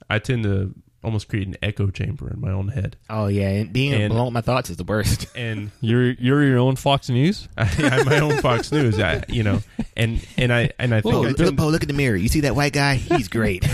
I 0.09 0.19
tend 0.19 0.45
to 0.45 0.75
almost 1.07 1.29
create 1.29 1.47
an 1.47 1.57
echo 1.63 1.89
chamber 1.89 2.29
in 2.29 2.41
my 2.41 2.51
own 2.51 2.69
head. 2.69 2.97
oh 3.09 3.29
yeah, 3.29 3.49
and 3.49 3.73
being 3.73 3.95
And- 3.95 4.13
alone 4.13 4.27
with 4.27 4.35
my 4.35 4.41
thoughts 4.43 4.69
is 4.69 4.77
the 4.77 4.85
worst. 4.85 5.27
And 5.37 5.71
You're 5.81 6.11
you're 6.13 6.43
your 6.45 6.59
own 6.59 6.77
Fox 6.77 7.09
News. 7.09 7.49
I 7.57 7.65
have 7.65 8.05
my 8.07 8.19
own 8.19 8.39
Fox 8.39 8.73
News, 8.73 8.99
I, 8.99 9.23
you 9.29 9.43
know, 9.45 9.61
and 9.97 10.21
and 10.37 10.53
I 10.53 10.71
and 10.79 10.93
I 10.95 11.01
think 11.01 11.15
Oh, 11.15 11.25
I 11.25 11.29
look, 11.29 11.37
tend- 11.37 11.61
oh, 11.61 11.69
look 11.69 11.83
at 11.83 11.89
the 11.89 11.95
mirror. 11.95 12.17
You 12.17 12.29
see 12.29 12.41
that 12.41 12.57
white 12.57 12.73
guy? 12.73 12.97
He's 12.97 13.29
great. 13.29 13.65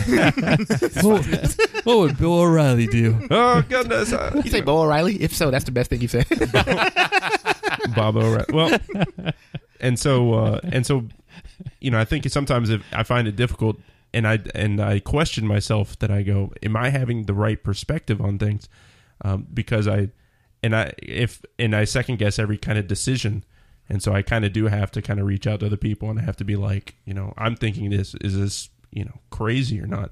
what, 1.02 1.56
what 1.84 1.98
would 1.98 2.18
Bill 2.18 2.34
O'Reilly 2.40 2.86
do? 2.86 3.26
oh 3.30 3.62
goodness, 3.68 4.12
uh, 4.12 4.40
you 4.44 4.50
say 4.50 4.60
Bo 4.60 4.82
O'Reilly? 4.82 5.16
If 5.22 5.34
so, 5.34 5.50
that's 5.50 5.64
the 5.64 5.72
best 5.72 5.88
thing 5.90 6.00
you've 6.02 6.10
said. 6.10 6.26
Bob 7.94 8.16
O'Reilly. 8.16 8.44
Well, 8.52 8.78
and 9.80 9.98
so 9.98 10.34
uh, 10.34 10.60
and 10.64 10.84
so, 10.86 11.04
you 11.80 11.90
know, 11.90 11.98
I 11.98 12.04
think 12.04 12.28
sometimes 12.28 12.70
if 12.70 12.82
I 12.92 13.02
find 13.02 13.26
it 13.28 13.36
difficult, 13.36 13.78
and 14.14 14.26
I 14.26 14.40
and 14.54 14.80
I 14.80 15.00
question 15.00 15.46
myself 15.46 15.98
that 16.00 16.10
I 16.10 16.22
go, 16.22 16.52
am 16.62 16.76
I 16.76 16.90
having 16.90 17.24
the 17.24 17.34
right 17.34 17.62
perspective 17.62 18.20
on 18.20 18.38
things? 18.38 18.68
Um, 19.24 19.46
because 19.52 19.88
I 19.88 20.10
and 20.62 20.76
I 20.76 20.92
if 21.02 21.42
and 21.58 21.74
I 21.74 21.84
second 21.84 22.18
guess 22.18 22.38
every 22.38 22.58
kind 22.58 22.78
of 22.78 22.86
decision, 22.86 23.44
and 23.88 24.02
so 24.02 24.12
I 24.12 24.22
kind 24.22 24.44
of 24.44 24.52
do 24.52 24.66
have 24.66 24.90
to 24.92 25.02
kind 25.02 25.20
of 25.20 25.26
reach 25.26 25.46
out 25.46 25.60
to 25.60 25.66
other 25.66 25.76
people, 25.76 26.10
and 26.10 26.18
I 26.18 26.22
have 26.22 26.36
to 26.36 26.44
be 26.44 26.56
like, 26.56 26.96
you 27.04 27.14
know, 27.14 27.32
I'm 27.36 27.56
thinking 27.56 27.90
this 27.90 28.14
is 28.20 28.38
this 28.38 28.70
you 28.90 29.04
know 29.04 29.18
crazy 29.30 29.80
or 29.80 29.86
not. 29.86 30.10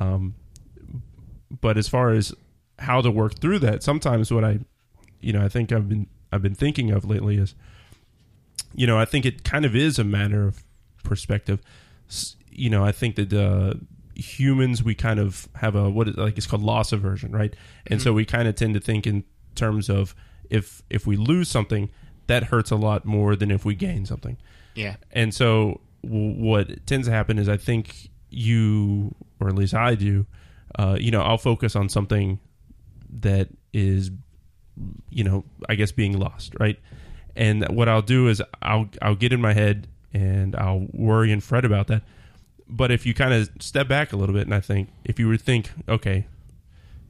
Um, 0.00 0.34
but 1.60 1.76
as 1.76 1.88
far 1.88 2.10
as 2.10 2.34
how 2.78 3.00
to 3.00 3.10
work 3.10 3.38
through 3.40 3.60
that, 3.60 3.82
sometimes 3.82 4.32
what 4.32 4.44
I, 4.44 4.60
you 5.20 5.32
know, 5.32 5.44
I 5.44 5.48
think 5.48 5.72
I've 5.72 5.88
been 5.88 6.06
I've 6.32 6.42
been 6.42 6.54
thinking 6.54 6.90
of 6.90 7.04
lately 7.04 7.36
is, 7.36 7.54
you 8.74 8.86
know, 8.86 8.98
I 8.98 9.04
think 9.04 9.24
it 9.24 9.44
kind 9.44 9.64
of 9.64 9.76
is 9.76 9.98
a 9.98 10.04
matter 10.04 10.46
of 10.46 10.64
perspective. 11.02 11.60
You 12.54 12.70
know, 12.70 12.84
I 12.84 12.92
think 12.92 13.16
that 13.16 13.32
uh, 13.32 13.74
humans 14.14 14.82
we 14.82 14.94
kind 14.94 15.18
of 15.18 15.48
have 15.56 15.74
a 15.74 15.90
what 15.90 16.08
is, 16.08 16.16
like 16.16 16.36
it's 16.38 16.46
called 16.46 16.62
loss 16.62 16.92
aversion, 16.92 17.32
right? 17.32 17.54
And 17.88 18.00
so 18.00 18.12
we 18.12 18.24
kind 18.24 18.48
of 18.48 18.54
tend 18.54 18.74
to 18.74 18.80
think 18.80 19.06
in 19.06 19.24
terms 19.54 19.88
of 19.90 20.14
if 20.50 20.82
if 20.90 21.06
we 21.06 21.16
lose 21.16 21.48
something, 21.48 21.90
that 22.26 22.44
hurts 22.44 22.70
a 22.70 22.76
lot 22.76 23.04
more 23.04 23.36
than 23.36 23.50
if 23.50 23.64
we 23.64 23.74
gain 23.74 24.06
something. 24.06 24.36
yeah. 24.74 24.96
And 25.10 25.34
so 25.34 25.80
w- 26.02 26.34
what 26.40 26.86
tends 26.86 27.06
to 27.08 27.12
happen 27.12 27.38
is 27.38 27.48
I 27.48 27.56
think 27.56 28.10
you, 28.30 29.14
or 29.40 29.48
at 29.48 29.54
least 29.54 29.74
I 29.74 29.94
do, 29.94 30.26
uh, 30.78 30.96
you 30.98 31.10
know, 31.10 31.22
I'll 31.22 31.38
focus 31.38 31.76
on 31.76 31.88
something 31.88 32.40
that 33.20 33.48
is, 33.72 34.10
you 35.10 35.24
know, 35.24 35.44
I 35.68 35.74
guess 35.76 35.92
being 35.92 36.18
lost, 36.18 36.54
right? 36.58 36.78
And 37.36 37.66
what 37.68 37.88
I'll 37.88 38.02
do 38.02 38.28
is 38.28 38.42
I'll 38.62 38.88
I'll 39.02 39.16
get 39.16 39.32
in 39.32 39.40
my 39.40 39.52
head 39.52 39.88
and 40.12 40.54
I'll 40.56 40.86
worry 40.92 41.32
and 41.32 41.42
fret 41.42 41.64
about 41.64 41.88
that. 41.88 42.02
But 42.68 42.90
if 42.90 43.04
you 43.06 43.14
kind 43.14 43.32
of 43.34 43.50
step 43.60 43.88
back 43.88 44.12
a 44.12 44.16
little 44.16 44.34
bit 44.34 44.46
and 44.46 44.54
I 44.54 44.60
think 44.60 44.88
if 45.04 45.18
you 45.18 45.28
would 45.28 45.40
think, 45.42 45.70
okay, 45.88 46.26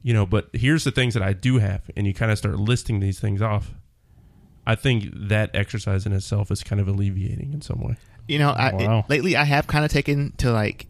you 0.03 0.13
know, 0.13 0.25
but 0.25 0.49
here's 0.53 0.83
the 0.83 0.91
things 0.91 1.13
that 1.13 1.23
I 1.23 1.33
do 1.33 1.57
have, 1.59 1.81
and 1.95 2.05
you 2.05 2.13
kind 2.13 2.31
of 2.31 2.37
start 2.37 2.57
listing 2.59 2.99
these 2.99 3.19
things 3.19 3.41
off. 3.41 3.71
I 4.67 4.75
think 4.75 5.05
that 5.13 5.51
exercise 5.53 6.05
in 6.05 6.11
itself 6.13 6.51
is 6.51 6.63
kind 6.63 6.79
of 6.81 6.87
alleviating 6.87 7.53
in 7.53 7.61
some 7.61 7.79
way. 7.81 7.95
You 8.27 8.39
know, 8.39 8.49
I, 8.51 8.73
Wow. 8.73 8.99
it- 8.99 9.09
lately 9.09 9.35
I 9.35 9.43
have 9.45 9.67
kind 9.67 9.85
of 9.85 9.91
taken 9.91 10.33
to 10.37 10.51
like 10.51 10.87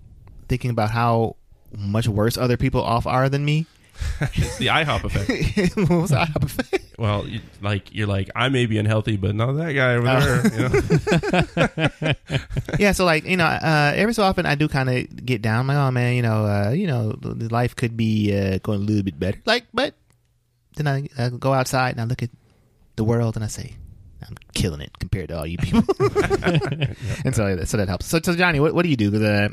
thinking 0.47 0.69
about 0.71 0.91
how 0.91 1.36
much 1.78 2.08
worse 2.08 2.38
other 2.38 2.58
people 2.58 2.82
off 2.82 3.06
are 3.06 3.30
than 3.30 3.43
me. 3.45 3.65
It's 4.36 4.58
the 4.58 4.67
IHOP 4.67 5.03
effect. 5.03 5.75
what 5.89 6.01
was 6.01 6.12
I? 6.12 6.27
Well, 6.97 7.27
you, 7.27 7.41
like 7.62 7.93
you're 7.93 8.08
like 8.08 8.29
I 8.36 8.49
may 8.49 8.65
be 8.65 8.77
unhealthy, 8.77 9.17
but 9.17 9.36
not 9.36 9.53
that 9.53 9.73
guy 9.73 9.95
over 9.95 10.08
there. 10.08 11.89
You 11.91 12.13
know? 12.47 12.77
yeah, 12.79 12.91
so 12.93 13.03
like 13.05 13.25
you 13.25 13.36
know, 13.38 13.45
uh, 13.45 13.91
every 13.95 14.13
so 14.13 14.23
often 14.23 14.45
I 14.45 14.55
do 14.55 14.67
kind 14.67 14.89
of 14.89 15.25
get 15.25 15.41
down. 15.41 15.62
I'm 15.62 15.67
like, 15.67 15.77
oh 15.77 15.91
man, 15.91 16.15
you 16.15 16.21
know, 16.21 16.45
uh, 16.45 16.71
you 16.71 16.88
know, 16.88 17.12
the 17.12 17.34
the 17.34 17.49
life 17.53 17.75
could 17.75 17.97
be 17.97 18.36
uh, 18.36 18.60
going 18.60 18.81
a 18.81 18.86
little 18.86 19.03
bit 19.03 19.19
better. 19.19 19.41
Like, 19.45 19.65
but 19.73 19.95
then 20.77 20.88
I, 20.88 21.10
I 21.17 21.29
go 21.29 21.53
outside 21.53 21.91
and 21.91 22.01
I 22.01 22.05
look 22.05 22.23
at 22.23 22.29
the 22.95 23.03
world 23.03 23.36
and 23.36 23.43
I 23.43 23.47
say, 23.47 23.75
I'm 24.25 24.36
killing 24.53 24.81
it 24.81 24.97
compared 24.99 25.29
to 25.29 25.38
all 25.38 25.45
you 25.45 25.58
people. 25.58 25.84
and 27.25 27.36
so 27.36 27.63
so 27.65 27.77
that 27.77 27.88
helps. 27.88 28.05
So, 28.05 28.19
so 28.23 28.36
Johnny, 28.36 28.60
what, 28.60 28.73
what 28.73 28.84
do 28.84 28.89
you 28.89 28.97
do? 28.97 29.12
Because 29.12 29.27
uh, 29.27 29.49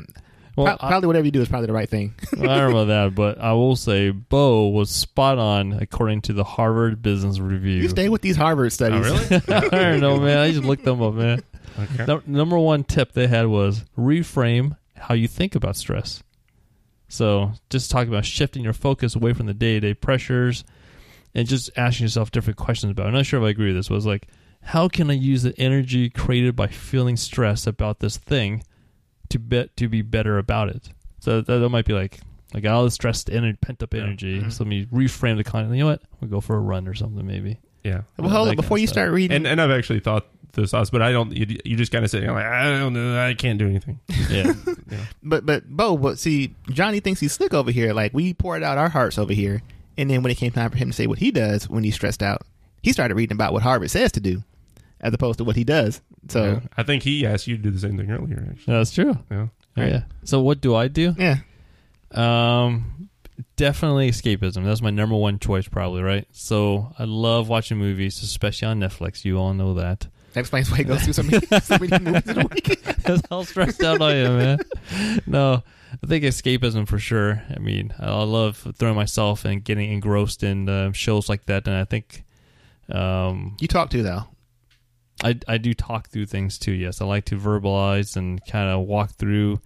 Well, 0.55 0.77
pro- 0.77 0.87
probably 0.87 1.07
whatever 1.07 1.25
you 1.25 1.31
do 1.31 1.41
is 1.41 1.49
probably 1.49 1.67
the 1.67 1.73
right 1.73 1.89
thing. 1.89 2.13
I 2.33 2.35
don't 2.35 2.45
know 2.45 2.69
about 2.81 2.87
that, 2.87 3.15
but 3.15 3.39
I 3.39 3.53
will 3.53 3.75
say 3.75 4.11
Bo 4.11 4.67
was 4.67 4.89
spot 4.89 5.39
on 5.39 5.73
according 5.73 6.21
to 6.23 6.33
the 6.33 6.43
Harvard 6.43 7.01
Business 7.01 7.39
Review. 7.39 7.81
you 7.81 7.89
stay 7.89 8.09
with 8.09 8.21
these 8.21 8.35
Harvard 8.35 8.67
oh, 8.67 8.69
studies. 8.69 9.05
oh, 9.05 9.17
studies. 9.17 9.47
really? 9.47 9.67
I 9.67 9.91
don't 9.91 9.99
know, 9.99 10.19
man. 10.19 10.37
I 10.37 10.51
just 10.51 10.63
looked 10.63 10.85
them 10.85 11.01
up, 11.01 11.15
man. 11.15 11.41
Okay. 11.79 12.05
Num- 12.05 12.23
number 12.27 12.57
one 12.59 12.83
tip 12.83 13.13
they 13.13 13.27
had 13.27 13.47
was 13.47 13.83
reframe 13.97 14.77
how 14.95 15.15
you 15.15 15.27
think 15.27 15.55
about 15.55 15.75
stress. 15.75 16.21
So 17.07 17.53
just 17.69 17.91
talking 17.91 18.09
about 18.11 18.25
shifting 18.25 18.63
your 18.63 18.73
focus 18.73 19.15
away 19.15 19.33
from 19.33 19.47
the 19.47 19.53
day 19.53 19.73
to 19.75 19.79
day 19.79 19.93
pressures 19.93 20.63
and 21.35 21.47
just 21.47 21.71
asking 21.75 22.05
yourself 22.05 22.31
different 22.31 22.57
questions 22.57 22.91
about. 22.91 23.05
it. 23.05 23.07
I'm 23.09 23.13
not 23.15 23.25
sure 23.25 23.39
if 23.39 23.45
I 23.45 23.49
agree 23.49 23.67
with 23.67 23.75
this. 23.75 23.89
Was 23.89 24.05
like, 24.05 24.27
how 24.61 24.87
can 24.87 25.09
I 25.09 25.13
use 25.13 25.43
the 25.43 25.59
energy 25.59 26.09
created 26.09 26.55
by 26.55 26.67
feeling 26.67 27.17
stress 27.17 27.67
about 27.67 27.99
this 27.99 28.17
thing 28.17 28.63
to 29.33 29.39
bet 29.39 29.75
to 29.77 29.87
be 29.87 30.01
better 30.01 30.37
about 30.37 30.69
it? 30.69 30.89
So 31.19 31.41
that, 31.41 31.59
that 31.59 31.69
might 31.69 31.85
be 31.85 31.93
like, 31.93 32.19
like 32.53 32.61
I 32.63 32.67
got 32.69 32.75
all 32.75 32.83
this 32.85 32.93
stressed 32.95 33.29
energy, 33.29 33.57
pent 33.61 33.83
up 33.83 33.93
Yeah. 33.93 34.01
energy. 34.03 34.41
Mhm. 34.41 34.51
So 34.51 34.63
let 34.63 34.69
me 34.69 34.85
reframe 34.85 35.37
the 35.37 35.43
content. 35.43 35.73
You 35.75 35.81
know 35.83 35.89
what? 35.91 36.01
We'll 36.21 36.29
go 36.31 36.41
for 36.41 36.55
a 36.55 36.59
run 36.59 36.87
or 36.87 36.93
something 36.93 37.25
maybe. 37.25 37.57
Yeah. 37.83 38.01
Well, 38.17 38.29
hold 38.29 38.49
on. 38.49 38.55
Before 38.55 38.77
you 38.77 38.87
start 38.87 39.11
reading, 39.11 39.35
And 39.35 39.45
and 39.47 39.59
I've 39.61 39.71
actually 39.71 39.99
thought 39.99 40.25
those 40.53 40.69
thoughts, 40.71 40.89
but 40.91 41.01
I 41.01 41.11
don't. 41.11 41.35
You, 41.35 41.57
you 41.65 41.75
just 41.75 41.91
kind 41.91 42.05
of 42.05 42.11
sit 42.11 42.21
there 42.21 42.31
like 42.31 42.45
I 42.45 42.77
don't 42.79 42.93
know. 42.93 43.19
I 43.19 43.33
can't 43.33 43.57
do 43.59 43.67
anything. 43.67 43.99
Yeah. 44.29 44.53
but 45.23 45.45
but 45.45 45.67
Bo, 45.67 45.97
but 45.97 46.17
see, 46.19 46.53
Johnny 46.69 46.99
thinks 46.99 47.19
he's 47.19 47.33
slick 47.33 47.53
over 47.53 47.71
here. 47.71 47.93
Like 47.93 48.13
we 48.13 48.33
poured 48.33 48.63
out 48.63 48.77
our 48.77 48.89
hearts 48.89 49.17
over 49.17 49.33
here, 49.33 49.61
and 49.97 50.09
then 50.09 50.21
when 50.23 50.31
it 50.31 50.35
came 50.35 50.51
time 50.51 50.69
for 50.69 50.77
him 50.77 50.89
to 50.91 50.93
say 50.93 51.07
what 51.07 51.17
he 51.19 51.31
does 51.31 51.67
when 51.67 51.83
he's 51.83 51.95
stressed 51.95 52.21
out, 52.23 52.43
he 52.83 52.93
started 52.93 53.15
reading 53.15 53.35
about 53.35 53.51
what 53.53 53.63
Harvard 53.63 53.89
says 53.91 54.11
to 54.13 54.19
do, 54.19 54.43
as 55.03 55.13
opposed 55.13 55.37
to 55.37 55.43
what 55.43 55.55
he 55.55 55.63
does. 55.63 56.01
So 56.29 56.43
Yeah. 56.43 56.59
I 56.77 56.81
think 56.83 57.03
he 57.03 57.25
asked 57.27 57.45
you 57.45 57.57
to 57.57 57.61
do 57.61 57.69
the 57.69 57.79
same 57.79 57.97
thing 57.97 58.09
earlier. 58.09 58.47
Actually. 58.49 58.73
That's 58.73 58.91
true. 58.91 59.17
Yeah. 59.29 59.47
Yeah. 59.77 59.87
yeah. 59.87 60.03
So 60.23 60.41
what 60.41 60.61
do 60.61 60.73
I 60.75 60.87
do? 60.87 61.13
yeah, 61.19 61.37
Um, 62.11 63.09
definitely 63.55 64.09
escapism. 64.09 64.63
That's 64.65 64.81
my 64.81 64.89
number 64.91 65.15
one 65.15 65.39
choice, 65.39 65.67
probably. 65.67 66.01
Right. 66.01 66.27
So 66.31 66.93
I 66.97 67.03
love 67.03 67.49
watching 67.49 67.77
movies, 67.77 68.21
especially 68.23 68.67
on 68.67 68.79
Netflix. 68.79 69.25
You 69.25 69.37
all 69.37 69.53
know 69.53 69.73
that. 69.75 70.07
that 70.33 70.39
explains 70.39 70.69
why 70.71 70.77
he 70.77 70.83
goes 70.83 71.03
through 71.03 71.13
so 71.13 71.23
many, 71.23 71.45
so 71.61 71.77
many 71.79 71.99
movies 72.03 72.27
in 72.29 72.39
a 72.41 72.47
week. 72.47 72.83
That's 73.03 73.21
how 73.29 73.43
stressed 73.43 73.83
out 73.83 74.01
I 74.01 74.15
am, 74.15 74.37
man. 74.37 74.59
No, 75.25 75.63
I 76.01 76.07
think 76.07 76.23
escapism 76.23 76.87
for 76.87 76.99
sure. 76.99 77.43
I 77.53 77.59
mean, 77.59 77.93
I 77.99 78.23
love 78.23 78.65
throwing 78.77 78.95
myself 78.95 79.43
and 79.45 79.63
getting 79.63 79.91
engrossed 79.91 80.43
in 80.43 80.69
uh, 80.69 80.91
shows 80.93 81.27
like 81.29 81.45
that, 81.47 81.67
and 81.67 81.75
I 81.75 81.83
think 81.85 82.23
um, 82.89 83.57
You 83.59 83.67
talk 83.67 83.89
to 83.91 84.01
though. 84.03 84.23
I 85.23 85.39
I 85.47 85.57
do 85.57 85.73
talk 85.73 86.09
through 86.09 86.25
things 86.27 86.57
too. 86.59 86.73
Yes, 86.73 87.01
I 87.01 87.05
like 87.05 87.25
to 87.25 87.37
verbalize 87.37 88.15
and 88.15 88.45
kind 88.45 88.69
of 88.69 88.85
walk 88.85 89.11
through 89.11 89.59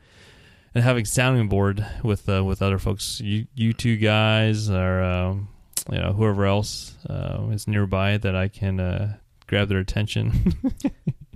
and 0.75 0.83
having 0.83 1.05
sounding 1.05 1.49
board 1.49 1.85
with 2.03 2.29
uh, 2.29 2.43
with 2.43 2.61
other 2.61 2.77
folks. 2.79 3.19
You 3.19 3.47
you 3.55 3.73
two 3.73 3.97
guys 3.97 4.69
or 4.69 5.01
um, 5.01 5.49
you 5.91 5.97
know 5.97 6.13
whoever 6.13 6.45
else 6.45 6.95
uh, 7.09 7.47
is 7.51 7.67
nearby 7.67 8.17
that 8.17 8.35
I 8.35 8.47
can 8.47 8.79
uh, 8.79 9.15
grab 9.47 9.67
their 9.69 9.79
attention. 9.79 10.53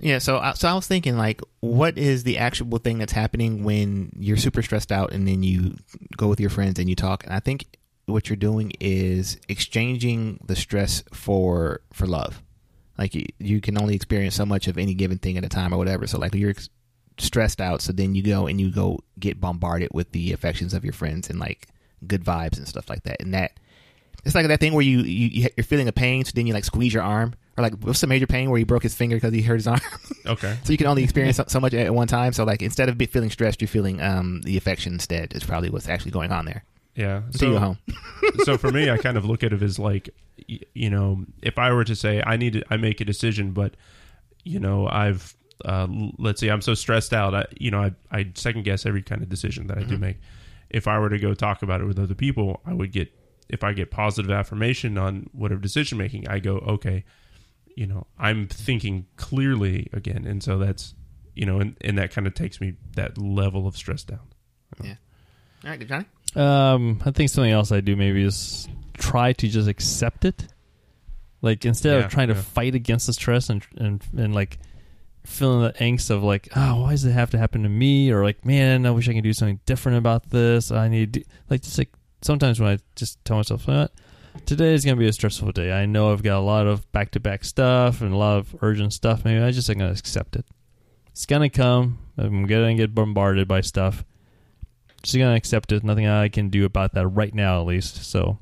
Yeah, 0.04 0.18
so 0.18 0.38
I- 0.40 0.54
so 0.54 0.66
I 0.68 0.74
was 0.74 0.88
thinking 0.88 1.16
like, 1.16 1.40
what 1.60 1.96
is 1.96 2.24
the 2.24 2.38
actual 2.38 2.78
thing 2.78 2.98
that's 2.98 3.12
happening 3.12 3.62
when 3.62 4.10
you're 4.18 4.36
super 4.36 4.60
stressed 4.60 4.90
out 4.90 5.12
and 5.12 5.28
then 5.28 5.44
you 5.44 5.76
go 6.16 6.26
with 6.26 6.40
your 6.40 6.50
friends 6.50 6.80
and 6.80 6.88
you 6.88 6.96
talk? 6.96 7.22
And 7.22 7.32
I 7.32 7.38
think 7.38 7.78
what 8.06 8.28
you're 8.28 8.34
doing 8.36 8.72
is 8.80 9.38
exchanging 9.48 10.40
the 10.44 10.56
stress 10.56 11.04
for 11.12 11.82
for 11.92 12.08
love. 12.08 12.42
Like 13.02 13.16
you, 13.16 13.26
you 13.40 13.60
can 13.60 13.76
only 13.82 13.96
experience 13.96 14.36
so 14.36 14.46
much 14.46 14.68
of 14.68 14.78
any 14.78 14.94
given 14.94 15.18
thing 15.18 15.36
at 15.36 15.44
a 15.44 15.48
time 15.48 15.74
or 15.74 15.76
whatever. 15.76 16.06
So 16.06 16.20
like 16.20 16.36
you're 16.36 16.54
stressed 17.18 17.60
out, 17.60 17.82
so 17.82 17.92
then 17.92 18.14
you 18.14 18.22
go 18.22 18.46
and 18.46 18.60
you 18.60 18.70
go 18.70 19.00
get 19.18 19.40
bombarded 19.40 19.88
with 19.92 20.12
the 20.12 20.32
affections 20.32 20.72
of 20.72 20.84
your 20.84 20.92
friends 20.92 21.28
and 21.28 21.40
like 21.40 21.66
good 22.06 22.24
vibes 22.24 22.58
and 22.58 22.68
stuff 22.68 22.88
like 22.88 23.02
that. 23.02 23.20
And 23.20 23.34
that 23.34 23.58
it's 24.24 24.36
like 24.36 24.46
that 24.46 24.60
thing 24.60 24.72
where 24.72 24.84
you, 24.84 25.00
you 25.00 25.48
you're 25.56 25.64
feeling 25.64 25.88
a 25.88 25.92
pain, 25.92 26.24
so 26.24 26.30
then 26.32 26.46
you 26.46 26.54
like 26.54 26.64
squeeze 26.64 26.94
your 26.94 27.02
arm. 27.02 27.34
Or 27.58 27.62
like, 27.62 27.74
what's 27.80 28.00
the 28.00 28.06
major 28.06 28.28
pain 28.28 28.50
where 28.50 28.58
he 28.58 28.64
broke 28.64 28.84
his 28.84 28.94
finger 28.94 29.16
because 29.16 29.34
he 29.34 29.42
hurt 29.42 29.56
his 29.56 29.66
arm? 29.66 29.80
Okay. 30.24 30.56
So 30.62 30.70
you 30.70 30.78
can 30.78 30.86
only 30.86 31.02
experience 31.02 31.36
so, 31.38 31.44
so 31.48 31.58
much 31.58 31.74
at 31.74 31.92
one 31.92 32.06
time. 32.06 32.32
So 32.32 32.44
like 32.44 32.62
instead 32.62 32.88
of 32.88 32.96
be 32.96 33.06
feeling 33.06 33.30
stressed, 33.30 33.60
you're 33.60 33.66
feeling 33.66 34.00
um, 34.00 34.40
the 34.42 34.56
affection 34.56 34.92
instead. 34.92 35.34
Is 35.34 35.42
probably 35.42 35.68
what's 35.68 35.88
actually 35.88 36.12
going 36.12 36.30
on 36.30 36.44
there. 36.44 36.62
Yeah. 36.94 37.22
Until 37.26 37.54
you 37.54 37.58
home. 37.58 37.78
so 38.44 38.56
for 38.56 38.70
me, 38.70 38.88
I 38.88 38.98
kind 38.98 39.16
of 39.16 39.24
look 39.24 39.42
at 39.42 39.52
it 39.52 39.60
as 39.60 39.80
like, 39.80 40.10
you 40.46 40.90
know, 40.90 41.24
if 41.42 41.58
I 41.58 41.72
were 41.72 41.84
to 41.84 41.96
say 41.96 42.22
I 42.24 42.36
need 42.36 42.54
to, 42.54 42.62
I 42.70 42.76
make 42.76 43.00
a 43.00 43.04
decision, 43.04 43.52
but 43.52 43.74
you 44.44 44.60
know, 44.60 44.88
I've 44.88 45.36
uh, 45.64 45.86
let's 46.18 46.40
see, 46.40 46.48
I'm 46.48 46.60
so 46.60 46.74
stressed 46.74 47.12
out, 47.12 47.34
I, 47.34 47.44
you 47.58 47.70
know, 47.70 47.80
I, 47.80 47.92
I 48.10 48.32
second 48.34 48.64
guess 48.64 48.84
every 48.84 49.02
kind 49.02 49.22
of 49.22 49.28
decision 49.28 49.68
that 49.68 49.78
I 49.78 49.84
do 49.84 49.96
make. 49.96 50.18
If 50.70 50.88
I 50.88 50.98
were 50.98 51.10
to 51.10 51.18
go 51.18 51.34
talk 51.34 51.62
about 51.62 51.80
it 51.80 51.84
with 51.84 51.98
other 51.98 52.14
people, 52.14 52.60
I 52.66 52.72
would 52.72 52.92
get 52.92 53.12
if 53.48 53.62
I 53.62 53.72
get 53.72 53.90
positive 53.90 54.30
affirmation 54.30 54.96
on 54.96 55.28
whatever 55.32 55.60
decision 55.60 55.98
making, 55.98 56.26
I 56.28 56.38
go, 56.38 56.56
okay, 56.56 57.04
you 57.76 57.86
know, 57.86 58.06
I'm 58.18 58.48
thinking 58.48 59.06
clearly 59.16 59.88
again, 59.92 60.26
and 60.26 60.42
so 60.42 60.58
that's 60.58 60.94
you 61.34 61.46
know, 61.46 61.60
and, 61.60 61.76
and 61.80 61.98
that 61.98 62.10
kind 62.10 62.26
of 62.26 62.34
takes 62.34 62.60
me 62.60 62.74
that 62.96 63.18
level 63.18 63.66
of 63.66 63.76
stress 63.76 64.04
down. 64.04 64.20
Yeah. 64.82 64.94
All 65.64 65.70
right, 65.70 65.78
good, 65.78 65.88
Johnny. 65.88 66.06
Um, 66.34 67.00
I 67.04 67.10
think 67.10 67.30
something 67.30 67.52
else 67.52 67.72
I 67.72 67.80
do 67.80 67.94
maybe 67.94 68.24
is 68.24 68.68
try 69.02 69.32
to 69.32 69.48
just 69.48 69.68
accept 69.68 70.24
it. 70.24 70.46
Like 71.40 71.64
instead 71.64 71.98
Yeah, 71.98 72.04
of 72.06 72.10
trying 72.10 72.28
to 72.28 72.34
fight 72.34 72.74
against 72.74 73.06
the 73.06 73.12
stress 73.12 73.50
and 73.50 73.64
and 73.76 74.02
and 74.16 74.34
like 74.34 74.58
feeling 75.24 75.62
the 75.62 75.72
angst 75.74 76.10
of 76.10 76.22
like, 76.22 76.48
oh, 76.56 76.82
why 76.82 76.90
does 76.92 77.04
it 77.04 77.12
have 77.12 77.30
to 77.30 77.38
happen 77.38 77.62
to 77.64 77.68
me? 77.68 78.10
Or 78.10 78.22
like, 78.22 78.44
man, 78.44 78.86
I 78.86 78.90
wish 78.90 79.08
I 79.08 79.14
could 79.14 79.24
do 79.24 79.32
something 79.32 79.60
different 79.66 79.98
about 79.98 80.30
this. 80.30 80.70
I 80.70 80.88
need 80.88 81.14
to, 81.14 81.24
like 81.50 81.62
just 81.62 81.78
like 81.78 81.92
sometimes 82.22 82.60
when 82.60 82.70
I 82.70 82.78
just 82.96 83.24
tell 83.24 83.36
myself, 83.36 83.66
you 83.66 83.74
know 83.74 83.88
today 84.46 84.72
is 84.72 84.84
gonna 84.84 84.96
be 84.96 85.08
a 85.08 85.12
stressful 85.12 85.52
day. 85.52 85.72
I 85.72 85.84
know 85.84 86.12
I've 86.12 86.22
got 86.22 86.38
a 86.38 86.40
lot 86.40 86.66
of 86.66 86.90
back 86.92 87.10
to 87.12 87.20
back 87.20 87.44
stuff 87.44 88.00
and 88.00 88.12
a 88.14 88.16
lot 88.16 88.38
of 88.38 88.56
urgent 88.62 88.92
stuff. 88.92 89.24
Maybe 89.24 89.42
I 89.42 89.50
just 89.50 89.68
am 89.68 89.78
gonna 89.78 89.92
accept 89.92 90.36
it. 90.36 90.46
It's 91.10 91.26
gonna 91.26 91.50
come. 91.50 91.98
I'm 92.16 92.46
gonna 92.46 92.74
get 92.74 92.94
bombarded 92.94 93.46
by 93.48 93.60
stuff 93.60 94.04
just 95.02 95.18
gonna 95.18 95.34
accept 95.34 95.72
it. 95.72 95.84
Nothing 95.84 96.06
I 96.06 96.28
can 96.28 96.48
do 96.48 96.64
about 96.64 96.94
that 96.94 97.06
right 97.08 97.34
now, 97.34 97.60
at 97.60 97.66
least. 97.66 98.04
So, 98.04 98.38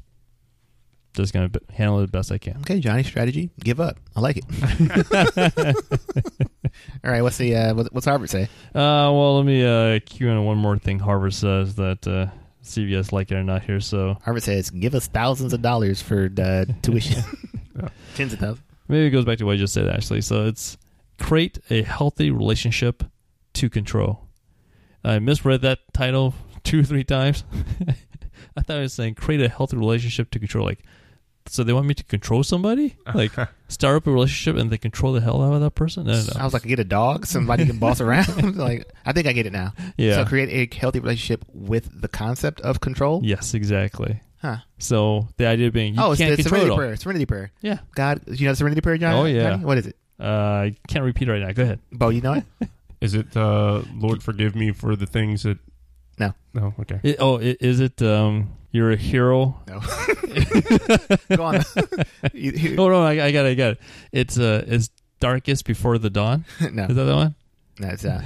just 1.14 1.32
gonna 1.32 1.48
b- 1.48 1.61
handle 1.72 1.98
it 2.00 2.02
the 2.06 2.08
best 2.12 2.30
I 2.32 2.38
can. 2.38 2.58
Okay, 2.58 2.80
Johnny. 2.80 3.02
Strategy: 3.02 3.50
give 3.61 3.80
up. 3.80 3.98
I 4.16 4.20
like 4.20 4.38
it. 4.38 4.44
All 7.04 7.11
right. 7.11 7.22
What's 7.22 7.36
the 7.38 7.56
uh, 7.56 7.74
what's 7.74 8.06
Harvard 8.06 8.30
say? 8.30 8.44
Uh, 8.74 9.11
well, 9.12 9.36
let 9.36 9.46
me 9.46 9.64
uh, 9.64 9.98
cue 10.04 10.28
in 10.28 10.36
on 10.36 10.44
one 10.44 10.58
more 10.58 10.78
thing. 10.78 10.98
Harvard 10.98 11.34
says 11.34 11.74
that 11.76 12.06
uh, 12.06 12.26
CVS 12.64 13.12
like 13.12 13.30
it 13.30 13.34
or 13.36 13.42
not 13.44 13.62
here. 13.62 13.80
So 13.80 14.18
Harvard 14.24 14.42
says 14.42 14.70
give 14.70 14.94
us 14.94 15.06
thousands 15.08 15.52
of 15.52 15.62
dollars 15.62 16.00
for 16.02 16.30
uh, 16.38 16.64
tuition. 16.82 17.22
Yeah. 17.76 17.88
Tens 18.14 18.32
of 18.32 18.38
thousands. 18.38 18.64
maybe 18.88 19.06
it 19.06 19.11
goes 19.11 19.24
back 19.24 19.38
to 19.38 19.46
what 19.46 19.54
I 19.54 19.56
just 19.56 19.74
said. 19.74 19.88
Actually, 19.88 20.20
so 20.20 20.46
it's 20.46 20.76
create 21.18 21.58
a 21.70 21.82
healthy 21.82 22.30
relationship 22.30 23.04
to 23.54 23.68
control. 23.68 24.26
I 25.02 25.18
misread 25.18 25.62
that 25.62 25.78
title 25.92 26.34
two 26.62 26.80
or 26.80 26.84
three 26.84 27.04
times. 27.04 27.44
I 28.56 28.62
thought 28.62 28.78
it 28.78 28.80
was 28.82 28.92
saying 28.92 29.14
create 29.14 29.40
a 29.40 29.48
healthy 29.48 29.76
relationship 29.76 30.30
to 30.32 30.38
control. 30.38 30.66
Like, 30.66 30.80
so 31.51 31.64
they 31.64 31.72
want 31.72 31.86
me 31.86 31.94
to 31.94 32.05
control 32.05 32.44
somebody? 32.44 32.96
Like, 33.12 33.32
start 33.68 33.96
up 33.96 34.07
a 34.07 34.11
relationship 34.12 34.61
and 34.61 34.70
they 34.70 34.78
control 34.78 35.12
the 35.12 35.20
hell 35.20 35.42
out 35.42 35.53
of 35.53 35.61
that 35.61 35.74
person? 35.74 36.07
No, 36.07 36.12
no, 36.12 36.22
no. 36.22 36.40
I 36.40 36.44
was 36.44 36.53
like, 36.53 36.62
get 36.62 36.78
a 36.78 36.84
dog, 36.84 37.26
somebody 37.26 37.66
can 37.66 37.78
boss 37.78 38.01
around. 38.01 38.57
like, 38.57 38.88
I 39.05 39.12
think 39.12 39.26
I 39.26 39.32
get 39.32 39.46
it 39.46 39.53
now. 39.53 39.72
Yeah. 39.96 40.14
So 40.16 40.24
create 40.26 40.48
a 40.72 40.76
healthy 40.76 41.01
relationship 41.01 41.44
with 41.53 42.01
the 42.01 42.09
concept 42.09 42.61
of 42.61 42.80
control. 42.80 43.20
Yes, 43.24 43.55
exactly. 43.55 44.20
Huh. 44.40 44.59
So 44.78 45.28
the 45.36 45.46
idea 45.46 45.70
being 45.70 45.94
you 45.94 46.03
oh, 46.03 46.12
it's 46.12 46.20
can't 46.20 46.36
the 46.36 46.42
control 46.42 46.61
it 46.61 46.64
serenity 46.64 46.70
all. 46.70 46.76
prayer. 46.78 46.96
Serenity 46.96 47.26
prayer. 47.26 47.53
Yeah. 47.61 47.78
God, 47.94 48.22
you 48.28 48.46
know 48.46 48.53
the 48.53 48.57
serenity 48.57 48.80
prayer, 48.80 48.96
Johnny? 48.96 49.18
Oh, 49.18 49.24
yeah. 49.24 49.51
Johnny? 49.51 49.64
What 49.64 49.78
is 49.78 49.86
it? 49.86 49.96
Uh, 50.18 50.24
I 50.24 50.76
can't 50.86 51.05
repeat 51.05 51.28
it 51.28 51.32
right 51.32 51.42
now. 51.42 51.53
Go 51.53 51.62
ahead. 51.64 51.80
Bo, 51.92 52.11
you 52.11 52.20
know 52.20 52.34
it? 52.34 52.44
Is 53.01 53.14
it 53.14 53.36
uh, 53.36 53.82
Lord 53.94 54.22
forgive 54.22 54.55
me 54.55 54.72
for 54.72 54.94
the 54.94 55.07
things 55.07 55.42
that? 55.42 55.59
No. 56.18 56.34
No. 56.55 56.74
Okay. 56.80 57.01
It, 57.03 57.16
oh, 57.18 57.38
i- 57.38 57.57
is 57.61 57.80
it? 57.80 58.01
Um, 58.03 58.53
you're 58.73 58.91
a 58.93 58.97
hero. 58.97 59.61
No. 59.66 59.81
Go 61.37 61.43
on. 61.45 61.62
You- 62.33 62.53
you- 62.53 62.77
Oh 62.79 62.89
no, 62.89 63.03
I, 63.03 63.27
I 63.27 63.33
got 63.33 63.47
it. 63.47 63.51
I 63.51 63.55
got 63.55 63.71
it. 63.73 63.81
It's 64.12 64.39
uh, 64.39 64.64
it's 64.66 64.91
darkest 65.21 65.64
before 65.64 65.99
the 65.99 66.11
dawn. 66.11 66.45
no, 66.73 66.85
Is 66.85 66.95
that 66.97 67.05
the 67.05 67.14
one? 67.16 67.35
that's 67.79 68.05
uh, 68.05 68.23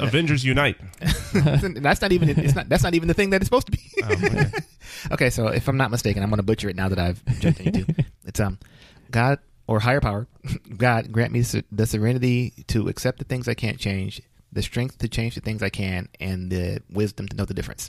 Avengers 0.00 0.44
Unite. 0.44 0.76
that's 1.00 2.00
not 2.02 2.10
even 2.12 2.28
it's 2.30 2.54
not 2.54 2.68
that's 2.68 2.82
not 2.82 2.94
even 2.94 3.06
the 3.08 3.14
thing 3.14 3.30
that 3.30 3.36
it's 3.42 3.46
supposed 3.46 3.66
to 3.66 3.72
be. 3.72 3.78
Oh, 4.02 4.12
okay. 4.12 4.50
okay, 5.12 5.30
so 5.30 5.46
if 5.48 5.68
I'm 5.68 5.76
not 5.76 5.90
mistaken, 5.92 6.22
I'm 6.22 6.30
going 6.30 6.38
to 6.38 6.42
butcher 6.44 6.68
it 6.68 6.74
now 6.76 6.88
that 6.88 6.98
I've 6.98 7.24
jumped 7.38 7.60
into. 7.60 7.86
It's 8.24 8.40
um, 8.40 8.58
God 9.10 9.38
or 9.68 9.78
higher 9.80 10.00
power, 10.00 10.26
God 10.76 11.12
grant 11.12 11.32
me 11.32 11.42
the 11.70 11.86
serenity 11.86 12.52
to 12.68 12.88
accept 12.88 13.18
the 13.18 13.24
things 13.24 13.46
I 13.46 13.54
can't 13.54 13.78
change, 13.78 14.20
the 14.52 14.62
strength 14.62 14.98
to 14.98 15.08
change 15.08 15.36
the 15.36 15.40
things 15.40 15.62
I 15.62 15.68
can, 15.70 16.08
and 16.18 16.50
the 16.50 16.82
wisdom 16.90 17.28
to 17.28 17.36
know 17.36 17.44
the 17.44 17.54
difference. 17.54 17.88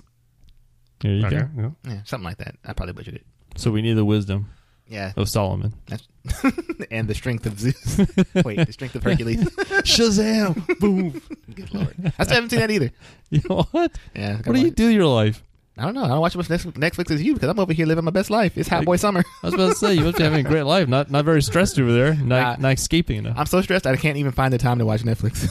There 1.01 1.11
you 1.13 1.25
okay. 1.25 1.35
go. 1.55 1.75
yeah. 1.85 1.91
Yeah, 1.93 1.99
something 2.05 2.25
like 2.25 2.37
that. 2.37 2.55
I 2.65 2.73
probably 2.73 2.93
butchered 2.93 3.15
it. 3.15 3.25
So 3.55 3.71
we 3.71 3.81
need 3.81 3.93
the 3.93 4.05
wisdom 4.05 4.49
Yeah, 4.87 5.11
of 5.17 5.27
Solomon. 5.29 5.73
that's 5.87 6.07
and 6.91 7.07
the 7.07 7.15
strength 7.15 7.45
of 7.45 7.59
Zeus. 7.59 7.97
Wait, 8.45 8.65
the 8.65 8.71
strength 8.73 8.95
of 8.95 9.03
Hercules. 9.03 9.39
Shazam! 9.83 10.79
Boom! 10.79 11.21
Good 11.53 11.73
lord, 11.73 11.95
I 12.19 12.23
still 12.23 12.35
haven't 12.35 12.49
seen 12.51 12.59
that 12.59 12.71
either. 12.71 12.91
You 13.29 13.41
know 13.49 13.63
what? 13.71 13.91
Yeah, 14.15 14.37
What 14.43 14.55
do 14.55 14.61
you 14.61 14.71
do 14.71 14.87
your 14.87 15.05
life? 15.07 15.43
I 15.77 15.85
don't 15.85 15.93
know. 15.95 16.03
I 16.03 16.09
don't 16.09 16.19
watch 16.19 16.35
as 16.35 16.49
much 16.49 16.59
Netflix- 16.59 16.73
Netflix 16.73 17.11
as 17.11 17.23
you 17.23 17.33
because 17.33 17.47
I'm 17.47 17.57
over 17.57 17.71
here 17.71 17.85
living 17.85 18.03
my 18.03 18.11
best 18.11 18.29
life. 18.29 18.57
It's 18.57 18.67
hot 18.67 18.83
boy 18.83 18.97
summer. 18.97 19.23
I 19.41 19.47
was 19.47 19.53
about 19.53 19.69
to 19.69 19.75
say 19.75 19.93
you 19.93 20.01
must 20.03 20.17
be 20.17 20.23
having 20.23 20.45
a 20.45 20.49
great 20.49 20.63
life. 20.63 20.89
Not 20.89 21.09
not 21.09 21.23
very 21.23 21.41
stressed 21.41 21.79
over 21.79 21.93
there. 21.93 22.13
Not 22.13 22.59
Nah. 22.59 22.67
not 22.67 22.73
escaping 22.73 23.19
enough. 23.19 23.37
I'm 23.37 23.45
so 23.45 23.61
stressed 23.61 23.87
I 23.87 23.95
can't 23.95 24.17
even 24.17 24.33
find 24.33 24.53
the 24.53 24.57
time 24.57 24.79
to 24.79 24.85
watch 24.85 25.03
Netflix. 25.03 25.47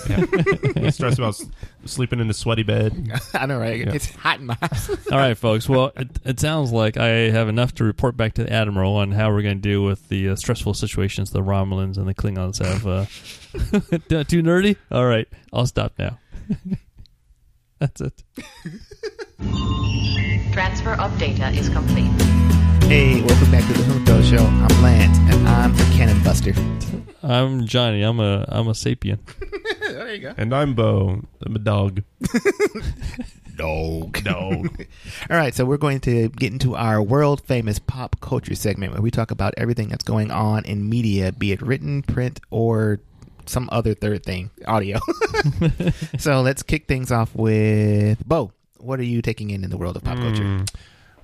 Yeah. 0.76 0.90
Stress 0.90 1.16
about 1.18 1.40
sleeping 1.86 2.20
in 2.20 2.28
the 2.28 2.34
sweaty 2.34 2.62
bed. 2.62 3.10
I 3.34 3.46
know, 3.46 3.58
right? 3.58 3.78
Yeah. 3.78 3.92
It's 3.94 4.10
hot 4.14 4.40
in 4.40 4.46
my 4.46 4.56
house. 4.60 4.90
All 5.10 5.18
right, 5.18 5.36
folks. 5.36 5.68
Well, 5.70 5.90
it, 5.96 6.08
it 6.24 6.38
sounds 6.40 6.70
like 6.70 6.98
I 6.98 7.08
have 7.30 7.48
enough 7.48 7.74
to 7.76 7.84
report 7.84 8.16
back 8.18 8.34
to 8.34 8.44
the 8.44 8.52
admiral 8.52 8.96
on 8.96 9.12
how 9.12 9.30
we're 9.32 9.42
going 9.42 9.56
to 9.56 9.62
deal 9.68 9.82
with 9.84 10.08
the 10.10 10.28
uh, 10.28 10.36
stressful 10.36 10.74
situations 10.74 11.30
the 11.30 11.40
Romulans 11.42 11.96
and 11.96 12.06
the 12.06 12.14
Klingons 12.14 12.62
have. 12.64 12.86
Uh, 12.86 13.06
too 14.24 14.42
nerdy? 14.42 14.76
All 14.92 15.06
right, 15.06 15.26
I'll 15.52 15.66
stop 15.66 15.94
now. 15.98 16.18
That's 17.78 18.02
it. 18.02 18.22
Transfer 20.52 21.00
of 21.00 21.16
data 21.18 21.48
is 21.48 21.70
complete. 21.70 22.10
Hey, 22.84 23.22
welcome 23.22 23.50
back 23.50 23.66
to 23.66 23.72
the 23.72 23.84
Junto 23.84 24.20
Show. 24.20 24.44
I'm 24.44 24.82
Lance, 24.82 25.16
and 25.18 25.48
I'm 25.48 25.74
the 25.74 25.84
Cannon 25.96 26.22
Buster. 26.22 26.52
I'm 27.22 27.66
Johnny. 27.66 28.02
I'm 28.02 28.20
a 28.20 28.44
I'm 28.48 28.68
a 28.68 28.72
sapien. 28.72 29.18
there 29.80 30.14
you 30.14 30.20
go. 30.20 30.34
And 30.36 30.54
I'm 30.54 30.74
Bo. 30.74 31.22
I'm 31.42 31.56
a 31.56 31.58
dog. 31.58 32.02
Dog. 33.56 34.22
Dog. 34.24 34.86
All 35.30 35.36
right, 35.36 35.54
so 35.54 35.64
we're 35.64 35.78
going 35.78 36.00
to 36.00 36.28
get 36.28 36.52
into 36.52 36.76
our 36.76 37.02
world 37.02 37.40
famous 37.42 37.78
pop 37.78 38.20
culture 38.20 38.54
segment 38.54 38.92
where 38.92 39.02
we 39.02 39.10
talk 39.10 39.30
about 39.30 39.54
everything 39.56 39.88
that's 39.88 40.04
going 40.04 40.30
on 40.30 40.64
in 40.66 40.88
media, 40.88 41.32
be 41.32 41.52
it 41.52 41.62
written, 41.62 42.02
print, 42.02 42.40
or 42.50 43.00
some 43.46 43.68
other 43.72 43.94
third 43.94 44.22
thing, 44.22 44.50
audio. 44.66 44.98
so 46.18 46.42
let's 46.42 46.62
kick 46.62 46.88
things 46.88 47.10
off 47.10 47.34
with 47.34 48.26
Bo. 48.26 48.52
What 48.82 48.98
are 49.00 49.04
you 49.04 49.22
taking 49.22 49.50
in 49.50 49.64
in 49.64 49.70
the 49.70 49.76
world 49.78 49.96
of 49.96 50.04
pop 50.04 50.16
culture? 50.18 50.42
Mm. 50.42 50.74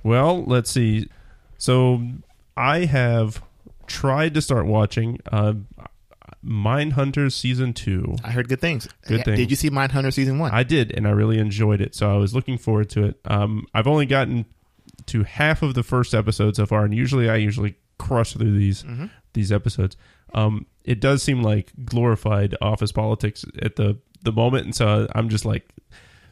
Well, 0.03 0.43
let's 0.45 0.71
see. 0.71 1.09
So 1.57 2.01
I 2.55 2.85
have 2.85 3.43
tried 3.87 4.33
to 4.35 4.41
start 4.41 4.65
watching 4.65 5.19
uh, 5.31 5.53
Mindhunter 6.45 7.31
season 7.31 7.73
two. 7.73 8.15
I 8.23 8.31
heard 8.31 8.47
good 8.47 8.61
things. 8.61 8.87
Good 9.07 9.19
Yeah, 9.19 9.23
things. 9.23 9.37
Did 9.37 9.49
you 9.49 9.55
see 9.57 9.69
Mindhunter 9.69 10.13
season 10.13 10.39
one? 10.39 10.51
I 10.51 10.63
did, 10.63 10.91
and 10.95 11.07
I 11.07 11.11
really 11.11 11.39
enjoyed 11.39 11.81
it. 11.81 11.95
So 11.95 12.13
I 12.13 12.17
was 12.17 12.33
looking 12.33 12.57
forward 12.57 12.89
to 12.91 13.05
it. 13.05 13.19
Um, 13.25 13.65
I've 13.73 13.87
only 13.87 14.05
gotten 14.05 14.45
to 15.07 15.23
half 15.23 15.61
of 15.61 15.73
the 15.73 15.83
first 15.83 16.13
episode 16.13 16.55
so 16.55 16.65
far, 16.65 16.85
and 16.85 16.93
usually 16.93 17.29
I 17.29 17.37
usually 17.37 17.75
crush 17.97 18.33
through 18.33 18.57
these 18.57 18.83
Mhm. 18.83 19.09
these 19.33 19.51
episodes. 19.51 19.97
Um, 20.33 20.65
it 20.83 20.99
does 20.99 21.23
seem 21.23 21.41
like 21.41 21.71
glorified 21.85 22.55
office 22.61 22.91
politics 22.91 23.43
at 23.61 23.75
the 23.75 23.97
the 24.23 24.31
moment, 24.31 24.65
and 24.65 24.75
so 24.75 25.07
I'm 25.15 25.29
just 25.29 25.45
like, 25.45 25.67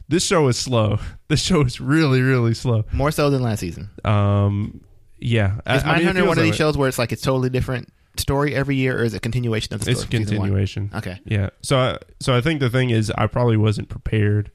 this 0.08 0.24
show 0.24 0.48
is 0.48 0.56
slow. 0.58 0.98
This 1.28 1.42
show 1.42 1.62
is 1.62 1.80
really 1.80 2.22
really 2.22 2.54
slow. 2.54 2.84
More 2.92 3.10
so 3.10 3.30
than 3.30 3.42
last 3.42 3.58
season. 3.58 3.90
Um, 4.04 4.80
yeah, 5.18 5.56
Is 5.66 5.82
I- 5.82 5.94
I 5.94 5.98
mean, 5.98 6.06
Mindhunter 6.06 6.26
one 6.28 6.38
of 6.38 6.44
these 6.44 6.54
shows 6.54 6.76
where 6.76 6.88
it's 6.88 6.98
like 7.00 7.10
it's 7.10 7.22
totally 7.22 7.50
different 7.50 7.92
story 8.16 8.54
every 8.54 8.76
year, 8.76 8.96
or 8.98 9.02
is 9.02 9.12
it 9.12 9.22
continuation 9.22 9.74
of 9.74 9.80
the 9.80 9.92
story? 9.94 9.94
It's 9.94 10.02
a 10.02 10.06
one? 10.06 10.48
continuation. 10.48 10.90
Okay. 10.94 11.18
Yeah. 11.24 11.50
So 11.62 11.78
I, 11.78 11.98
so 12.20 12.32
I 12.36 12.40
think 12.40 12.60
the 12.60 12.70
thing 12.70 12.90
is 12.90 13.10
I 13.18 13.26
probably 13.26 13.56
wasn't 13.56 13.88
prepared 13.88 14.52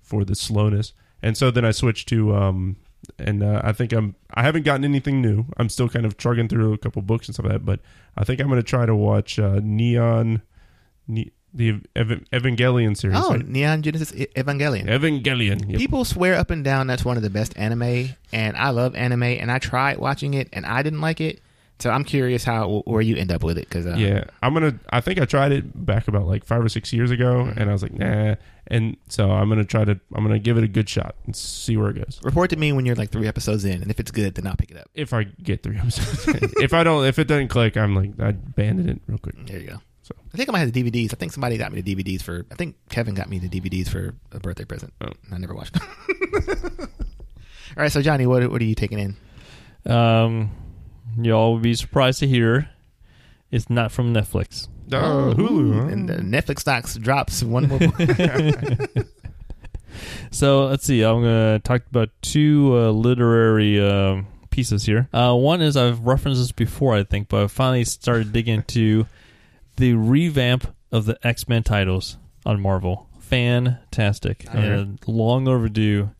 for 0.00 0.24
the 0.24 0.34
slowness. 0.36 0.92
And 1.22 1.36
so 1.36 1.50
then 1.50 1.64
I 1.64 1.72
switched 1.72 2.08
to 2.10 2.34
um 2.36 2.76
and 3.18 3.42
uh, 3.42 3.60
I 3.64 3.72
think 3.72 3.92
I'm 3.92 4.14
I 4.32 4.42
haven't 4.44 4.64
gotten 4.64 4.84
anything 4.84 5.20
new. 5.20 5.46
I'm 5.56 5.68
still 5.68 5.88
kind 5.88 6.06
of 6.06 6.18
chugging 6.18 6.46
through 6.48 6.72
a 6.72 6.78
couple 6.78 7.02
books 7.02 7.26
and 7.26 7.34
stuff 7.34 7.46
like 7.46 7.54
that, 7.54 7.64
but 7.64 7.80
I 8.16 8.22
think 8.22 8.40
I'm 8.40 8.46
going 8.46 8.60
to 8.60 8.62
try 8.62 8.86
to 8.86 8.94
watch 8.94 9.38
uh, 9.40 9.58
Neon 9.60 10.42
ne- 11.08 11.32
the 11.54 11.80
Ev- 11.96 12.24
Evangelion 12.32 12.96
series. 12.96 13.16
Oh, 13.20 13.30
right? 13.34 13.46
Neon 13.46 13.82
Genesis 13.82 14.12
Evangelion. 14.12 14.86
Evangelion. 14.86 15.68
Yep. 15.70 15.78
People 15.78 16.04
swear 16.04 16.34
up 16.36 16.50
and 16.50 16.64
down 16.64 16.86
that's 16.86 17.04
one 17.04 17.16
of 17.16 17.22
the 17.22 17.30
best 17.30 17.56
anime, 17.56 18.08
and 18.32 18.56
I 18.56 18.70
love 18.70 18.94
anime, 18.94 19.22
and 19.24 19.50
I 19.50 19.58
tried 19.58 19.98
watching 19.98 20.34
it, 20.34 20.48
and 20.52 20.64
I 20.66 20.82
didn't 20.82 21.00
like 21.00 21.20
it. 21.20 21.40
So 21.78 21.90
I'm 21.90 22.04
curious 22.04 22.44
how 22.44 22.82
where 22.86 23.02
you 23.02 23.16
end 23.16 23.32
up 23.32 23.42
with 23.42 23.58
it 23.58 23.68
because 23.68 23.86
uh, 23.86 23.96
yeah, 23.98 24.24
I'm 24.40 24.54
gonna. 24.54 24.78
I 24.90 25.00
think 25.00 25.20
I 25.20 25.24
tried 25.24 25.50
it 25.50 25.84
back 25.84 26.06
about 26.06 26.26
like 26.28 26.44
five 26.44 26.64
or 26.64 26.68
six 26.68 26.92
years 26.92 27.10
ago, 27.10 27.44
Mm-hmm. 27.44 27.58
and 27.60 27.68
I 27.68 27.72
was 27.72 27.82
like, 27.82 27.92
nah. 27.94 28.36
And 28.68 28.96
so 29.08 29.28
I'm 29.32 29.48
gonna 29.48 29.64
try 29.64 29.84
to. 29.84 29.98
I'm 30.14 30.22
gonna 30.22 30.38
give 30.38 30.56
it 30.56 30.62
a 30.62 30.68
good 30.68 30.88
shot 30.88 31.16
and 31.26 31.34
see 31.34 31.76
where 31.76 31.90
it 31.90 31.94
goes. 31.96 32.20
report 32.22 32.50
to 32.50 32.56
me 32.56 32.72
when 32.72 32.86
you're 32.86 32.94
like 32.94 33.10
three 33.10 33.26
episodes 33.26 33.64
in, 33.64 33.82
and 33.82 33.90
if 33.90 33.98
it's 33.98 34.12
good, 34.12 34.36
then 34.36 34.46
I'll 34.46 34.54
pick 34.54 34.70
it 34.70 34.76
up. 34.76 34.88
if 34.94 35.12
I 35.12 35.24
get 35.24 35.64
three 35.64 35.76
episodes. 35.76 36.52
if 36.60 36.72
I 36.72 36.84
don't, 36.84 37.04
if 37.04 37.18
it 37.18 37.26
doesn't 37.26 37.48
click, 37.48 37.76
I'm 37.76 37.96
like 37.96 38.12
I 38.20 38.28
abandon 38.28 38.88
it 38.88 39.02
real 39.08 39.18
quick. 39.18 39.44
There 39.46 39.58
you 39.58 39.66
go. 39.66 39.80
So. 40.02 40.14
I 40.32 40.36
think 40.36 40.48
I 40.48 40.52
might 40.52 40.58
have 40.58 40.72
the 40.72 40.82
DVDs. 40.82 41.12
I 41.12 41.16
think 41.16 41.32
somebody 41.32 41.56
got 41.56 41.72
me 41.72 41.80
the 41.80 41.94
DVDs 41.94 42.22
for. 42.22 42.44
I 42.50 42.54
think 42.56 42.76
Kevin 42.88 43.14
got 43.14 43.28
me 43.28 43.38
the 43.38 43.48
DVDs 43.48 43.88
for 43.88 44.14
a 44.32 44.40
birthday 44.40 44.64
present. 44.64 44.92
Oh. 45.00 45.12
I 45.30 45.38
never 45.38 45.54
watched 45.54 45.74
them. 45.74 45.88
All 47.76 47.82
right, 47.82 47.92
so 47.92 48.02
Johnny, 48.02 48.26
what 48.26 48.50
what 48.50 48.60
are 48.60 48.64
you 48.64 48.74
taking 48.74 48.98
in? 48.98 49.92
Um, 49.92 50.50
y'all 51.16 51.54
would 51.54 51.62
be 51.62 51.74
surprised 51.74 52.18
to 52.20 52.26
hear 52.26 52.68
it's 53.50 53.70
not 53.70 53.92
from 53.92 54.12
Netflix. 54.12 54.68
Oh, 54.92 55.34
Hulu. 55.36 55.74
huh? 55.74 55.88
and 55.88 56.08
the 56.08 56.16
Netflix 56.16 56.60
stocks 56.60 56.96
drops 56.96 57.42
one 57.42 57.68
more. 57.68 57.78
So 60.30 60.64
let's 60.66 60.84
see. 60.84 61.02
I'm 61.02 61.22
gonna 61.22 61.58
talk 61.58 61.82
about 61.90 62.08
two 62.22 62.72
uh, 62.74 62.90
literary 62.90 63.78
um, 63.86 64.26
pieces 64.50 64.84
here. 64.84 65.08
Uh, 65.12 65.34
one 65.34 65.60
is 65.60 65.76
I've 65.76 66.00
referenced 66.00 66.40
this 66.40 66.52
before, 66.52 66.94
I 66.94 67.04
think, 67.04 67.28
but 67.28 67.44
I 67.44 67.46
finally 67.48 67.84
started 67.84 68.32
digging 68.32 68.54
into 68.56 69.06
the 69.76 69.94
revamp 69.94 70.74
of 70.90 71.06
the 71.06 71.18
X 71.26 71.48
Men 71.48 71.62
titles 71.62 72.18
on 72.44 72.60
Marvel. 72.60 73.08
Fantastic 73.20 74.44
and 74.52 74.98
long 75.06 75.48
overdue, 75.48 76.10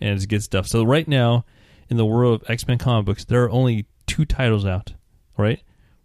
and 0.00 0.14
it's 0.14 0.26
good 0.26 0.42
stuff. 0.42 0.66
So 0.66 0.84
right 0.84 1.08
now, 1.08 1.46
in 1.88 1.96
the 1.96 2.04
world 2.04 2.42
of 2.42 2.50
X 2.50 2.66
Men 2.68 2.78
comic 2.78 3.06
books, 3.06 3.24
there 3.24 3.42
are 3.44 3.50
only 3.50 3.86
two 4.06 4.24
titles 4.24 4.66
out. 4.66 4.92
Right? 5.36 5.62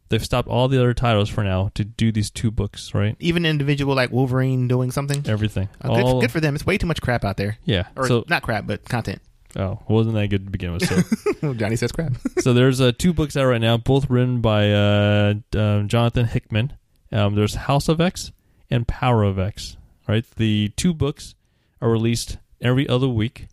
They've 0.10 0.24
stopped 0.24 0.48
all 0.48 0.68
the 0.68 0.78
other 0.80 0.94
titles 0.94 1.28
for 1.28 1.44
now 1.44 1.72
to 1.74 1.84
do 1.84 2.12
these 2.12 2.30
two 2.30 2.52
books. 2.52 2.94
Right? 2.94 3.16
Even 3.20 3.46
individual 3.46 3.96
like 3.96 4.12
Wolverine 4.12 4.68
doing 4.68 4.92
something. 4.92 5.28
Everything. 5.28 5.70
Uh, 5.82 5.96
good, 5.96 6.04
all, 6.06 6.22
good 6.22 6.32
for 6.32 6.40
them. 6.40 6.56
It's 6.56 6.66
way 6.66 6.78
too 6.78 6.88
much 6.88 7.02
crap 7.02 7.26
out 7.26 7.36
there. 7.38 7.58
yeah. 7.66 7.88
Or 7.96 8.08
so 8.08 8.24
not 8.30 8.44
crap, 8.44 8.66
but 8.66 8.86
content. 8.86 9.22
oh, 9.58 9.80
wasn't 9.90 10.16
that 10.16 10.28
good 10.28 10.46
to 10.46 10.52
begin 10.52 10.72
with? 10.74 10.88
So. 10.88 11.54
Johnny 11.56 11.76
says 11.76 11.92
crap. 11.92 12.14
so 12.40 12.54
there's 12.54 12.80
uh, 12.80 12.92
two 12.98 13.12
books 13.14 13.36
out 13.36 13.46
right 13.46 13.62
now, 13.62 13.76
both 13.78 14.10
written 14.10 14.40
by 14.40 14.72
uh, 14.72 15.34
um, 15.56 15.88
Jonathan 15.90 16.26
Hickman. 16.26 16.74
Um, 17.14 17.36
there's 17.36 17.56
House 17.56 17.88
of 17.88 18.02
X 18.02 18.34
and 18.70 18.86
Power 18.86 19.24
of 19.24 19.40
X. 19.40 19.78
Right, 20.06 20.26
the 20.36 20.74
two 20.76 20.94
books 20.94 21.34
are 21.82 21.90
released 21.90 22.38
every 22.60 22.90
other 22.90 23.08
week, 23.08 23.48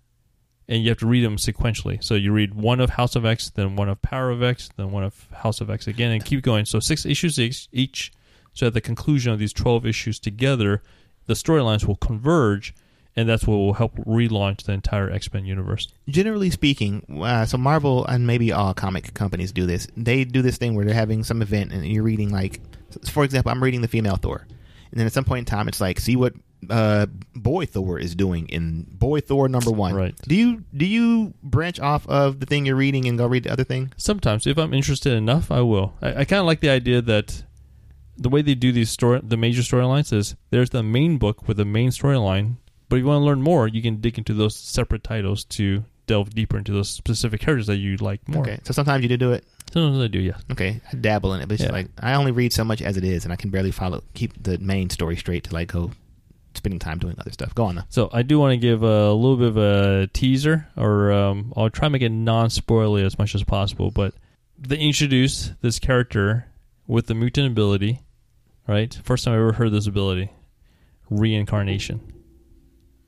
and 0.66 0.82
you 0.82 0.88
have 0.88 0.98
to 0.98 1.06
read 1.06 1.24
them 1.24 1.36
sequentially. 1.36 2.02
So 2.02 2.14
you 2.14 2.32
read 2.32 2.54
one 2.54 2.80
of 2.80 2.90
House 2.90 3.14
of 3.14 3.24
X, 3.24 3.50
then 3.50 3.76
one 3.76 3.88
of 3.88 4.02
Power 4.02 4.30
of 4.30 4.42
X, 4.42 4.68
then 4.76 4.90
one 4.90 5.04
of 5.04 5.28
House 5.30 5.60
of 5.60 5.70
X 5.70 5.86
again, 5.86 6.10
and 6.10 6.24
keep 6.24 6.42
going. 6.42 6.64
So 6.64 6.80
six 6.80 7.06
issues 7.06 7.38
each. 7.70 8.12
So 8.52 8.66
at 8.66 8.74
the 8.74 8.80
conclusion 8.80 9.32
of 9.32 9.38
these 9.38 9.52
twelve 9.52 9.86
issues 9.86 10.18
together, 10.18 10.82
the 11.26 11.34
storylines 11.34 11.86
will 11.86 11.94
converge, 11.94 12.74
and 13.14 13.28
that's 13.28 13.46
what 13.46 13.56
will 13.56 13.74
help 13.74 13.94
relaunch 13.98 14.64
the 14.64 14.72
entire 14.72 15.08
X 15.08 15.32
Men 15.32 15.44
universe. 15.44 15.86
Generally 16.08 16.50
speaking, 16.50 17.22
uh, 17.22 17.46
so 17.46 17.58
Marvel 17.58 18.04
and 18.06 18.26
maybe 18.26 18.50
all 18.50 18.74
comic 18.74 19.14
companies 19.14 19.52
do 19.52 19.66
this. 19.66 19.86
They 19.96 20.24
do 20.24 20.42
this 20.42 20.58
thing 20.58 20.74
where 20.74 20.84
they're 20.84 20.94
having 20.94 21.22
some 21.22 21.42
event 21.42 21.70
and 21.70 21.86
you're 21.86 22.02
reading 22.02 22.30
like, 22.30 22.60
for 23.10 23.24
example, 23.24 23.52
I'm 23.52 23.62
reading 23.62 23.80
the 23.80 23.88
female 23.88 24.16
Thor, 24.16 24.46
and 24.90 25.00
then 25.00 25.06
at 25.06 25.12
some 25.12 25.24
point 25.24 25.40
in 25.40 25.44
time, 25.44 25.68
it's 25.68 25.80
like, 25.80 26.00
see 26.00 26.16
what 26.16 26.34
uh, 26.68 27.06
boy 27.34 27.66
Thor 27.66 27.98
is 27.98 28.14
doing 28.14 28.48
in 28.48 28.86
boy 28.90 29.20
Thor 29.20 29.48
number 29.48 29.70
one. 29.70 29.94
Right. 29.94 30.14
Do 30.22 30.34
you 30.34 30.64
do 30.76 30.84
you 30.84 31.34
branch 31.42 31.80
off 31.80 32.06
of 32.08 32.40
the 32.40 32.46
thing 32.46 32.66
you're 32.66 32.76
reading 32.76 33.06
and 33.06 33.16
go 33.16 33.26
read 33.26 33.44
the 33.44 33.52
other 33.52 33.64
thing? 33.64 33.92
Sometimes, 33.96 34.46
if 34.46 34.58
I'm 34.58 34.74
interested 34.74 35.12
enough, 35.12 35.50
I 35.50 35.60
will. 35.60 35.94
I, 36.02 36.08
I 36.08 36.24
kind 36.24 36.40
of 36.40 36.46
like 36.46 36.60
the 36.60 36.70
idea 36.70 37.00
that 37.02 37.44
the 38.16 38.28
way 38.28 38.42
they 38.42 38.54
do 38.54 38.72
these 38.72 38.90
story, 38.90 39.20
the 39.22 39.36
major 39.36 39.62
storylines 39.62 40.12
is 40.12 40.36
there's 40.50 40.70
the 40.70 40.82
main 40.82 41.16
book 41.16 41.48
with 41.48 41.56
the 41.56 41.64
main 41.64 41.90
storyline, 41.90 42.56
but 42.88 42.96
if 42.96 43.00
you 43.00 43.06
want 43.06 43.22
to 43.22 43.24
learn 43.24 43.40
more, 43.40 43.66
you 43.66 43.80
can 43.80 44.00
dig 44.00 44.18
into 44.18 44.34
those 44.34 44.56
separate 44.56 45.02
titles 45.02 45.44
to 45.44 45.84
delve 46.06 46.30
deeper 46.30 46.58
into 46.58 46.72
those 46.72 46.88
specific 46.88 47.40
characters 47.40 47.68
that 47.68 47.76
you 47.76 47.96
like 47.98 48.28
more. 48.28 48.42
Okay, 48.42 48.58
so 48.64 48.72
sometimes 48.72 49.02
you 49.02 49.08
do 49.08 49.16
do 49.16 49.32
it. 49.32 49.44
Sometimes 49.72 49.98
I 50.02 50.08
do, 50.08 50.18
yeah. 50.18 50.36
Okay, 50.50 50.80
I 50.92 50.96
dabble 50.96 51.32
in 51.34 51.40
it, 51.40 51.48
but 51.48 51.54
it's 51.54 51.62
Yeah. 51.64 51.70
like 51.72 51.88
I 51.98 52.14
only 52.14 52.32
read 52.32 52.52
so 52.52 52.64
much 52.64 52.82
as 52.82 52.96
it 52.96 53.04
is, 53.04 53.24
and 53.24 53.32
I 53.32 53.36
can 53.36 53.50
barely 53.50 53.70
follow 53.70 54.02
keep 54.14 54.42
the 54.42 54.58
main 54.58 54.90
story 54.90 55.16
straight 55.16 55.44
to 55.44 55.54
like 55.54 55.72
go 55.72 55.92
spending 56.54 56.80
time 56.80 56.98
doing 56.98 57.14
other 57.18 57.30
stuff. 57.30 57.54
Go 57.54 57.64
on. 57.64 57.76
Now. 57.76 57.84
So 57.88 58.10
I 58.12 58.22
do 58.22 58.38
want 58.40 58.52
to 58.52 58.56
give 58.56 58.82
a 58.82 59.12
little 59.12 59.36
bit 59.36 59.46
of 59.48 59.56
a 59.56 60.08
teaser, 60.12 60.66
or 60.76 61.12
um, 61.12 61.52
I'll 61.56 61.70
try 61.70 61.86
and 61.86 61.92
make 61.92 62.02
it 62.02 62.10
non-spoilery 62.10 63.04
as 63.06 63.18
much 63.18 63.34
as 63.36 63.44
possible. 63.44 63.90
But 63.92 64.14
they 64.58 64.76
introduce 64.78 65.52
this 65.62 65.78
character 65.78 66.46
with 66.88 67.06
the 67.06 67.14
mutant 67.14 67.46
ability, 67.46 68.00
right? 68.66 68.92
First 69.04 69.24
time 69.24 69.34
I 69.34 69.36
ever 69.36 69.52
heard 69.52 69.70
this 69.70 69.86
ability, 69.86 70.30
reincarnation. 71.08 72.00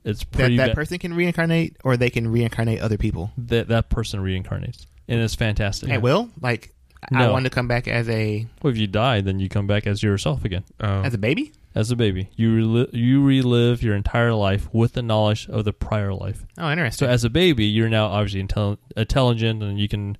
It's 0.05 0.19
That 0.21 0.31
pretty 0.31 0.57
that 0.57 0.69
ba- 0.69 0.75
person 0.75 0.97
can 0.99 1.13
reincarnate, 1.13 1.77
or 1.83 1.95
they 1.97 2.09
can 2.09 2.27
reincarnate 2.29 2.81
other 2.81 2.97
people. 2.97 3.31
that 3.37 3.67
that 3.69 3.89
person 3.89 4.19
reincarnates, 4.21 4.85
and 5.07 5.19
it's 5.21 5.35
fantastic. 5.35 5.89
It 5.89 6.01
will, 6.01 6.29
like 6.41 6.71
I 7.11 7.19
No. 7.19 7.31
wanted 7.33 7.49
to 7.49 7.55
come 7.55 7.67
back 7.67 7.87
as 7.87 8.07
a 8.09 8.45
Well, 8.61 8.71
if 8.71 8.77
you 8.77 8.87
die, 8.87 9.21
then 9.21 9.39
you 9.39 9.49
come 9.49 9.67
back 9.67 9.85
as 9.87 10.01
yourself 10.01 10.45
again, 10.45 10.63
Oh. 10.79 11.01
as 11.01 11.13
a 11.13 11.17
baby. 11.17 11.51
as 11.75 11.89
a 11.91 11.95
baby. 11.95 12.29
You 12.35 12.51
reli- 12.51 12.93
you 12.93 13.23
relive 13.23 13.81
your 13.81 13.95
entire 13.95 14.33
life 14.33 14.69
with 14.71 14.93
the 14.93 15.01
knowledge 15.01 15.47
of 15.49 15.65
the 15.65 15.73
prior 15.73 16.13
life. 16.13 16.45
Oh, 16.57 16.69
interesting. 16.71 17.07
So 17.07 17.11
as 17.11 17.23
a 17.23 17.29
baby, 17.31 17.65
you're 17.65 17.89
now 17.89 18.05
obviously 18.05 18.43
intel- 18.43 18.77
intelligent, 18.95 19.63
and 19.63 19.79
you 19.79 19.87
can, 19.87 20.15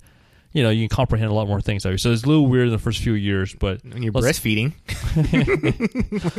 you 0.52 0.62
know, 0.64 0.70
you 0.70 0.88
can 0.88 0.94
comprehend 0.96 1.30
a 1.30 1.34
lot 1.34 1.46
more 1.46 1.60
things. 1.60 1.84
So 1.84 1.90
it's 1.90 2.04
a 2.04 2.08
little 2.10 2.46
weird 2.48 2.66
in 2.66 2.72
the 2.72 2.78
first 2.78 2.98
few 3.00 3.12
years, 3.14 3.54
but 3.58 3.80
when 3.84 4.02
you're 4.02 4.12
let's- 4.12 4.40
breastfeeding, 4.40 4.72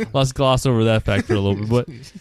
let's 0.14 0.32
gloss 0.32 0.66
over 0.66 0.84
that 0.84 1.02
fact 1.04 1.26
for 1.26 1.34
a 1.34 1.40
little 1.40 1.66
bit. 1.66 2.12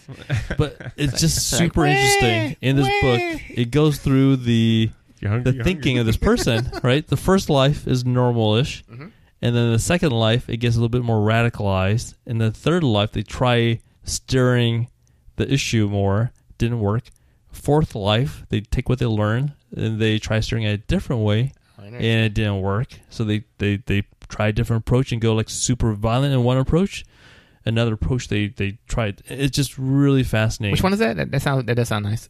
But 0.48 0.58
but 0.58 0.92
it's 0.98 1.20
just 1.20 1.50
super 1.50 1.86
interesting 1.86 2.56
in 2.62 2.76
this 2.78 2.88
book. 3.02 3.42
It 3.50 3.72
goes 3.72 3.98
through 4.00 4.38
the 4.38 4.90
You're 4.90 5.05
hungry, 5.30 5.52
the 5.52 5.56
you're 5.58 5.64
thinking 5.64 5.98
hungry. 5.98 6.00
of 6.02 6.06
this 6.08 6.18
person, 6.18 6.70
right? 6.84 7.06
The 7.08 7.18
first 7.18 7.50
life 7.50 7.88
is 7.88 8.06
normal-ish, 8.06 8.84
Mhm. 8.86 9.12
and 9.42 9.56
then 9.56 9.72
the 9.72 9.80
second 9.80 10.12
life 10.12 10.50
it 10.50 10.58
gets 10.58 10.76
a 10.76 10.80
little 10.80 10.90
bit 10.90 11.04
more 11.04 11.20
radicalized, 11.28 12.16
and 12.26 12.40
the 12.42 12.52
third 12.52 12.84
life 12.84 13.12
they 13.12 13.24
try 13.24 13.80
steering 14.04 14.88
the 15.38 15.52
issue 15.52 15.88
more, 15.90 16.32
didn't 16.58 16.80
work. 16.80 17.10
Fourth 17.52 17.96
life 17.96 18.46
they 18.50 18.62
take 18.62 18.90
what 18.90 19.00
they 19.00 19.06
learn 19.06 19.54
and 19.76 20.00
they 20.00 20.20
try 20.20 20.40
steering 20.40 20.64
it 20.66 20.72
a 20.74 20.78
different 20.78 21.22
way, 21.24 21.54
and 21.78 21.96
it 22.26 22.34
didn't 22.34 22.62
work. 22.62 23.00
So 23.10 23.24
they 23.24 23.44
they 23.60 23.78
they 23.86 24.04
tried 24.28 24.50
a 24.50 24.54
different 24.54 24.82
approach 24.84 25.12
and 25.12 25.22
go 25.22 25.34
like 25.36 25.50
super 25.50 25.94
violent 25.94 26.34
in 26.34 26.44
one 26.44 26.58
approach. 26.58 27.06
Another 27.66 27.94
approach 27.94 28.28
they 28.28 28.48
they 28.48 28.78
tried. 28.88 29.22
It's 29.28 29.56
just 29.56 29.78
really 29.78 30.24
fascinating. 30.24 30.74
Which 30.74 30.84
one 30.84 30.94
is 30.94 31.00
that? 31.00 31.16
That, 31.18 31.32
that 31.32 31.42
sounds 31.42 31.66
that 31.66 31.76
does 31.76 31.88
sound 31.88 32.06
nice. 32.06 32.30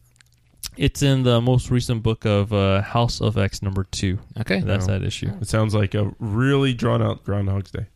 It's 0.76 1.02
in 1.02 1.22
the 1.22 1.40
most 1.40 1.70
recent 1.70 2.02
book 2.02 2.24
of 2.26 2.52
uh, 2.52 2.82
House 2.82 3.20
of 3.20 3.38
X 3.38 3.62
number 3.62 3.84
two. 3.84 4.18
Okay. 4.40 4.60
That's 4.60 4.84
Oh. 4.88 4.92
that 4.92 5.02
issue. 5.02 5.30
It 5.40 5.48
sounds 5.48 5.74
like 5.74 5.94
a 5.94 6.12
really 6.18 6.74
drawn 6.74 7.02
out 7.02 7.24
Groundhog's 7.24 7.70
Day. 7.70 7.86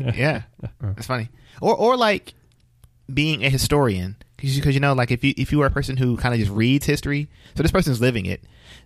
yeah, 0.14 0.42
it's 0.96 1.06
funny. 1.06 1.28
Or 1.60 1.74
or 1.76 1.96
like 1.96 2.34
being 3.12 3.44
a 3.44 3.50
historian 3.50 4.16
because 4.36 4.74
you 4.74 4.80
know 4.80 4.92
like 4.94 5.10
if 5.10 5.22
you 5.22 5.34
if 5.36 5.52
you 5.52 5.58
were 5.58 5.66
a 5.66 5.70
person 5.70 5.96
who 5.96 6.16
kind 6.16 6.34
of 6.34 6.40
just 6.40 6.50
reads 6.50 6.84
history, 6.86 7.28
so 7.54 7.62
this 7.62 7.70
person's 7.72 8.00
living 8.00 8.26
it, 8.26 8.42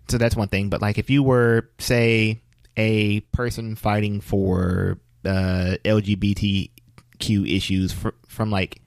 so 0.09 0.19
that's 0.19 0.37
one 0.37 0.49
thing. 0.49 0.69
But 0.69 0.83
like 0.83 0.99
if 0.99 1.09
you 1.09 1.23
were 1.23 1.69
say 1.79 2.41
a 2.77 3.21
person 3.33 3.75
fighting 3.75 4.21
for 4.21 4.99
uh, 5.25 5.77
LGBTQ 5.85 7.57
issues 7.57 7.93
fr- 7.93 8.11
from 8.29 8.51
like 8.51 8.81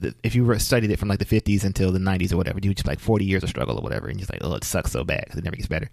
the, 0.00 0.14
if 0.24 0.34
you 0.34 0.44
were 0.44 0.58
studied 0.58 0.90
it 0.90 0.98
from 0.98 1.08
like 1.08 1.18
the 1.18 1.24
50s 1.24 1.62
until 1.64 1.92
the 1.92 1.98
90s 1.98 2.32
or 2.32 2.36
whatever, 2.36 2.58
you 2.62 2.74
just 2.74 2.86
like 2.86 2.98
40 3.00 3.24
years 3.24 3.42
of 3.42 3.48
struggle 3.50 3.76
or 3.78 3.82
whatever, 3.82 4.08
and 4.08 4.16
you're 4.18 4.26
just 4.26 4.32
like, 4.32 4.42
oh, 4.42 4.54
it 4.54 4.64
sucks 4.64 4.90
so 4.92 5.04
bad 5.04 5.24
because 5.26 5.38
it 5.38 5.44
never 5.44 5.56
gets 5.56 5.68
better. 5.68 5.88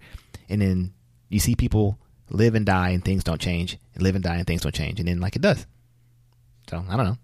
And 0.48 0.60
then 0.62 0.92
you 1.28 1.38
see 1.40 1.54
people 1.54 1.98
live 2.30 2.54
and 2.54 2.64
die 2.66 2.90
and 2.90 3.04
things 3.04 3.22
don't 3.24 3.40
change, 3.40 3.78
and 3.94 4.02
live 4.02 4.14
and 4.14 4.24
die 4.24 4.36
and 4.36 4.46
things 4.46 4.62
don't 4.62 4.74
change, 4.74 4.98
and 4.98 5.08
then 5.08 5.20
like 5.20 5.36
it 5.36 5.42
does. 5.42 5.66
So 6.70 6.84
I 6.88 6.96
don't 6.96 7.06
know. 7.06 7.18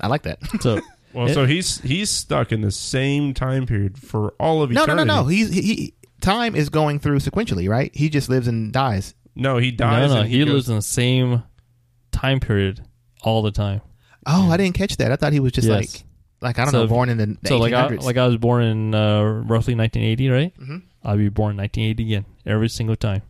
I 0.00 0.06
like 0.08 0.22
that. 0.22 0.38
So 0.60 0.80
Well, 1.12 1.26
It- 1.28 1.34
so 1.34 1.44
he's 1.44 1.78
he's 1.82 2.08
stuck 2.08 2.52
in 2.52 2.62
the 2.62 2.70
same 2.70 3.34
time 3.34 3.66
period 3.66 3.98
for 3.98 4.30
all 4.40 4.62
of 4.62 4.70
no, 4.70 4.80
no, 4.80 4.84
eternity. 4.84 5.08
no, 5.08 5.22
no. 5.22 5.26
He's 5.28 5.52
he, 5.52 5.62
he 5.62 5.94
time 6.20 6.56
is 6.56 6.68
going 6.70 7.00
through 7.00 7.18
sequentially, 7.18 7.68
right? 7.68 7.94
He 7.94 8.08
just 8.08 8.28
lives 8.30 8.46
and 8.48 8.72
dies. 8.72 9.14
No, 9.34 9.58
he 9.58 9.70
dies. 9.72 10.08
no, 10.08 10.14
no, 10.16 10.20
and 10.22 10.30
he, 10.30 10.38
goes- 10.44 10.48
lives 10.54 10.68
in 10.70 10.76
the 10.76 10.82
same 10.82 11.42
time 12.12 12.40
period 12.40 12.82
all 13.22 13.42
the 13.42 13.50
time. 13.50 13.82
Oh, 14.26 14.50
I 14.50 14.56
didn't 14.56 14.74
catch 14.76 14.96
that. 14.98 15.12
I 15.12 15.16
thought 15.16 15.32
he 15.32 15.40
was 15.40 15.52
just 15.52 15.68
Yes. 15.68 15.94
like 15.94 16.04
like 16.42 16.58
I 16.58 16.64
don't 16.64 16.72
So- 16.72 16.82
know, 16.82 16.86
born 16.88 17.08
in 17.08 17.16
the, 17.18 17.26
the 17.40 17.48
so 17.48 17.58
like 17.58 17.72
I, 17.72 17.86
like 17.88 18.16
I 18.18 18.26
was 18.26 18.36
born 18.36 18.62
in 18.64 18.94
uh, 18.94 19.22
roughly 19.22 19.74
1980, 19.74 20.28
right? 20.28 20.52
Mhm. 20.60 20.82
I'll 21.04 21.16
be 21.16 21.28
born 21.30 21.52
in 21.52 21.56
1980 21.56 22.02
again 22.02 22.24
every 22.44 22.68
single 22.68 22.96
time. 22.96 23.22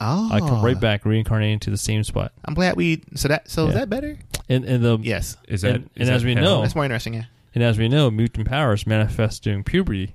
oh, 0.00 0.28
I 0.32 0.40
come 0.40 0.62
right 0.64 0.78
back, 0.78 1.04
reincarnate 1.06 1.60
to 1.62 1.70
the 1.70 1.76
same 1.78 2.02
spot. 2.04 2.32
I'm 2.44 2.54
glad 2.54 2.76
we. 2.76 3.02
So 3.14 3.28
that 3.28 3.48
so 3.48 3.68
is 3.68 3.74
that 3.74 3.88
better? 3.88 4.18
And 4.48 4.64
and 4.64 4.82
the 4.84 4.98
Yes, 5.00 5.36
Is 5.48 5.62
that? 5.62 5.74
and- 5.76 5.84
is 5.84 5.90
and 6.00 6.08
that 6.08 6.14
as 6.14 6.24
we 6.24 6.34
hell? 6.34 6.42
know- 6.44 6.62
that's 6.62 6.74
more 6.74 6.84
interesting. 6.84 7.14
Yeah. 7.14 7.24
and 7.54 7.62
as 7.64 7.78
we 7.78 7.88
know, 7.88 8.10
mutant 8.10 8.46
powers 8.48 8.86
manifest 8.86 9.42
during 9.44 9.64
puberty, 9.64 10.14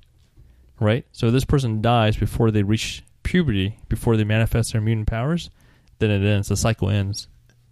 right? 0.79 1.05
So 1.11 1.31
this 1.31 1.45
person 1.45 1.81
dies 1.81 2.15
before 2.17 2.51
they 2.51 2.63
reach 2.63 3.03
puberty, 3.23 3.77
before 3.89 4.17
they 4.17 4.23
manifest 4.23 4.73
their 4.73 4.81
mutant 4.81 5.07
powers, 5.07 5.49
then 5.99 6.11
it 6.11 6.23
ends. 6.25 6.47
The 6.49 6.57
cycle 6.57 6.89
ends. 6.89 7.27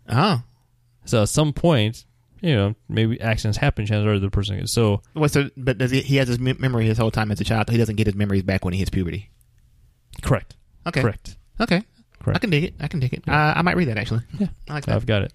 Oh, 0.09 0.41
So 1.05 1.21
at 1.23 1.29
some 1.29 1.53
point, 1.53 2.05
you 2.41 2.55
know, 2.55 2.75
maybe 2.87 3.19
accidents 3.21 3.57
happen. 3.57 3.85
Chances 3.85 4.05
are 4.05 4.19
the 4.19 4.29
person 4.29 4.57
gets 4.57 4.71
so. 4.71 5.01
Wait, 5.13 5.31
so 5.31 5.49
but 5.57 5.77
does 5.77 5.91
he? 5.91 6.01
He 6.01 6.17
has 6.17 6.27
his 6.27 6.39
memory 6.39 6.85
his 6.85 6.97
whole 6.97 7.11
time 7.11 7.31
as 7.31 7.39
a 7.41 7.43
child. 7.43 7.69
He 7.69 7.77
doesn't 7.77 7.95
get 7.95 8.07
his 8.07 8.15
memories 8.15 8.43
back 8.43 8.63
when 8.65 8.73
he 8.73 8.79
hits 8.79 8.89
puberty. 8.89 9.29
Correct. 10.21 10.55
Okay. 10.87 11.01
Correct. 11.01 11.37
Okay. 11.59 11.83
Correct. 12.19 12.35
I 12.35 12.39
can 12.39 12.49
dig 12.49 12.63
it. 12.65 12.73
I 12.79 12.87
can 12.87 12.99
dig 12.99 13.13
it. 13.13 13.23
Uh, 13.27 13.53
I 13.55 13.61
might 13.61 13.75
read 13.77 13.87
that 13.87 13.97
actually. 13.97 14.21
Yeah. 14.39 14.47
I 14.67 14.73
like 14.73 14.85
that. 14.85 14.95
I've 14.95 15.05
got 15.05 15.23
it. 15.23 15.33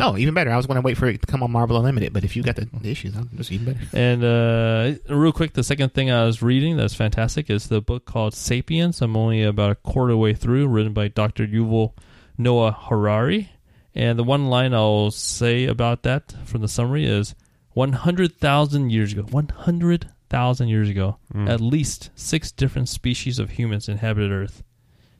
oh, 0.00 0.16
even 0.16 0.32
better. 0.32 0.50
I 0.50 0.56
was 0.56 0.66
going 0.66 0.76
to 0.76 0.80
wait 0.80 0.96
for 0.96 1.06
it 1.06 1.20
to 1.20 1.26
come 1.26 1.42
on 1.42 1.50
Marvel 1.50 1.76
Unlimited, 1.76 2.14
but 2.14 2.24
if 2.24 2.34
you 2.34 2.42
got 2.42 2.56
the, 2.56 2.66
the 2.80 2.90
issues, 2.90 3.14
just 3.36 3.52
even 3.52 3.74
better. 3.74 3.86
And 3.92 4.24
uh, 4.24 5.14
real 5.14 5.32
quick, 5.32 5.52
the 5.52 5.62
second 5.62 5.92
thing 5.92 6.10
I 6.10 6.24
was 6.24 6.40
reading 6.40 6.78
that's 6.78 6.94
fantastic 6.94 7.50
is 7.50 7.68
the 7.68 7.82
book 7.82 8.06
called 8.06 8.32
*Sapiens*. 8.34 9.02
I'm 9.02 9.16
only 9.16 9.42
about 9.42 9.70
a 9.70 9.74
quarter 9.74 10.16
way 10.16 10.32
through, 10.32 10.68
written 10.68 10.94
by 10.94 11.08
Dr. 11.08 11.46
Yuval 11.46 11.92
Noah 12.38 12.72
Harari. 12.72 13.50
And 13.94 14.18
the 14.18 14.24
one 14.24 14.46
line 14.48 14.72
I'll 14.74 15.10
say 15.10 15.66
about 15.66 16.02
that 16.04 16.32
from 16.44 16.60
the 16.62 16.68
summary 16.68 17.04
is: 17.06 17.34
100,000 17.74 18.90
years 18.90 19.12
ago, 19.12 19.22
100,000 19.30 20.68
years 20.68 20.88
ago, 20.88 21.18
at 21.34 21.60
least 21.60 22.10
six 22.14 22.50
different 22.52 22.88
species 22.88 23.38
of 23.38 23.50
humans 23.50 23.88
inhabited 23.88 24.30
Earth. 24.32 24.62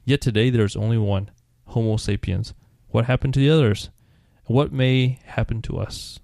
Yet 0.04 0.20
today 0.20 0.50
there's 0.50 0.74
only 0.76 0.98
one, 0.98 1.30
Homo 1.66 1.96
sapiens. 1.96 2.54
What 2.88 3.04
happened 3.06 3.34
to 3.34 3.40
the 3.40 3.50
others? 3.50 3.90
What 4.46 4.72
may 4.72 5.18
happen 5.24 5.62
to 5.62 5.78
us? 5.78 6.18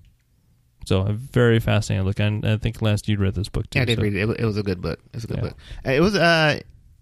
So 0.86 1.02
a 1.02 1.12
very 1.12 1.60
fascinating 1.60 2.06
look, 2.06 2.18
and 2.18 2.44
I 2.46 2.56
think 2.56 2.80
Lance, 2.82 3.06
you 3.06 3.18
read 3.18 3.34
this 3.34 3.48
book 3.50 3.68
too. 3.70 3.78
Yeah, 3.78 3.82
I 3.82 3.86
did 3.86 3.98
so- 3.98 4.02
read 4.02 4.14
it. 4.14 4.20
It 4.22 4.26
was, 4.28 4.36
it 4.38 4.44
was 4.44 4.56
a 4.56 4.62
good 4.62 4.80
book. 4.80 4.98
It 5.12 5.16
was 5.16 5.24
a 5.24 5.26
good 5.26 5.36
Yeah. 5.36 5.42
book. 5.42 5.56
Uh, 5.86 5.90
It 5.92 6.00
was 6.00 6.14
uh, 6.14 6.60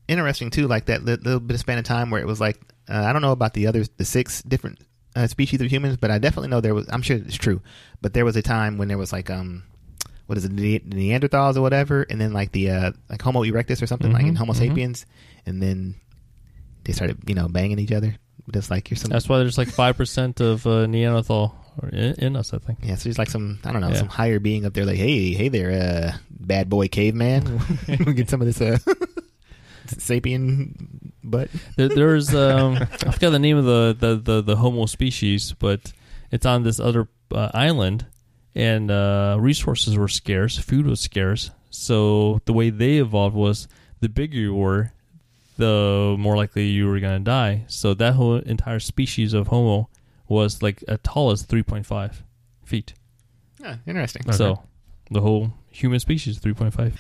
interesting 0.09 0.51
too, 0.51 0.67
like 0.67 0.87
that 0.87 1.05
little 1.05 1.41
bit 1.41 1.55
of 1.55 1.61
span 1.61 1.79
of 1.79 1.85
time 1.85 2.11
where 2.11 2.21
it 2.21 2.27
was 2.27 2.41
like 2.41 2.61
uh, 2.89 3.05
I 3.05 3.13
don't 3.13 3.23
know 3.23 3.33
about 3.33 3.55
the 3.55 3.67
others, 3.67 3.89
the 3.97 4.05
six 4.05 4.43
different 4.43 4.79
uh, 5.17 5.27
species 5.27 5.61
of 5.61 5.67
humans, 5.73 5.97
but 5.97 6.11
I 6.13 6.19
definitely 6.19 6.49
know 6.51 6.61
there 6.61 6.75
was. 6.75 6.87
I'm 6.93 7.03
sure 7.03 7.17
it's 7.17 7.35
true, 7.37 7.61
but 8.03 8.13
there 8.13 8.25
was 8.25 8.37
a 8.37 8.43
time 8.43 8.77
when 8.79 8.87
there 8.89 8.99
was 8.99 9.13
like 9.13 9.31
um, 9.31 9.65
what 10.27 10.39
is 10.39 10.45
it, 10.45 10.55
the 10.55 10.79
Neanderthals 10.81 11.57
or 11.57 11.63
whatever, 11.63 12.03
and 12.09 12.21
then 12.21 12.33
like 12.33 12.53
the 12.53 12.71
uh, 12.71 12.93
like 13.11 13.21
Homo 13.23 13.43
erectus 13.43 13.83
or 13.83 13.87
something 13.87 14.13
like 14.13 14.25
in 14.25 14.35
Mhm, 14.35 14.39
Homo 14.39 14.53
mhm. 14.53 14.57
sapiens, 14.69 15.07
and 15.47 15.63
then 15.63 15.97
they 16.85 16.93
started 16.93 17.19
you 17.27 17.35
know 17.35 17.49
banging 17.49 17.79
each 17.81 17.93
other. 17.93 18.15
Just 18.53 18.71
like 18.71 18.91
you're 18.91 18.97
some. 18.97 19.11
That's 19.11 19.29
why 19.29 19.39
there's 19.39 19.59
like 19.59 19.69
five 19.83 19.97
percent 19.97 20.41
of 20.41 20.67
uh, 20.67 20.87
Neanderthal 20.87 21.57
in, 21.93 22.15
in 22.15 22.37
us. 22.37 22.53
I 22.55 22.59
think. 22.59 22.79
yeah, 22.83 22.95
so 22.95 23.05
there's 23.05 23.19
like 23.19 23.31
some 23.31 23.59
I 23.65 23.73
don't 23.73 23.81
know 23.81 23.89
Yeah. 23.89 23.99
some 24.05 24.09
higher 24.09 24.39
being 24.39 24.65
up 24.67 24.75
there 24.75 24.85
like 24.85 24.97
hey 24.99 25.33
hey 25.33 25.49
there 25.49 25.73
uh, 25.73 26.17
bad 26.31 26.69
boy 26.69 26.87
caveman 26.89 27.61
we 28.07 28.13
get 28.15 28.31
some 28.31 28.41
of 28.41 28.47
this 28.47 28.61
uh, 28.61 28.79
sapien 29.87 30.75
butt 31.31 31.49
There, 31.77 31.89
there's 31.89 32.35
um, 32.35 32.77
I 32.81 33.11
forgot 33.13 33.31
the 33.31 33.39
name 33.39 33.57
of 33.57 33.65
the, 33.65 33.97
the, 33.99 34.17
the, 34.17 34.43
the 34.43 34.57
Homo 34.57 34.87
species, 34.87 35.55
but 35.59 35.93
it's 36.31 36.47
on 36.47 36.63
this 36.63 36.81
other 36.81 37.09
uh, 37.33 37.51
island, 37.55 38.07
and 38.55 38.91
uh, 38.91 39.37
resources 39.39 39.97
were 39.97 40.09
scarce, 40.09 40.59
food 40.59 40.87
was 40.87 41.01
scarce. 41.01 41.51
So 41.71 42.41
the 42.47 42.53
way 42.53 42.71
they 42.71 42.97
evolved 42.99 43.37
was 43.37 43.69
the 44.01 44.09
bigger 44.09 44.39
you 44.39 44.55
were, 44.55 44.93
the 45.59 46.17
more 46.19 46.37
likely 46.37 46.67
you 46.67 46.87
were 46.89 47.01
gonna 47.01 47.21
die. 47.21 47.65
So 47.69 47.95
that 47.95 48.15
whole 48.15 48.37
entire 48.37 48.81
species 48.81 49.35
of 49.35 49.49
Homo 49.49 49.89
was 50.29 50.63
like 50.63 50.83
as 50.89 50.99
tall 51.03 51.31
as 51.31 51.45
3.5 51.47 52.23
feet. 52.65 52.95
yeah, 53.61 53.77
interesting 53.87 54.23
Okay. 54.27 54.37
So 54.37 54.63
the 55.11 55.21
whole 55.21 55.53
human 55.71 56.01
species 56.01 56.39
3.5. 56.41 56.93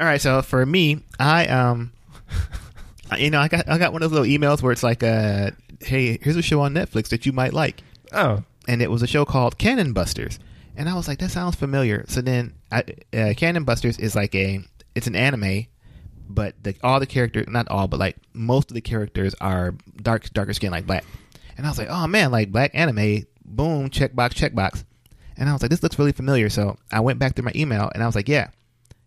all 0.00 0.06
right 0.06 0.20
so 0.20 0.42
for 0.42 0.64
me 0.66 0.98
I 1.20 1.46
um 1.46 1.92
you 3.18 3.30
know 3.30 3.40
I 3.40 3.48
got 3.48 3.68
I 3.68 3.78
got 3.78 3.92
one 3.92 4.02
of 4.02 4.10
those 4.10 4.20
little 4.20 4.38
emails 4.38 4.62
where 4.62 4.72
it's 4.72 4.82
like 4.82 5.02
uh 5.02 5.50
hey 5.80 6.18
here's 6.22 6.36
a 6.36 6.42
show 6.42 6.60
on 6.60 6.74
Netflix 6.74 7.08
that 7.08 7.26
you 7.26 7.32
might 7.32 7.52
like 7.52 7.82
Oh, 8.12 8.42
and 8.68 8.82
it 8.82 8.90
was 8.90 9.02
a 9.02 9.06
show 9.06 9.24
called 9.24 9.58
Cannon 9.58 9.92
Busters, 9.92 10.38
and 10.76 10.88
I 10.88 10.94
was 10.94 11.08
like, 11.08 11.18
that 11.18 11.30
sounds 11.30 11.56
familiar. 11.56 12.04
So 12.08 12.20
then, 12.20 12.54
I, 12.70 12.84
uh, 13.12 13.32
Cannon 13.36 13.64
Busters 13.64 13.98
is 13.98 14.14
like 14.14 14.34
a, 14.34 14.60
it's 14.94 15.06
an 15.06 15.16
anime, 15.16 15.66
but 16.28 16.54
the, 16.62 16.74
all 16.82 17.00
the 17.00 17.06
characters, 17.06 17.46
not 17.48 17.68
all, 17.68 17.88
but 17.88 18.00
like 18.00 18.16
most 18.32 18.70
of 18.70 18.74
the 18.74 18.80
characters 18.80 19.34
are 19.40 19.74
dark, 20.00 20.30
darker 20.32 20.52
skin, 20.52 20.70
like 20.70 20.86
black. 20.86 21.04
And 21.56 21.66
I 21.66 21.70
was 21.70 21.78
like, 21.78 21.88
oh 21.90 22.06
man, 22.06 22.30
like 22.30 22.52
black 22.52 22.72
anime, 22.74 23.26
boom, 23.44 23.90
checkbox, 23.90 24.30
checkbox. 24.34 24.84
And 25.36 25.48
I 25.48 25.52
was 25.52 25.62
like, 25.62 25.70
this 25.70 25.82
looks 25.82 25.98
really 25.98 26.12
familiar. 26.12 26.48
So 26.48 26.76
I 26.90 27.00
went 27.00 27.18
back 27.18 27.34
through 27.34 27.46
my 27.46 27.52
email, 27.54 27.90
and 27.94 28.02
I 28.02 28.06
was 28.06 28.14
like, 28.14 28.28
yeah, 28.28 28.50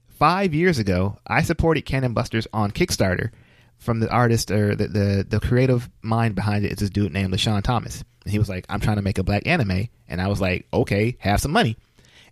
five 0.09 0.53
years 0.53 0.79
ago, 0.79 1.17
I 1.27 1.41
supported 1.43 1.85
Cannon 1.85 2.13
Busters 2.13 2.47
on 2.53 2.71
Kickstarter 2.71 3.29
from 3.77 3.99
the 3.99 4.09
artist 4.09 4.51
or 4.51 4.75
the, 4.75 4.87
the, 4.87 5.25
the 5.29 5.39
creative 5.39 5.89
mind 6.01 6.35
behind 6.35 6.65
it 6.65 6.71
is 6.71 6.79
this 6.79 6.89
dude 6.89 7.13
named 7.13 7.33
LeSean 7.33 7.61
Thomas. 7.61 8.03
And 8.23 8.31
he 8.31 8.39
was 8.39 8.49
like, 8.49 8.65
I'm 8.69 8.79
trying 8.79 8.95
to 8.95 9.01
make 9.01 9.17
a 9.17 9.23
black 9.23 9.45
anime. 9.45 9.87
And 10.07 10.21
I 10.21 10.27
was 10.27 10.41
like, 10.41 10.67
okay, 10.73 11.17
have 11.19 11.41
some 11.41 11.51
money. 11.51 11.77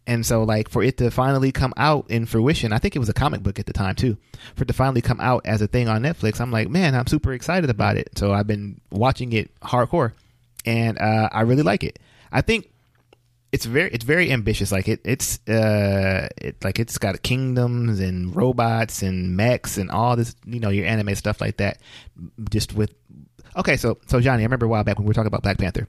And 0.06 0.26
so, 0.26 0.44
like, 0.44 0.70
for 0.70 0.84
it 0.84 0.98
to 0.98 1.10
finally 1.12 1.52
come 1.54 1.74
out 1.78 2.10
in 2.10 2.26
fruition, 2.26 2.74
I 2.74 2.80
think 2.80 2.96
it 2.96 3.00
was 3.00 3.08
a 3.08 3.14
comic 3.14 3.42
book 3.42 3.58
at 3.58 3.68
the 3.68 3.74
time 3.74 3.96
too. 3.96 4.18
For 4.56 4.64
it 4.64 4.68
to 4.68 4.74
finally 4.74 5.02
come 5.02 5.22
out 5.22 5.46
as 5.46 5.62
a 5.62 5.68
thing 5.68 5.88
on 5.88 6.02
Netflix, 6.04 6.42
I'm 6.42 6.52
like, 6.52 6.68
man, 6.68 6.94
I'm 6.94 7.08
super 7.08 7.32
excited 7.32 7.70
about 7.70 7.96
it. 7.96 8.10
So 8.18 8.34
I've 8.34 8.48
been 8.48 8.82
watching 8.92 9.32
it 9.32 9.50
hardcore, 9.62 10.12
and 10.66 11.00
uh, 11.00 11.30
I 11.32 11.42
really 11.42 11.64
like 11.64 11.86
it. 11.86 12.00
I 12.34 12.42
think 12.42 12.70
it's 13.54 13.66
very 13.66 13.92
it's 13.92 14.04
very 14.04 14.32
ambitious. 14.32 14.72
Like 14.72 14.88
it 14.88 15.00
it's 15.06 15.40
uh 15.48 16.28
it 16.38 16.62
like 16.64 16.80
it's 16.80 16.98
got 16.98 17.22
kingdoms 17.22 18.00
and 18.00 18.36
robots 18.36 19.04
and 19.04 19.38
mechs 19.38 19.78
and 19.78 19.92
all 19.92 20.16
this 20.16 20.36
you 20.44 20.60
know 20.60 20.70
your 20.70 20.88
anime 20.88 21.14
stuff 21.14 21.40
like 21.40 21.58
that. 21.58 21.78
Just 22.50 22.74
with 22.74 22.96
okay, 23.56 23.78
so 23.78 24.00
so 24.08 24.20
Johnny, 24.20 24.42
I 24.42 24.46
remember 24.46 24.66
a 24.66 24.70
while 24.70 24.84
back 24.84 24.98
when 24.98 25.06
we 25.06 25.10
were 25.10 25.14
talking 25.14 25.28
about 25.28 25.44
Black 25.44 25.60
Panther. 25.60 25.88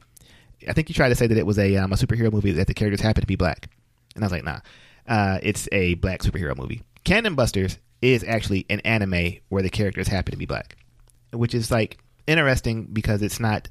I 0.69 0.75
think 0.75 0.91
you 0.91 0.95
tried 0.95 1.09
to 1.09 1.15
say 1.15 1.27
that 1.27 1.39
it 1.39 1.47
was 1.47 1.59
a 1.59 1.77
um, 1.77 1.91
a 1.91 1.97
superhero 1.97 2.31
movie 2.31 2.53
that 2.53 2.67
the 2.67 2.75
characters 2.75 3.01
happen 3.01 3.23
to 3.23 3.27
be 3.27 3.37
black, 3.37 3.71
and 4.15 4.23
I 4.23 4.27
was 4.27 4.33
like, 4.33 4.45
nah, 4.45 4.61
uh, 5.09 5.39
it's 5.43 5.67
a 5.73 5.95
black 5.95 6.21
superhero 6.21 6.55
movie. 6.55 6.83
Cannon 7.05 7.35
Busters 7.35 7.79
is 8.03 8.23
actually 8.25 8.67
an 8.69 8.81
anime 8.81 9.37
where 9.49 9.63
the 9.63 9.71
characters 9.71 10.09
happen 10.09 10.33
to 10.33 10.39
be 10.39 10.45
black, 10.45 10.77
which 11.33 11.55
is 11.55 11.71
like 11.71 11.97
interesting 12.27 12.89
because 12.93 13.23
it's 13.23 13.41
not 13.41 13.71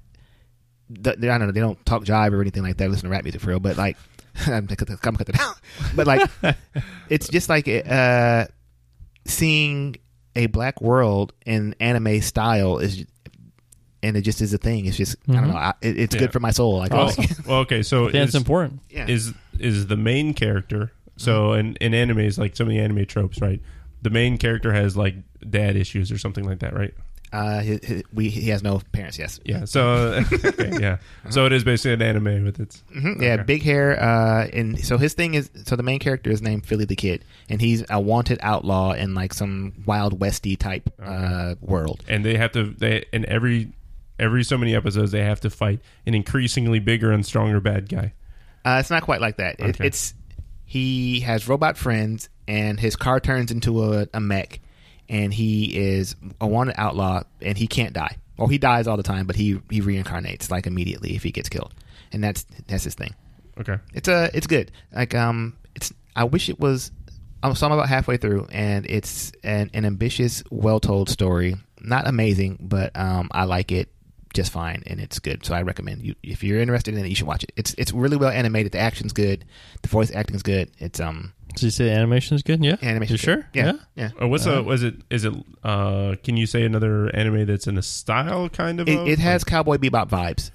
I 0.99 1.15
don't 1.15 1.39
know. 1.39 1.51
They 1.51 1.59
don't 1.59 1.83
talk 1.85 2.03
jive 2.03 2.31
or 2.33 2.41
anything 2.41 2.63
like 2.63 2.77
that. 2.77 2.89
Listen 2.89 3.05
to 3.09 3.11
rap 3.11 3.23
music 3.23 3.41
for 3.41 3.49
real, 3.49 3.59
but 3.59 3.77
like, 3.77 3.97
I'm 4.47 4.65
gonna 4.65 4.75
cut 4.75 4.87
the- 4.87 4.93
I'm 4.93 4.99
gonna 5.01 5.17
cut 5.17 5.27
that 5.27 5.39
out. 5.39 5.55
But 5.95 6.07
like, 6.07 6.29
it's 7.09 7.27
just 7.29 7.49
like 7.49 7.67
uh, 7.67 8.45
seeing 9.25 9.95
a 10.35 10.47
black 10.47 10.81
world 10.81 11.33
in 11.45 11.75
anime 11.79 12.21
style 12.21 12.79
is 12.79 13.05
and 14.01 14.17
it 14.17 14.21
just 14.21 14.41
is 14.41 14.53
a 14.53 14.57
thing. 14.57 14.85
It's 14.85 14.97
just 14.97 15.15
I 15.29 15.33
don't 15.33 15.43
Mhm. 15.45 15.47
know. 15.51 15.55
I, 15.57 15.73
it, 15.81 15.97
it's 15.99 16.15
Yeah. 16.15 16.21
good 16.21 16.33
for 16.33 16.39
my 16.41 16.51
soul. 16.51 16.77
Like, 16.79 16.91
Well, 16.91 17.03
I 17.03 17.21
like- 17.21 17.29
well, 17.47 17.57
okay, 17.59 17.83
so 17.83 18.09
Yeah, 18.09 18.23
it's 18.23 18.35
important. 18.35 18.81
yeah. 18.89 19.07
is 19.07 19.33
is 19.59 19.87
the 19.87 19.95
main 19.95 20.33
character. 20.33 20.91
So 21.15 21.53
in 21.53 21.75
in 21.77 21.91
animes, 21.93 22.37
like 22.37 22.55
some 22.55 22.67
of 22.67 22.71
the 22.73 22.79
anime 22.79 23.05
tropes, 23.05 23.39
right? 23.39 23.61
The 24.01 24.09
main 24.09 24.37
character 24.37 24.73
has 24.73 24.97
like 24.97 25.15
dad 25.49 25.75
issues 25.77 26.11
or 26.11 26.17
something 26.17 26.43
like 26.43 26.59
that, 26.59 26.73
right? 26.73 26.93
Uh, 27.33 27.59
he, 27.61 27.79
he, 27.83 28.03
we 28.13 28.29
he 28.29 28.49
has 28.51 28.63
no 28.63 28.79
parents. 28.93 29.17
Yes. 29.19 29.39
Yeah. 29.43 29.65
So 29.65 30.21
okay, 30.45 30.71
yeah. 30.79 30.97
So 31.29 31.45
it 31.45 31.51
is 31.51 31.63
basically 31.65 31.93
an 31.93 32.01
anime 32.01 32.45
with 32.45 32.59
its. 32.59 32.83
hmm 32.93 33.21
Yeah, 33.21 33.33
Okay. 33.33 33.43
big 33.43 33.63
hair. 33.63 34.01
Uh, 34.01 34.47
and 34.53 34.79
so 34.85 34.97
his 34.97 35.13
thing 35.15 35.33
is, 35.33 35.49
so 35.65 35.75
the 35.75 35.83
main 35.83 35.99
character 35.99 36.29
is 36.29 36.41
named 36.41 36.65
Philly 36.65 36.85
the 36.85 36.95
Kid, 36.95 37.25
and 37.49 37.59
he's 37.59 37.83
a 37.89 37.99
wanted 37.99 38.37
outlaw 38.41 38.91
in 38.93 39.13
like 39.15 39.33
some 39.33 39.73
wild 39.85 40.19
westy 40.21 40.55
type 40.55 40.89
uh, 41.03 41.55
world. 41.59 42.03
and 42.07 42.23
they 42.23 42.37
have 42.37 42.51
to 42.53 42.65
they 42.77 43.05
in 43.11 43.25
every 43.27 43.73
every 44.19 44.43
so 44.43 44.57
many 44.57 44.75
episodes 44.75 45.11
they 45.11 45.23
have 45.23 45.41
to 45.41 45.49
fight 45.49 45.79
an 46.05 46.13
increasingly 46.13 46.79
bigger 46.79 47.11
and 47.11 47.25
stronger 47.25 47.59
bad 47.59 47.89
guy. 47.89 48.13
Uh, 48.63 48.77
it's 48.79 48.91
not 48.91 49.01
quite 49.03 49.19
like 49.19 49.37
that. 49.37 49.59
It, 49.59 49.81
It's 49.81 50.13
he 50.65 51.19
has 51.21 51.47
robot 51.47 51.77
friends, 51.77 52.29
and 52.47 52.79
his 52.79 52.95
car 52.95 53.19
turns 53.19 53.51
into 53.51 53.83
a, 53.83 54.07
a 54.13 54.19
mech, 54.19 54.59
and 55.09 55.33
he 55.33 55.77
is 55.77 56.15
a 56.41 56.47
wanted 56.47 56.75
outlaw, 56.77 57.23
and 57.41 57.57
he 57.57 57.67
can't 57.67 57.93
die. 57.93 58.17
Well, 58.37 58.47
he 58.47 58.57
dies 58.57 58.87
all 58.87 58.97
the 58.97 59.03
time, 59.03 59.27
but 59.27 59.35
he 59.35 59.59
he 59.69 59.81
reincarnates 59.81 60.49
like 60.49 60.67
immediately 60.67 61.15
if 61.15 61.23
he 61.23 61.31
gets 61.31 61.49
killed, 61.49 61.73
and 62.11 62.23
that's 62.23 62.45
that's 62.67 62.83
his 62.83 62.95
thing. 62.95 63.13
Okay. 63.59 63.77
It's 63.93 64.07
a 64.07 64.29
it's 64.33 64.47
good. 64.47 64.71
Like 64.91 65.13
um, 65.13 65.55
it's 65.75 65.93
I 66.15 66.23
wish 66.25 66.49
it 66.49 66.59
was. 66.59 66.91
I'm 67.43 67.55
so 67.55 67.67
I'm 67.67 67.73
about 67.73 67.89
halfway 67.89 68.17
through, 68.17 68.47
and 68.51 68.85
it's 68.85 69.31
an, 69.43 69.69
an 69.73 69.85
ambitious, 69.85 70.43
well 70.49 70.79
told 70.79 71.09
story. 71.09 71.55
Not 71.81 72.07
amazing, 72.07 72.59
but 72.61 72.91
um, 72.95 73.27
I 73.31 73.43
like 73.43 73.71
it 73.71 73.89
just 74.33 74.51
fine, 74.51 74.83
and 74.87 74.99
it's 74.99 75.19
good. 75.19 75.45
So 75.45 75.53
I 75.53 75.61
recommend 75.61 76.01
you 76.03 76.15
if 76.23 76.43
you're 76.43 76.59
interested 76.59 76.93
in 76.95 77.05
it, 77.05 77.09
you 77.09 77.15
should 77.15 77.27
watch 77.27 77.43
it. 77.43 77.51
It's 77.55 77.73
it's 77.77 77.91
really 77.93 78.17
well 78.17 78.29
animated. 78.31 78.71
The 78.71 78.79
action's 78.79 79.13
good. 79.13 79.45
The 79.81 79.87
voice 79.87 80.11
acting's 80.11 80.43
good. 80.43 80.71
It's 80.79 80.99
um 80.99 81.33
Did 81.49 81.63
you 81.63 81.69
say 81.69 81.85
the 81.85 81.91
animation 81.91 82.35
is 82.35 82.43
good? 82.43 82.63
Yeah. 82.63 82.77
animation. 82.81 83.13
You 83.13 83.17
sure? 83.17 83.47
Yeah, 83.53 83.73
yeah. 83.95 84.09
Oh, 84.19 84.27
what's 84.27 84.47
Uh, 84.47 84.55
a 84.59 84.63
was 84.63 84.83
it 84.83 84.95
is 85.09 85.23
it 85.25 85.33
uh 85.63 86.15
can 86.23 86.35
you 86.37 86.45
say 86.47 86.63
another 86.63 87.15
anime 87.15 87.45
that's 87.45 87.67
in 87.67 87.77
a 87.77 87.81
style 87.83 88.49
kind 88.49 88.79
of 88.79 88.87
It, 88.89 88.97
of? 88.99 89.07
it 89.07 89.19
has 89.19 89.43
Cowboy 89.43 89.77
Bebop 89.77 90.09
vibes. 90.09 90.51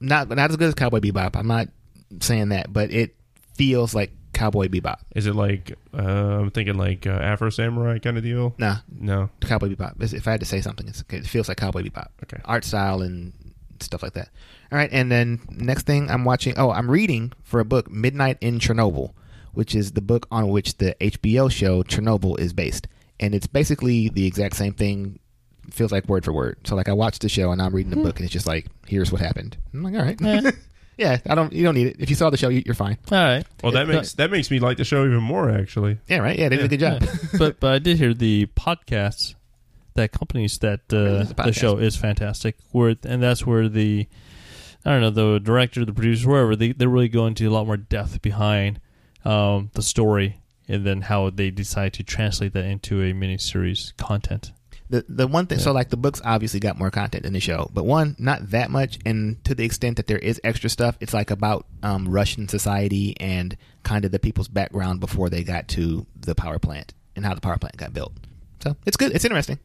Not 0.00 0.28
not 0.28 0.50
as 0.50 0.56
good 0.56 0.68
as 0.68 0.74
Cowboy 0.74 1.00
Bebop. 1.00 1.34
I'm 1.34 1.46
not 1.48 1.68
saying 2.20 2.50
that, 2.50 2.72
but 2.72 2.90
it 2.92 3.16
feels 3.54 3.94
like 3.94 4.12
Cowboy 4.38 4.68
Bebop. 4.68 4.98
is 5.16 5.26
it 5.26 5.34
like 5.34 5.72
uh, 5.92 6.00
I'm 6.00 6.50
thinking 6.52 6.76
like 6.78 7.06
uh, 7.06 7.10
Afro 7.10 7.50
Samurai 7.50 7.98
kind 7.98 8.16
of 8.16 8.22
deal? 8.22 8.54
Nah, 8.56 8.76
No. 9.00 9.30
Cowboy 9.40 9.68
Bebop. 9.74 10.00
If 10.12 10.28
I 10.28 10.30
had 10.32 10.40
to 10.40 10.46
say 10.46 10.60
something, 10.60 10.86
it's, 10.86 11.02
it 11.10 11.26
feels 11.26 11.48
like 11.48 11.56
Cowboy 11.56 11.82
Bebop. 11.82 12.08
Okay. 12.22 12.40
Art 12.44 12.64
style 12.64 13.02
and 13.02 13.32
stuff 13.80 14.02
like 14.02 14.12
that. 14.12 14.28
All 14.70 14.78
right, 14.78 14.90
and 14.92 15.10
then 15.10 15.40
next 15.50 15.86
thing 15.86 16.08
I'm 16.10 16.24
watching. 16.24 16.54
Oh, 16.56 16.70
I'm 16.70 16.90
reading 16.90 17.32
for 17.42 17.58
a 17.58 17.64
book, 17.64 17.90
Midnight 17.90 18.38
in 18.40 18.58
Chernobyl, 18.60 19.12
which 19.54 19.74
is 19.74 19.92
the 19.92 20.00
book 20.02 20.26
on 20.30 20.48
which 20.48 20.76
the 20.78 20.94
HBO 21.00 21.50
show 21.50 21.82
Chernobyl 21.82 22.38
is 22.38 22.52
based, 22.52 22.86
and 23.18 23.34
it's 23.34 23.46
basically 23.48 24.08
the 24.08 24.26
exact 24.26 24.54
same 24.56 24.72
thing. 24.74 25.18
Feels 25.70 25.90
like 25.92 26.08
word 26.08 26.24
for 26.24 26.32
word. 26.32 26.58
So 26.64 26.76
like 26.76 26.88
I 26.88 26.92
watched 26.94 27.20
the 27.22 27.28
show 27.28 27.50
and 27.52 27.60
I'm 27.60 27.74
reading 27.74 27.90
the 27.90 27.96
book 28.02 28.16
and 28.18 28.24
it's 28.24 28.32
just 28.32 28.46
like 28.46 28.68
here's 28.86 29.12
what 29.12 29.20
happened. 29.20 29.58
I'm 29.74 29.82
like 29.82 29.94
all 29.94 30.00
right. 30.02 30.18
Yeah, 30.98 31.18
I 31.26 31.34
don't. 31.34 31.52
You 31.52 31.62
don't 31.64 31.74
need 31.76 31.86
it. 31.86 31.96
If 32.00 32.10
you 32.10 32.16
saw 32.16 32.28
the 32.28 32.36
show, 32.36 32.48
you- 32.50 32.62
you're 32.66 32.74
fine. 32.74 32.98
All 33.10 33.16
right. 33.18 33.46
Well, 33.62 33.72
that 33.72 33.86
Yeah. 33.86 33.94
makes 33.94 34.12
that 34.14 34.30
makes 34.30 34.50
me 34.50 34.58
like 34.58 34.76
the 34.76 34.84
show 34.84 35.04
even 35.06 35.22
more 35.22 35.48
actually. 35.50 35.98
Yeah, 36.08 36.18
right. 36.18 36.38
Yeah, 36.38 36.48
they 36.50 36.56
did 36.56 36.64
a 36.66 36.68
good 36.68 36.80
job. 36.80 37.02
Yeah. 37.02 37.14
but 37.38 37.60
but 37.60 37.72
I 37.72 37.78
did 37.78 37.96
hear 37.98 38.12
the 38.12 38.46
podcasts 38.56 39.34
that 39.94 40.04
accompanies 40.14 40.58
that 40.58 40.80
uh, 40.92 41.22
It's 41.22 41.30
a 41.30 41.34
the 41.34 41.42
podcast. 41.42 41.54
show 41.54 41.78
is 41.78 41.96
fantastic. 41.96 42.56
Where 42.72 42.94
and 43.04 43.22
that's 43.22 43.46
where 43.46 43.68
the 43.68 44.06
I 44.84 44.90
don't 44.90 45.00
know 45.00 45.10
the 45.10 45.38
director, 45.40 45.84
the 45.84 45.92
producer, 45.92 46.28
wherever 46.28 46.54
they 46.56 46.72
they 46.72 46.86
really 46.86 47.08
go 47.08 47.26
into 47.26 47.48
a 47.48 47.52
lot 47.52 47.66
more 47.66 47.76
depth 47.76 48.20
behind 48.20 48.80
um, 49.24 49.70
the 49.74 49.82
story 49.82 50.40
and 50.68 50.84
then 50.84 51.02
how 51.02 51.30
they 51.30 51.50
decide 51.50 51.92
to 51.94 52.02
translate 52.02 52.52
that 52.54 52.64
into 52.64 53.00
a 53.02 53.12
miniseries 53.12 53.96
content. 53.96 54.52
The 54.90 55.04
the 55.08 55.26
one 55.26 55.46
thing, 55.46 55.58
so 55.58 55.72
like 55.72 55.90
the 55.90 55.96
books 55.98 56.20
obviously 56.24 56.60
got 56.60 56.78
more 56.78 56.90
content 56.90 57.26
in 57.26 57.32
the 57.34 57.40
show, 57.40 57.70
but 57.74 57.84
one 57.84 58.16
not 58.18 58.50
that 58.52 58.70
much, 58.70 58.98
and 59.04 59.42
to 59.44 59.54
the 59.54 59.64
extent 59.64 59.96
that 59.98 60.06
there 60.06 60.18
is 60.18 60.40
extra 60.44 60.70
stuff, 60.70 60.96
it's 61.00 61.12
like 61.12 61.30
about 61.30 61.66
um, 61.82 62.08
Russian 62.08 62.48
society 62.48 63.14
and 63.20 63.56
kind 63.82 64.04
of 64.06 64.12
the 64.12 64.18
people's 64.18 64.48
background 64.48 65.00
before 65.00 65.28
they 65.28 65.44
got 65.44 65.68
to 65.68 66.06
the 66.18 66.34
power 66.34 66.58
plant 66.58 66.94
and 67.16 67.24
how 67.26 67.34
the 67.34 67.40
power 67.42 67.58
plant 67.58 67.76
got 67.76 67.92
built. 67.92 68.12
So 68.62 68.76
it's 68.86 68.96
good, 68.96 69.12
it's 69.12 69.24
interesting, 69.26 69.58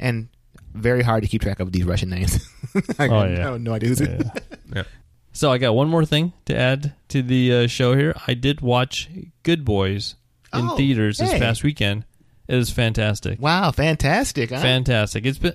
and 0.00 0.28
very 0.74 1.02
hard 1.02 1.22
to 1.22 1.28
keep 1.28 1.42
track 1.42 1.60
of 1.60 1.70
these 1.70 1.84
Russian 1.84 2.10
names. 2.10 2.44
I, 2.98 3.06
Oh, 3.08 3.14
I 3.18 3.28
yeah. 3.28 3.36
have 3.52 3.60
no 3.60 3.74
idea 3.74 3.88
who's 3.90 4.00
it. 4.00 4.22
Yeah. 4.24 4.40
Yeah. 4.74 4.82
So 5.36 5.50
I 5.50 5.58
got 5.58 5.74
one 5.74 5.88
more 5.88 6.04
thing 6.04 6.32
to 6.44 6.56
add 6.56 6.92
to 7.08 7.20
the 7.20 7.52
uh, 7.52 7.66
show 7.66 7.96
here. 7.96 8.14
I 8.28 8.34
did 8.34 8.60
watch 8.60 9.10
Good 9.42 9.64
Boys 9.64 10.14
in 10.52 10.60
Oh, 10.68 10.76
theaters 10.76 11.18
this 11.18 11.32
past 11.32 11.64
weekend. 11.64 12.04
It 12.46 12.56
was 12.56 12.70
fantastic. 12.70 13.40
Wow, 13.40 13.70
fantastic! 13.70 14.50
Huh? 14.50 14.60
fantastic. 14.60 15.24
It's 15.24 15.38
been, 15.38 15.54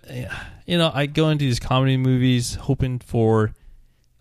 you 0.65 0.77
know, 0.77 0.91
I 0.93 1.05
go 1.05 1.29
into 1.29 1.45
these 1.45 1.59
comedy 1.59 1.97
movies 1.97 2.55
hoping 2.55 2.99
for, 2.99 3.51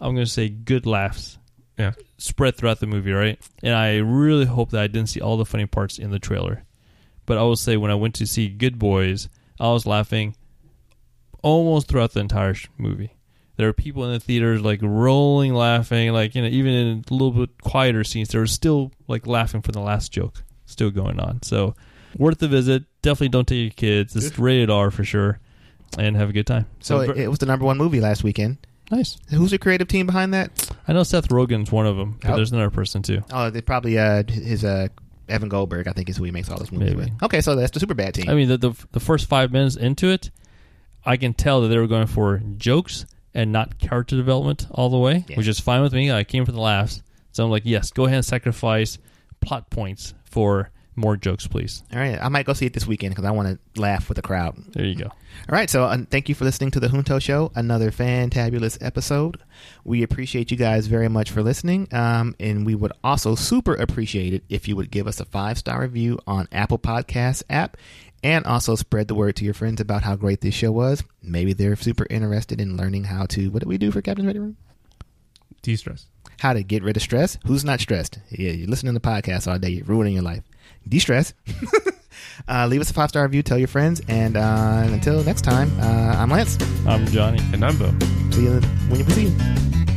I'm 0.00 0.14
going 0.14 0.26
to 0.26 0.30
say, 0.30 0.48
good 0.50 0.84
laughs 0.84 1.38
Yeah. 1.78 1.92
spread 2.18 2.56
throughout 2.56 2.80
the 2.80 2.86
movie, 2.86 3.12
right? 3.12 3.38
And 3.62 3.74
I 3.74 3.96
really 3.96 4.44
hope 4.44 4.70
that 4.70 4.82
I 4.82 4.86
didn't 4.86 5.08
see 5.08 5.20
all 5.20 5.38
the 5.38 5.46
funny 5.46 5.64
parts 5.66 5.98
in 5.98 6.10
the 6.10 6.18
trailer. 6.18 6.64
But 7.24 7.38
I 7.38 7.42
will 7.42 7.56
say, 7.56 7.76
when 7.78 7.90
I 7.90 7.94
went 7.94 8.14
to 8.16 8.26
see 8.26 8.48
Good 8.48 8.78
Boys, 8.78 9.28
I 9.58 9.68
was 9.72 9.86
laughing 9.86 10.34
almost 11.42 11.88
throughout 11.88 12.12
the 12.12 12.20
entire 12.20 12.54
movie. 12.76 13.14
There 13.56 13.66
were 13.66 13.72
people 13.72 14.04
in 14.04 14.12
the 14.12 14.20
theaters 14.20 14.60
like 14.60 14.80
rolling, 14.82 15.52
laughing, 15.52 16.12
like 16.12 16.34
you 16.34 16.42
know, 16.42 16.48
even 16.48 16.72
in 16.72 17.04
a 17.10 17.12
little 17.12 17.32
bit 17.32 17.60
quieter 17.62 18.04
scenes, 18.04 18.28
they 18.28 18.38
were 18.38 18.46
still 18.46 18.92
like 19.08 19.26
laughing 19.26 19.62
for 19.62 19.72
the 19.72 19.80
last 19.80 20.12
joke 20.12 20.44
still 20.66 20.90
going 20.90 21.18
on. 21.18 21.42
So 21.42 21.74
worth 22.18 22.38
the 22.38 22.48
visit. 22.48 22.84
Definitely 23.02 23.28
don't 23.30 23.48
take 23.48 23.62
your 23.62 23.70
kids. 23.70 24.14
It's 24.16 24.38
rated 24.38 24.68
R 24.70 24.90
for 24.90 25.04
sure, 25.04 25.38
and 25.98 26.16
have 26.16 26.28
a 26.28 26.32
good 26.32 26.46
time. 26.46 26.66
So 26.80 26.98
ver- 27.06 27.12
it, 27.12 27.18
it 27.18 27.28
was 27.28 27.38
the 27.38 27.46
number 27.46 27.64
one 27.64 27.78
movie 27.78 28.00
last 28.00 28.22
weekend. 28.24 28.58
nice. 28.90 29.16
Who's 29.30 29.50
the 29.52 29.58
creative 29.58 29.88
team 29.88 30.06
behind 30.06 30.34
that? 30.34 30.70
I 30.86 30.92
know 30.92 31.02
Seth 31.02 31.28
Rogen's 31.28 31.70
one 31.72 31.86
of 31.86 31.96
them, 31.96 32.18
but 32.20 32.32
Oh. 32.32 32.36
there's 32.36 32.52
another 32.52 32.70
person 32.70 33.02
too. 33.02 33.22
Oh, 33.32 33.48
they 33.50 33.60
probably 33.62 33.98
uh 33.98 34.22
his 34.28 34.64
uh 34.64 34.88
Evan 35.28 35.48
Goldberg. 35.48 35.86
I 35.88 35.92
think 35.92 36.08
is 36.08 36.16
who 36.16 36.24
he 36.24 36.30
makes 36.30 36.48
all 36.50 36.58
those 36.58 36.72
movies 36.72 36.94
Maybe. 36.94 37.10
with. 37.12 37.22
Okay, 37.22 37.40
so 37.40 37.54
that's 37.54 37.70
the 37.78 37.84
Superbad 37.86 38.12
team. 38.12 38.28
I 38.28 38.34
mean, 38.34 38.48
the, 38.48 38.56
the 38.58 38.72
the 38.92 39.00
first 39.00 39.26
five 39.28 39.52
minutes 39.52 39.76
into 39.76 40.08
it, 40.08 40.30
I 41.04 41.16
can 41.18 41.34
tell 41.34 41.60
that 41.62 41.68
they 41.68 41.78
were 41.78 41.86
going 41.86 42.06
for 42.06 42.38
jokes 42.56 43.04
and 43.34 43.52
not 43.52 43.78
character 43.78 44.16
development 44.16 44.66
all 44.70 44.88
the 44.88 44.98
way, 44.98 45.24
Yeah. 45.28 45.36
which 45.36 45.46
is 45.48 45.60
fine 45.60 45.82
with 45.82 45.92
me. 45.92 46.10
I 46.10 46.24
came 46.24 46.44
for 46.46 46.52
the 46.52 46.60
laughs, 46.60 47.02
so 47.30 47.44
I'm 47.44 47.50
like, 47.50 47.64
yes, 47.66 47.90
go 47.92 48.06
ahead 48.06 48.16
and 48.16 48.24
sacrifice 48.24 48.98
plot 49.40 49.70
points 49.70 50.14
for 50.24 50.70
more 50.98 51.16
jokes, 51.16 51.46
please. 51.46 51.82
All 51.92 51.98
right, 51.98 52.18
I 52.20 52.28
might 52.28 52.46
go 52.46 52.52
see 52.52 52.66
it 52.66 52.72
this 52.72 52.86
weekend 52.86 53.14
because 53.14 53.24
I 53.24 53.30
want 53.30 53.48
to 53.48 53.80
laugh 53.80 54.08
with 54.08 54.16
the 54.16 54.22
crowd. 54.22 54.56
There 54.72 54.84
you 54.84 54.94
go. 54.94 55.06
All 55.06 55.12
right, 55.48 55.70
so 55.70 55.84
uh, 55.84 55.98
thank 56.10 56.28
you 56.28 56.34
for 56.34 56.44
listening 56.44 56.70
to 56.72 56.80
the 56.80 56.88
Junto 56.88 57.18
Show. 57.18 57.52
Another 57.54 57.90
fantabulous 57.90 58.76
episode. 58.80 59.38
We 59.84 60.02
appreciate 60.02 60.50
you 60.50 60.56
guys 60.56 60.86
very 60.86 61.08
much 61.08 61.30
for 61.30 61.42
listening, 61.42 61.88
um, 61.92 62.34
and 62.40 62.66
we 62.66 62.74
would 62.74 62.92
also 63.02 63.34
super 63.34 63.74
appreciate 63.74 64.34
it 64.34 64.44
if 64.48 64.68
you 64.68 64.76
would 64.76 64.90
give 64.90 65.06
us 65.06 65.20
a 65.20 65.24
five 65.24 65.58
star 65.58 65.82
review 65.82 66.18
on 66.26 66.48
Apple 66.52 66.78
Podcasts 66.78 67.42
app, 67.48 67.76
and 68.22 68.44
also 68.46 68.74
spread 68.74 69.08
the 69.08 69.14
word 69.14 69.36
to 69.36 69.44
your 69.44 69.54
friends 69.54 69.80
about 69.80 70.02
how 70.02 70.16
great 70.16 70.40
this 70.40 70.54
show 70.54 70.72
was. 70.72 71.04
Maybe 71.22 71.52
they're 71.52 71.76
super 71.76 72.06
interested 72.10 72.60
in 72.60 72.76
learning 72.76 73.04
how 73.04 73.26
to. 73.26 73.50
What 73.50 73.62
do 73.62 73.68
we 73.68 73.78
do 73.78 73.92
for 73.92 74.02
Captain's 74.02 74.26
Ready 74.26 74.40
Room? 74.40 74.56
De 75.62 75.76
stress. 75.76 76.06
How 76.40 76.52
to 76.52 76.62
get 76.62 76.84
rid 76.84 76.96
of 76.96 77.02
stress. 77.02 77.36
Who's 77.46 77.64
not 77.64 77.80
stressed? 77.80 78.18
Yeah, 78.30 78.52
you're 78.52 78.68
listening 78.68 78.94
to 78.94 79.00
podcasts 79.00 79.50
all 79.50 79.58
day. 79.58 79.70
You're 79.70 79.84
ruining 79.84 80.14
your 80.14 80.22
life. 80.22 80.44
De-stress. 80.88 81.34
uh, 82.48 82.66
leave 82.66 82.80
us 82.80 82.90
a 82.90 82.94
five 82.94 83.10
star 83.10 83.22
review. 83.24 83.42
Tell 83.42 83.58
your 83.58 83.68
friends. 83.68 84.00
And 84.08 84.36
uh, 84.36 84.82
until 84.86 85.22
next 85.24 85.42
time, 85.42 85.70
uh, 85.80 86.16
I'm 86.16 86.30
Lance. 86.30 86.58
I'm 86.86 87.06
Johnny. 87.06 87.40
And 87.52 87.64
I'm 87.64 87.78
Bo. 87.78 87.92
See 88.30 88.44
you 88.44 88.60
when 88.88 88.98
you 89.00 89.04
see 89.10 89.26
you. 89.26 89.87